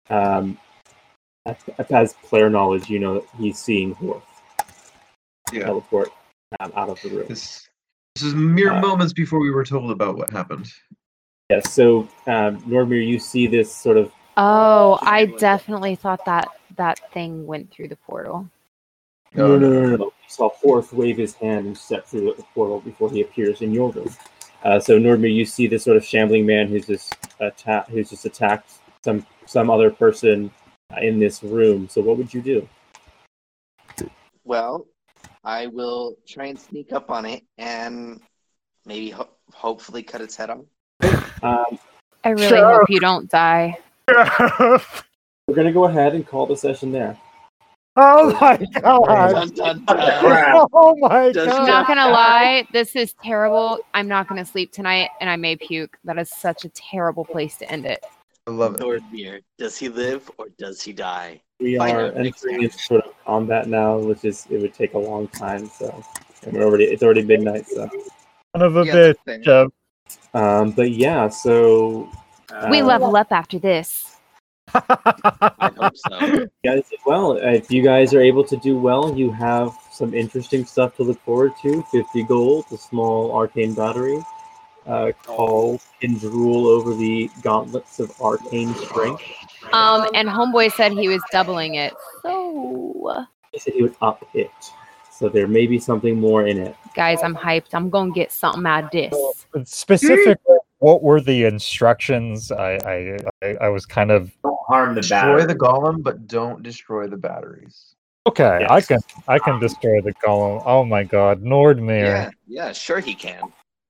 [0.09, 0.57] Um,
[1.89, 4.23] as player knowledge, you know that he's seeing Horth
[5.53, 5.65] Yeah.
[5.65, 6.09] teleport
[6.59, 7.25] um, out of the room.
[7.29, 7.69] This,
[8.15, 10.71] this is mere Uh, moments before we were told about what happened.
[11.49, 16.47] Yeah, so um, Nordmir, you see this sort of Oh, I definitely thought that
[16.77, 18.47] that thing went through the portal.
[19.33, 20.05] no, no, no, no, no.
[20.05, 23.73] You saw Horth wave his hand and step through the portal before he appears in
[23.73, 24.09] your room.
[24.63, 28.25] Uh, so Nordmir, you see this sort of shambling man who's just atta- who's just
[28.25, 28.73] attacked
[29.03, 30.51] some some other person
[30.95, 31.89] uh, in this room.
[31.89, 32.69] So what would you do?
[34.43, 34.85] Well,
[35.43, 38.21] I will try and sneak up on it and
[38.85, 40.65] maybe ho- hopefully cut its head off.
[41.41, 41.79] Um,
[42.23, 42.79] I really Sure.
[42.79, 43.77] hope you don't die.
[44.07, 47.17] we're gonna go ahead and call the session there.
[47.95, 49.31] oh my god!
[49.55, 50.67] Dun, dun, dun.
[50.73, 53.79] Oh my Does I'm not gonna lie, this is terrible.
[53.93, 55.97] I'm not gonna sleep tonight, and I may puke.
[56.03, 58.03] That is such a terrible place to end it.
[58.47, 58.81] I love it.
[58.81, 61.41] Nordmir, does he live or does he die?
[61.59, 64.99] We Find are entering into sort of combat now, which is it would take a
[64.99, 65.67] long time.
[65.67, 66.03] So
[66.43, 67.67] and we're already it's already midnight.
[67.67, 67.89] So,
[68.55, 69.69] Son of a Yeah, bitch.
[70.09, 70.35] That's Jeff.
[70.35, 72.09] um, but yeah, so
[72.69, 74.17] we uh, level up after this.
[74.73, 76.47] I hope so.
[76.63, 77.33] guys well.
[77.33, 81.19] If you guys are able to do well, you have some interesting stuff to look
[81.21, 81.83] forward to.
[81.91, 84.23] Fifty gold, a small arcane battery.
[84.85, 89.23] Uh, Call can drool over the gauntlets of arcane strength.
[89.73, 91.93] Um, and homeboy said he was doubling it.
[92.23, 94.49] So, He said he would up it,
[95.19, 96.75] so there may be something more in it.
[96.95, 97.73] guys, I'm hyped.
[97.73, 99.45] I'm gonna get something out of this.
[99.69, 100.35] Specifically,
[100.77, 102.51] what were the instructions?
[102.53, 105.45] I, I I I was kind of Don't harm the Destroy battery.
[105.45, 107.95] the golem, but don't destroy the batteries.
[108.27, 108.65] okay.
[108.69, 110.63] I can I can destroy the golem.
[110.65, 112.03] Oh my god, Nordmir.
[112.05, 113.41] Yeah, yeah, sure he can.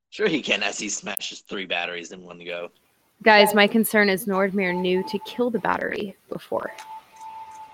[0.09, 2.69] Sure he can as he smashes three batteries in one go.
[3.21, 6.71] Guys, my concern is Nordmir knew to kill the battery before.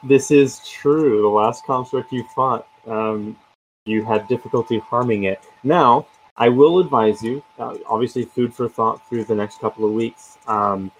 [0.03, 1.21] This is true.
[1.21, 3.37] The last construct you fought, um,
[3.85, 5.39] you had difficulty harming it.
[5.63, 6.07] Now,
[6.37, 10.37] I will advise you, uh, obviously, food for thought through the next couple of weeks.
[10.47, 10.91] Um,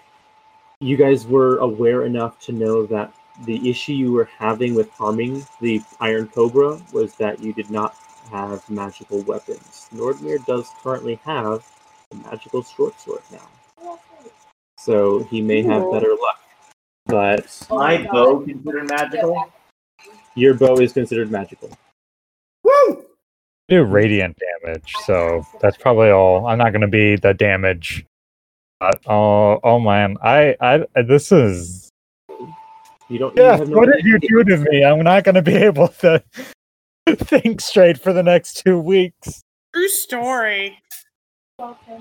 [0.80, 3.12] you guys were aware enough to know that
[3.44, 7.96] the issue you were having with harming the Iron Cobra was that you did not
[8.30, 9.88] have magical weapons.
[9.92, 11.66] Nordmir does currently have
[12.12, 13.98] a magical short sword now.
[14.78, 16.40] So he may have better luck.
[17.06, 19.52] But My bow considered magical.
[20.34, 21.70] your bow is considered magical.
[23.68, 23.76] Woo!
[23.76, 26.46] do radiant damage, so that's probably all.
[26.46, 28.04] I'm not going to be the damage.
[28.80, 31.90] But, oh, oh man, I, I, this is.
[33.08, 33.36] You don't.
[33.36, 34.84] Yeah, have no what did you do to me?
[34.84, 36.22] I'm not going to be able to
[37.08, 39.42] think straight for the next two weeks.
[39.74, 40.78] True story.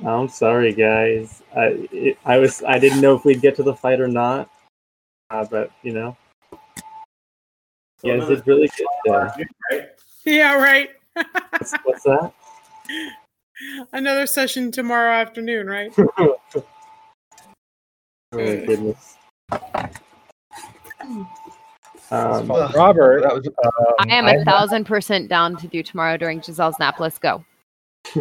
[0.06, 1.44] I'm sorry, guys.
[1.56, 4.50] I it, I was I didn't know if we'd get to the fight or not.
[5.30, 6.18] Uh, but you know,
[8.04, 8.88] you guys did really good.
[9.06, 9.36] There.
[9.72, 9.90] Right?
[10.26, 10.90] Yeah, right.
[11.16, 12.34] What's, what's that?
[13.94, 15.94] Another session tomorrow afternoon, right?
[18.34, 19.18] Oh my goodness.
[22.12, 23.48] Um, Robert, That was
[24.00, 27.00] I am a thousand percent down to do tomorrow during Giselle's nap.
[27.00, 27.46] Let's go.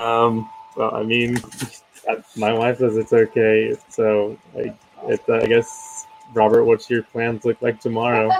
[0.00, 1.40] um, well, I mean,
[2.36, 7.44] my wife says it's okay, so I, it's, uh, I guess, Robert, what's your plans
[7.44, 8.30] look like tomorrow?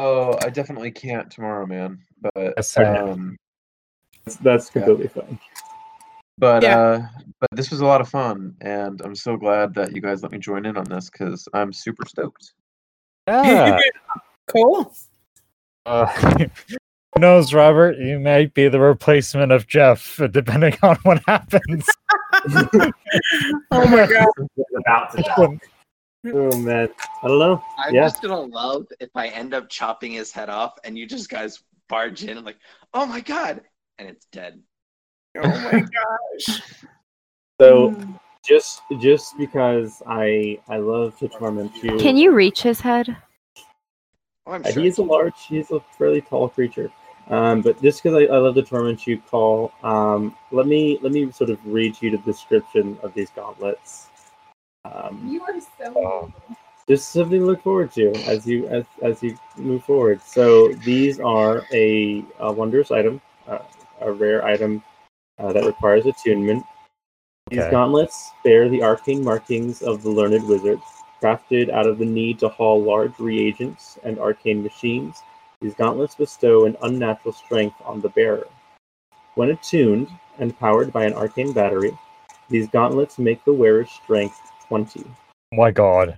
[0.00, 1.98] Oh, I definitely can't tomorrow, man.
[2.20, 2.96] But Yes, sir.
[2.96, 3.36] um,
[4.24, 5.38] That's, that's completely fine.
[6.38, 6.78] but Yeah.
[6.78, 7.06] uh,
[7.40, 10.32] but this was a lot of fun, and I'm so glad that you guys let
[10.32, 12.52] me join in on this because I'm super stoked.
[13.28, 13.78] yeah.
[14.48, 14.92] Cool.
[15.86, 16.06] Uh,
[17.14, 17.96] who knows, Robert?
[17.98, 21.86] You might be the replacement of Jeff, uh, depending on what happens.
[23.70, 24.26] Oh my god.
[24.80, 25.22] About to
[26.26, 26.88] Oh man,
[27.22, 27.62] I don't know.
[27.78, 28.04] I'm Yeah.
[28.04, 31.62] just gonna love if I end up chopping his head off and you just guys
[31.88, 32.58] barge in and like,
[32.92, 33.62] oh my god,
[33.98, 34.60] and it's dead.
[35.38, 36.62] Oh my gosh.
[37.60, 37.94] So
[38.46, 41.98] just just because I I love to torment you.
[41.98, 43.16] Can you reach his head?
[44.46, 44.82] Oh, I'm Uh, sure.
[44.82, 46.90] He is a large, he's a fairly tall creature.
[47.28, 49.72] Um, but just because I, I love to torment you, Call.
[49.82, 54.09] Um, let me let me sort of read you the description of these gauntlets.
[54.84, 55.94] Um, You are so.
[55.96, 56.32] Oh.
[56.88, 60.20] just something to look forward to as you as, as you move forward.
[60.22, 63.60] So these are a, a wondrous item, uh,
[64.00, 64.82] a rare item
[65.38, 66.64] uh, that requires attunement.
[67.50, 67.70] These Okay.
[67.70, 70.80] gauntlets bear the arcane markings of the learned wizard,
[71.20, 75.22] crafted out of the need to haul large reagents and arcane machines.
[75.60, 78.46] These gauntlets bestow an unnatural strength on the bearer.
[79.34, 80.08] When attuned
[80.38, 81.96] and powered by an arcane battery,
[82.48, 85.04] these gauntlets make the wearer's strength 20.
[85.52, 86.16] Oh my god.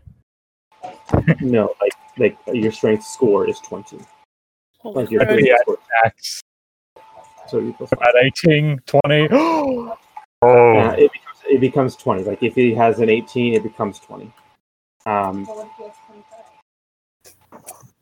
[1.40, 3.98] No, like like your strength score is 20.
[4.80, 5.38] Holy Like your crap.
[5.40, 5.56] Yeah.
[5.62, 5.78] score.
[6.04, 6.40] Max
[7.48, 8.14] So you plus five.
[8.14, 9.28] at 18, 20.
[9.32, 9.96] oh.
[10.42, 12.24] Uh, it, becomes, it becomes 20.
[12.24, 14.30] Like if he has an 18, it becomes 20.
[15.06, 15.46] Um,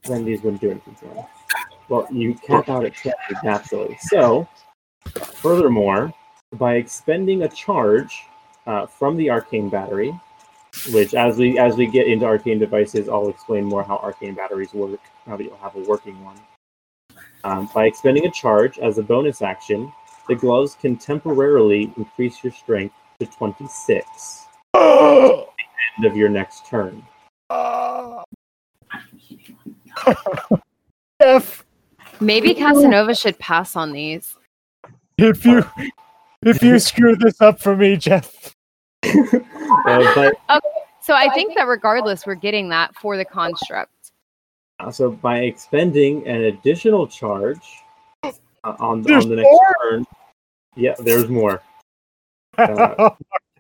[0.05, 1.25] then these wouldn't do anything for him.
[1.89, 3.13] Well, you cap out at 10
[3.45, 3.97] naturally.
[4.01, 4.49] So,
[5.15, 6.13] furthermore,
[6.57, 8.25] by expending a charge
[8.67, 10.19] uh, from the arcane battery,
[10.93, 14.73] which as we as we get into arcane devices, I'll explain more how arcane batteries
[14.73, 16.37] work now that you'll have a working one.
[17.45, 19.93] Um, by expending a charge as a bonus action,
[20.29, 24.07] the gloves can temporarily increase your strength to 26
[24.75, 25.49] Oh!
[25.97, 27.03] end of your next turn.
[31.21, 31.65] Jeff,
[32.21, 34.37] Maybe Casanova should pass on these.
[35.19, 35.65] if you
[36.43, 38.55] if you screw this up for me, Jeff.
[39.87, 40.35] Uh, but
[41.01, 44.13] So I think that regardless, we're getting that for the construct.
[44.81, 47.83] uh, so by expending an additional charge
[48.25, 48.31] uh,
[48.65, 49.75] on, There's on the next more?
[49.83, 50.07] turn,
[50.77, 51.63] yeah, there's more.
[52.59, 53.11] Uh,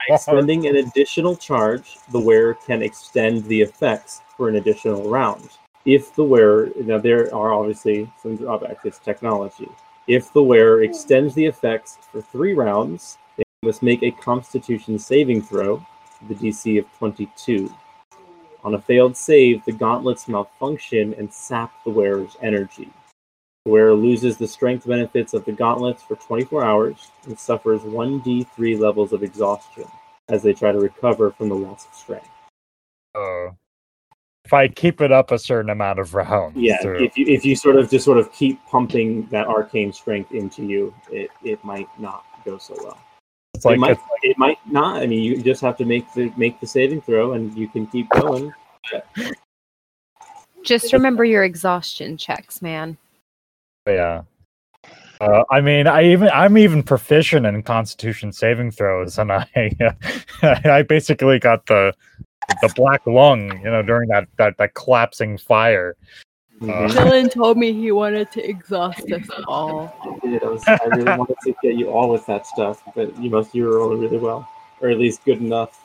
[0.08, 5.48] Expending an additional charge, the wearer can extend the effects for an additional round.
[5.84, 9.68] If the wearer, now there are obviously some drawbacks, it's technology.
[10.08, 13.19] If the wearer extends the effects for three rounds, they
[13.62, 15.84] must make a constitution saving throw,
[16.26, 17.70] with the DC of 22.
[18.64, 22.90] On a failed save, the gauntlets malfunction and sap the wearer's energy.
[23.66, 28.78] The wearer loses the strength benefits of the gauntlets for 24 hours and suffers 1d3
[28.78, 29.84] levels of exhaustion
[30.30, 32.28] as they try to recover from the loss of strength.
[33.14, 33.50] Oh.
[34.46, 36.56] If I keep it up a certain amount of rounds.
[36.56, 39.92] Yeah, or- if you if you sort of just sort of keep pumping that arcane
[39.92, 42.98] strength into you, it, it might not go so well.
[43.60, 45.02] It's like it might it's- it might not.
[45.02, 47.86] I mean, you just have to make the make the saving throw, and you can
[47.86, 48.52] keep going.
[50.62, 52.96] Just remember your exhaustion checks, man.
[53.86, 54.22] yeah.
[55.20, 59.46] Uh, I mean, I even I'm even proficient in Constitution saving throws, and I
[60.42, 61.92] I basically got the
[62.62, 65.96] the black lung, you know, during that that, that collapsing fire.
[66.62, 69.94] Uh, Dylan told me he wanted to exhaust us all.
[70.02, 70.44] I did.
[70.44, 73.54] I, was, I really wanted to get you all with that stuff, but you must
[73.54, 74.48] you were rolling really well,
[74.80, 75.82] or at least good enough.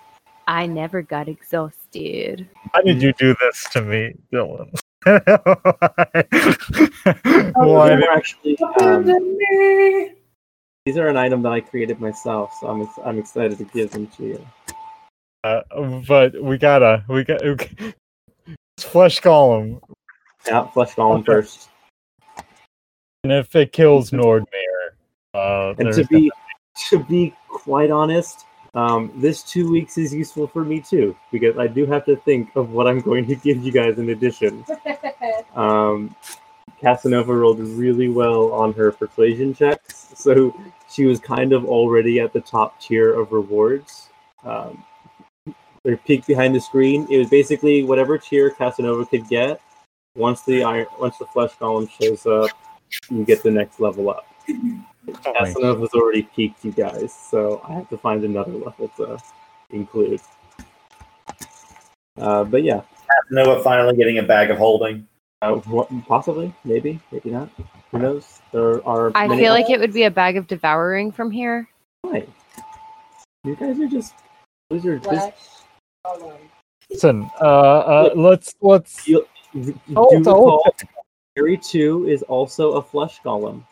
[0.48, 2.48] I never got exhausted.
[2.72, 4.78] Why did you do this to me, Dylan?
[7.58, 9.06] Oh, Why they're actually, um,
[10.86, 14.08] these are an item that I created myself, so I'm I'm excited to give them
[14.18, 14.48] to you.
[15.44, 15.62] uh,
[16.08, 17.42] but we gotta we got
[18.80, 19.80] flesh golem,
[20.48, 21.26] Yeah, flesh golem Okay.
[21.26, 21.70] first.
[23.24, 24.92] and if it kills Nordmere,
[25.34, 26.32] uh, And to be
[26.90, 28.46] to be quite honest,
[28.76, 32.56] um, this two weeks is useful for me too because I do have to think
[32.56, 34.66] of what I'm going to give you guys in addition.
[35.56, 36.14] Um,
[36.82, 40.54] Casanova rolled really well on her persuasion checks, so
[40.92, 44.10] she was kind of already at the top tier of rewards.
[44.44, 44.84] Um,
[45.86, 47.08] or peek behind the screen.
[47.10, 49.62] It was basically whatever tier Casanova could get.
[50.16, 52.50] Once the iron, once the flesh golem shows up,
[53.10, 54.26] you get the next level up.
[55.08, 59.18] Casanova's already peaked you guys, so I have to find another level to
[59.72, 60.22] include.
[62.18, 65.08] Uh, but yeah, Casanova finally getting a bag of holding.
[65.42, 67.50] uh, what, possibly, maybe, maybe not.
[67.92, 68.42] Who knows?
[68.52, 69.12] There are.
[69.16, 71.70] I many feel like it would be a bag of devouring from here.
[72.02, 72.26] Why?
[73.44, 74.14] You guys are just
[74.70, 75.06] wizards.
[75.06, 75.34] Flesh.
[76.90, 79.08] Listen, uh, uh, let's let's.
[79.08, 79.26] You, you
[79.96, 80.76] Oh, do it's recall,
[81.36, 83.64] Gary 2 is also a flesh golem.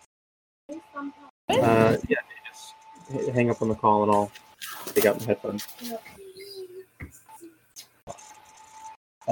[0.70, 4.32] Uh, yeah, just hang up on the call and I'll
[4.88, 5.68] take out my headphones.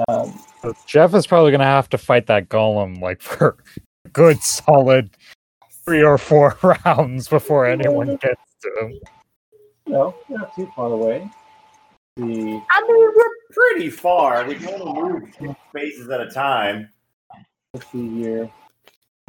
[0.08, 0.38] Um,
[0.86, 3.56] Jeff is probably gonna have to fight that golem like for
[4.04, 5.10] a good solid
[5.84, 9.00] three or four rounds before anyone gets to him.
[9.86, 11.30] no, not too far away.
[12.16, 12.24] The
[12.70, 14.44] I mean, we're pretty far.
[14.46, 16.88] We can only move spaces at a time.
[17.74, 18.50] let's see here.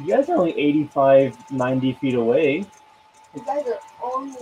[0.00, 2.66] You guys are only 85, 90 feet away.
[3.34, 4.36] You guys are only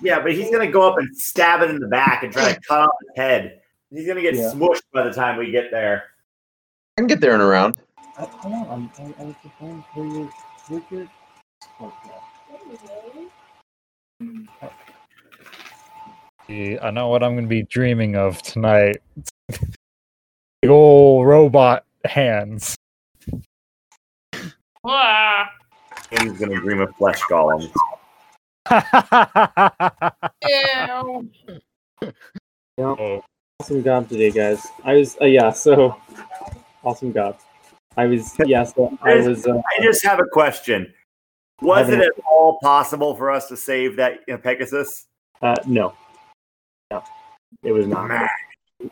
[0.00, 2.60] Yeah, but he's gonna go up and stab it in the back and try to
[2.60, 3.60] cut off his head.
[3.90, 4.50] He's gonna get Yeah.
[4.52, 6.04] smushed by the time we get there.
[6.96, 7.76] I can get there in a round.
[8.16, 10.30] I, hold on, I'm, I, I was just wondering where your,
[10.68, 11.08] where your
[14.20, 14.48] See,
[16.50, 19.02] I know what I'm gonna be dreaming of tonight.
[20.62, 22.74] Big old robot hands.
[24.84, 25.50] Ah,
[26.10, 27.70] He's gonna dream of flesh golems.
[30.44, 31.30] ew.
[32.78, 33.18] Yeah.
[33.60, 34.64] Awesome job today, guys.
[34.84, 35.96] I was, uh, yeah, so
[36.84, 37.36] awesome job.
[37.96, 40.94] I was, yeah, so I was, uh, I just have a question.
[41.60, 45.06] Was it at all possible for us to save that uh, Pegasus?
[45.42, 45.92] uh, no,
[46.90, 47.04] no,
[47.62, 48.08] it was not.
[48.08, 48.28] Man.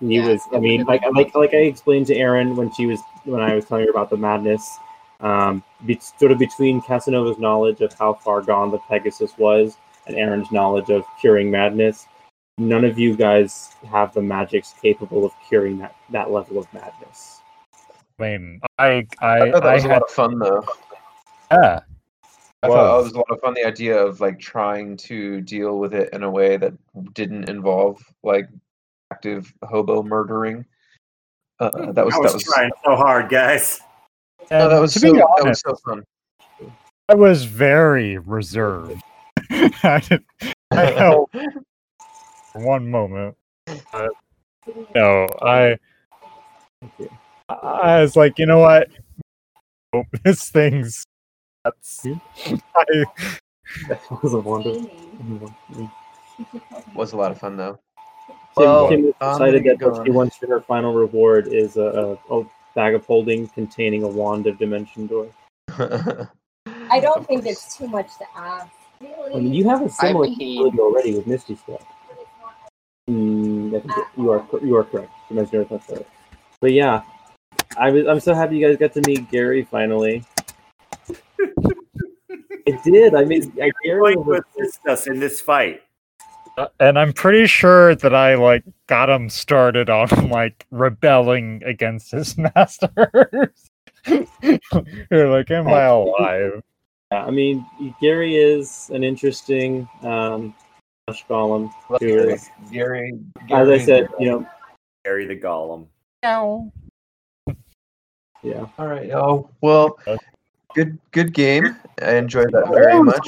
[0.01, 3.41] He was, I mean, like, like, like I explained to Erin when she was, when
[3.41, 4.69] I was telling her about the madness,
[5.21, 10.17] um, be, sort of between Casanova's knowledge of how far gone the Pegasus was and
[10.17, 12.07] Erin's knowledge of curing madness,
[12.59, 17.41] none of you guys have the magics capable of curing that, that level of madness.
[18.19, 20.65] I mean, I I I thought I was a had lot of fun, though.
[21.53, 21.81] yeah.
[22.63, 23.05] I thought it Was.
[23.05, 23.55] was a lot of fun.
[23.55, 26.73] The idea of like trying to deal with it in a way that
[27.15, 28.49] didn't involve like
[29.13, 30.65] active hobo murdering.
[31.61, 33.81] Uh, that was I that was, was trying so hard, guys.
[34.51, 36.05] no, that was to so be that was so fun.
[37.09, 39.01] I was very reserved.
[39.51, 40.25] I, did-
[40.73, 43.37] I held for one moment.
[43.93, 44.11] But
[44.95, 45.79] no, I
[47.49, 48.89] I was like, you know what?
[49.93, 51.05] Oh, this thing's
[51.67, 52.07] that's
[52.77, 52.85] I,
[53.89, 54.75] That was a wonder.
[56.95, 57.79] was a lot of fun though.
[58.57, 60.95] Tim, Well, Tim has I'm decided gonna that get what she wants for her final
[60.95, 65.29] reward is a, a, a bag of holding containing a wand of dimension door.
[65.77, 68.71] I don't think it's too much to ask.
[69.03, 71.83] I mean, you have a similar mean- capability already with Misty Step.
[73.11, 75.11] Mm, I think that you are you are correct.
[75.29, 76.07] Dimension Door, that's right.
[76.61, 77.03] But yeah,
[77.77, 80.25] I was I'm so happy you guys got to meet Gary finally.
[82.67, 83.15] It did.
[83.15, 85.83] I mean, I, Gary Going to assist us in this fight.
[86.81, 92.37] and I'm pretty sure that I like got him started on like rebelling against his
[92.57, 93.71] masters.
[94.07, 96.63] You're like, am I alive?
[97.13, 97.65] I mean,
[98.01, 100.55] Gary is an interesting um,
[101.07, 101.73] flesh golem.
[101.89, 102.39] Well, who Gary,
[102.71, 103.13] Gary,
[103.51, 104.47] as I Gary- said, you know,
[105.05, 105.87] Gary the Golem.
[106.25, 106.73] No.
[108.43, 108.67] Yeah.
[108.79, 109.11] All right.
[109.13, 109.99] Oh well,
[110.77, 111.77] good good game.
[112.03, 113.27] I enjoyed that very much,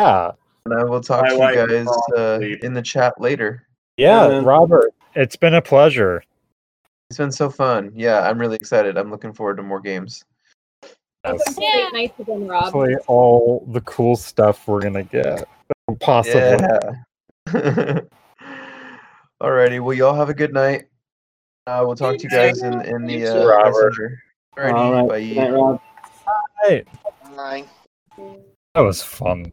[0.00, 0.32] Yeah,
[0.64, 3.66] and I will talk My to wife you guys uh, in the chat later.
[3.98, 4.92] yeah, Um, Robert.
[5.14, 6.24] It's been a pleasure.
[7.10, 7.92] It's been so fun.
[7.94, 8.96] Yeah, I'm really excited.
[8.96, 10.24] I'm looking forward to more games.
[11.24, 11.56] Yes.
[11.60, 11.88] Yeah.
[11.92, 12.64] Nice again, Rob.
[12.64, 15.46] Hopefully, all the cool stuff we're gonna get.
[16.00, 16.40] Possibly.
[16.40, 16.80] Yeah.
[19.42, 19.80] Alrighty.
[19.80, 20.86] Well, y'all have a good night.
[21.66, 24.18] Uh, we'll talk to you guys in in the uh, messenger.
[24.56, 24.74] Alrighty.
[24.74, 25.08] All right.
[25.08, 25.20] Bye.
[25.20, 25.80] Good night, Rob.
[26.62, 26.84] Hey,
[27.36, 27.64] Bye.
[28.74, 29.52] that was fun.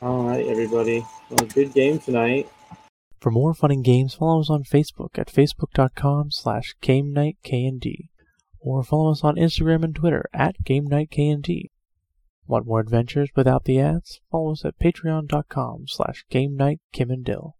[0.00, 1.04] All right, everybody.
[1.30, 2.48] Well, good game tonight.
[3.20, 8.08] For more fun and games, follow us on Facebook at facebook.com slash game night KND
[8.58, 11.70] or follow us on Instagram and Twitter at game night KND.
[12.46, 14.20] Want more adventures without the ads?
[14.30, 17.56] Follow us at patreon.com slash game night Kim and Dill.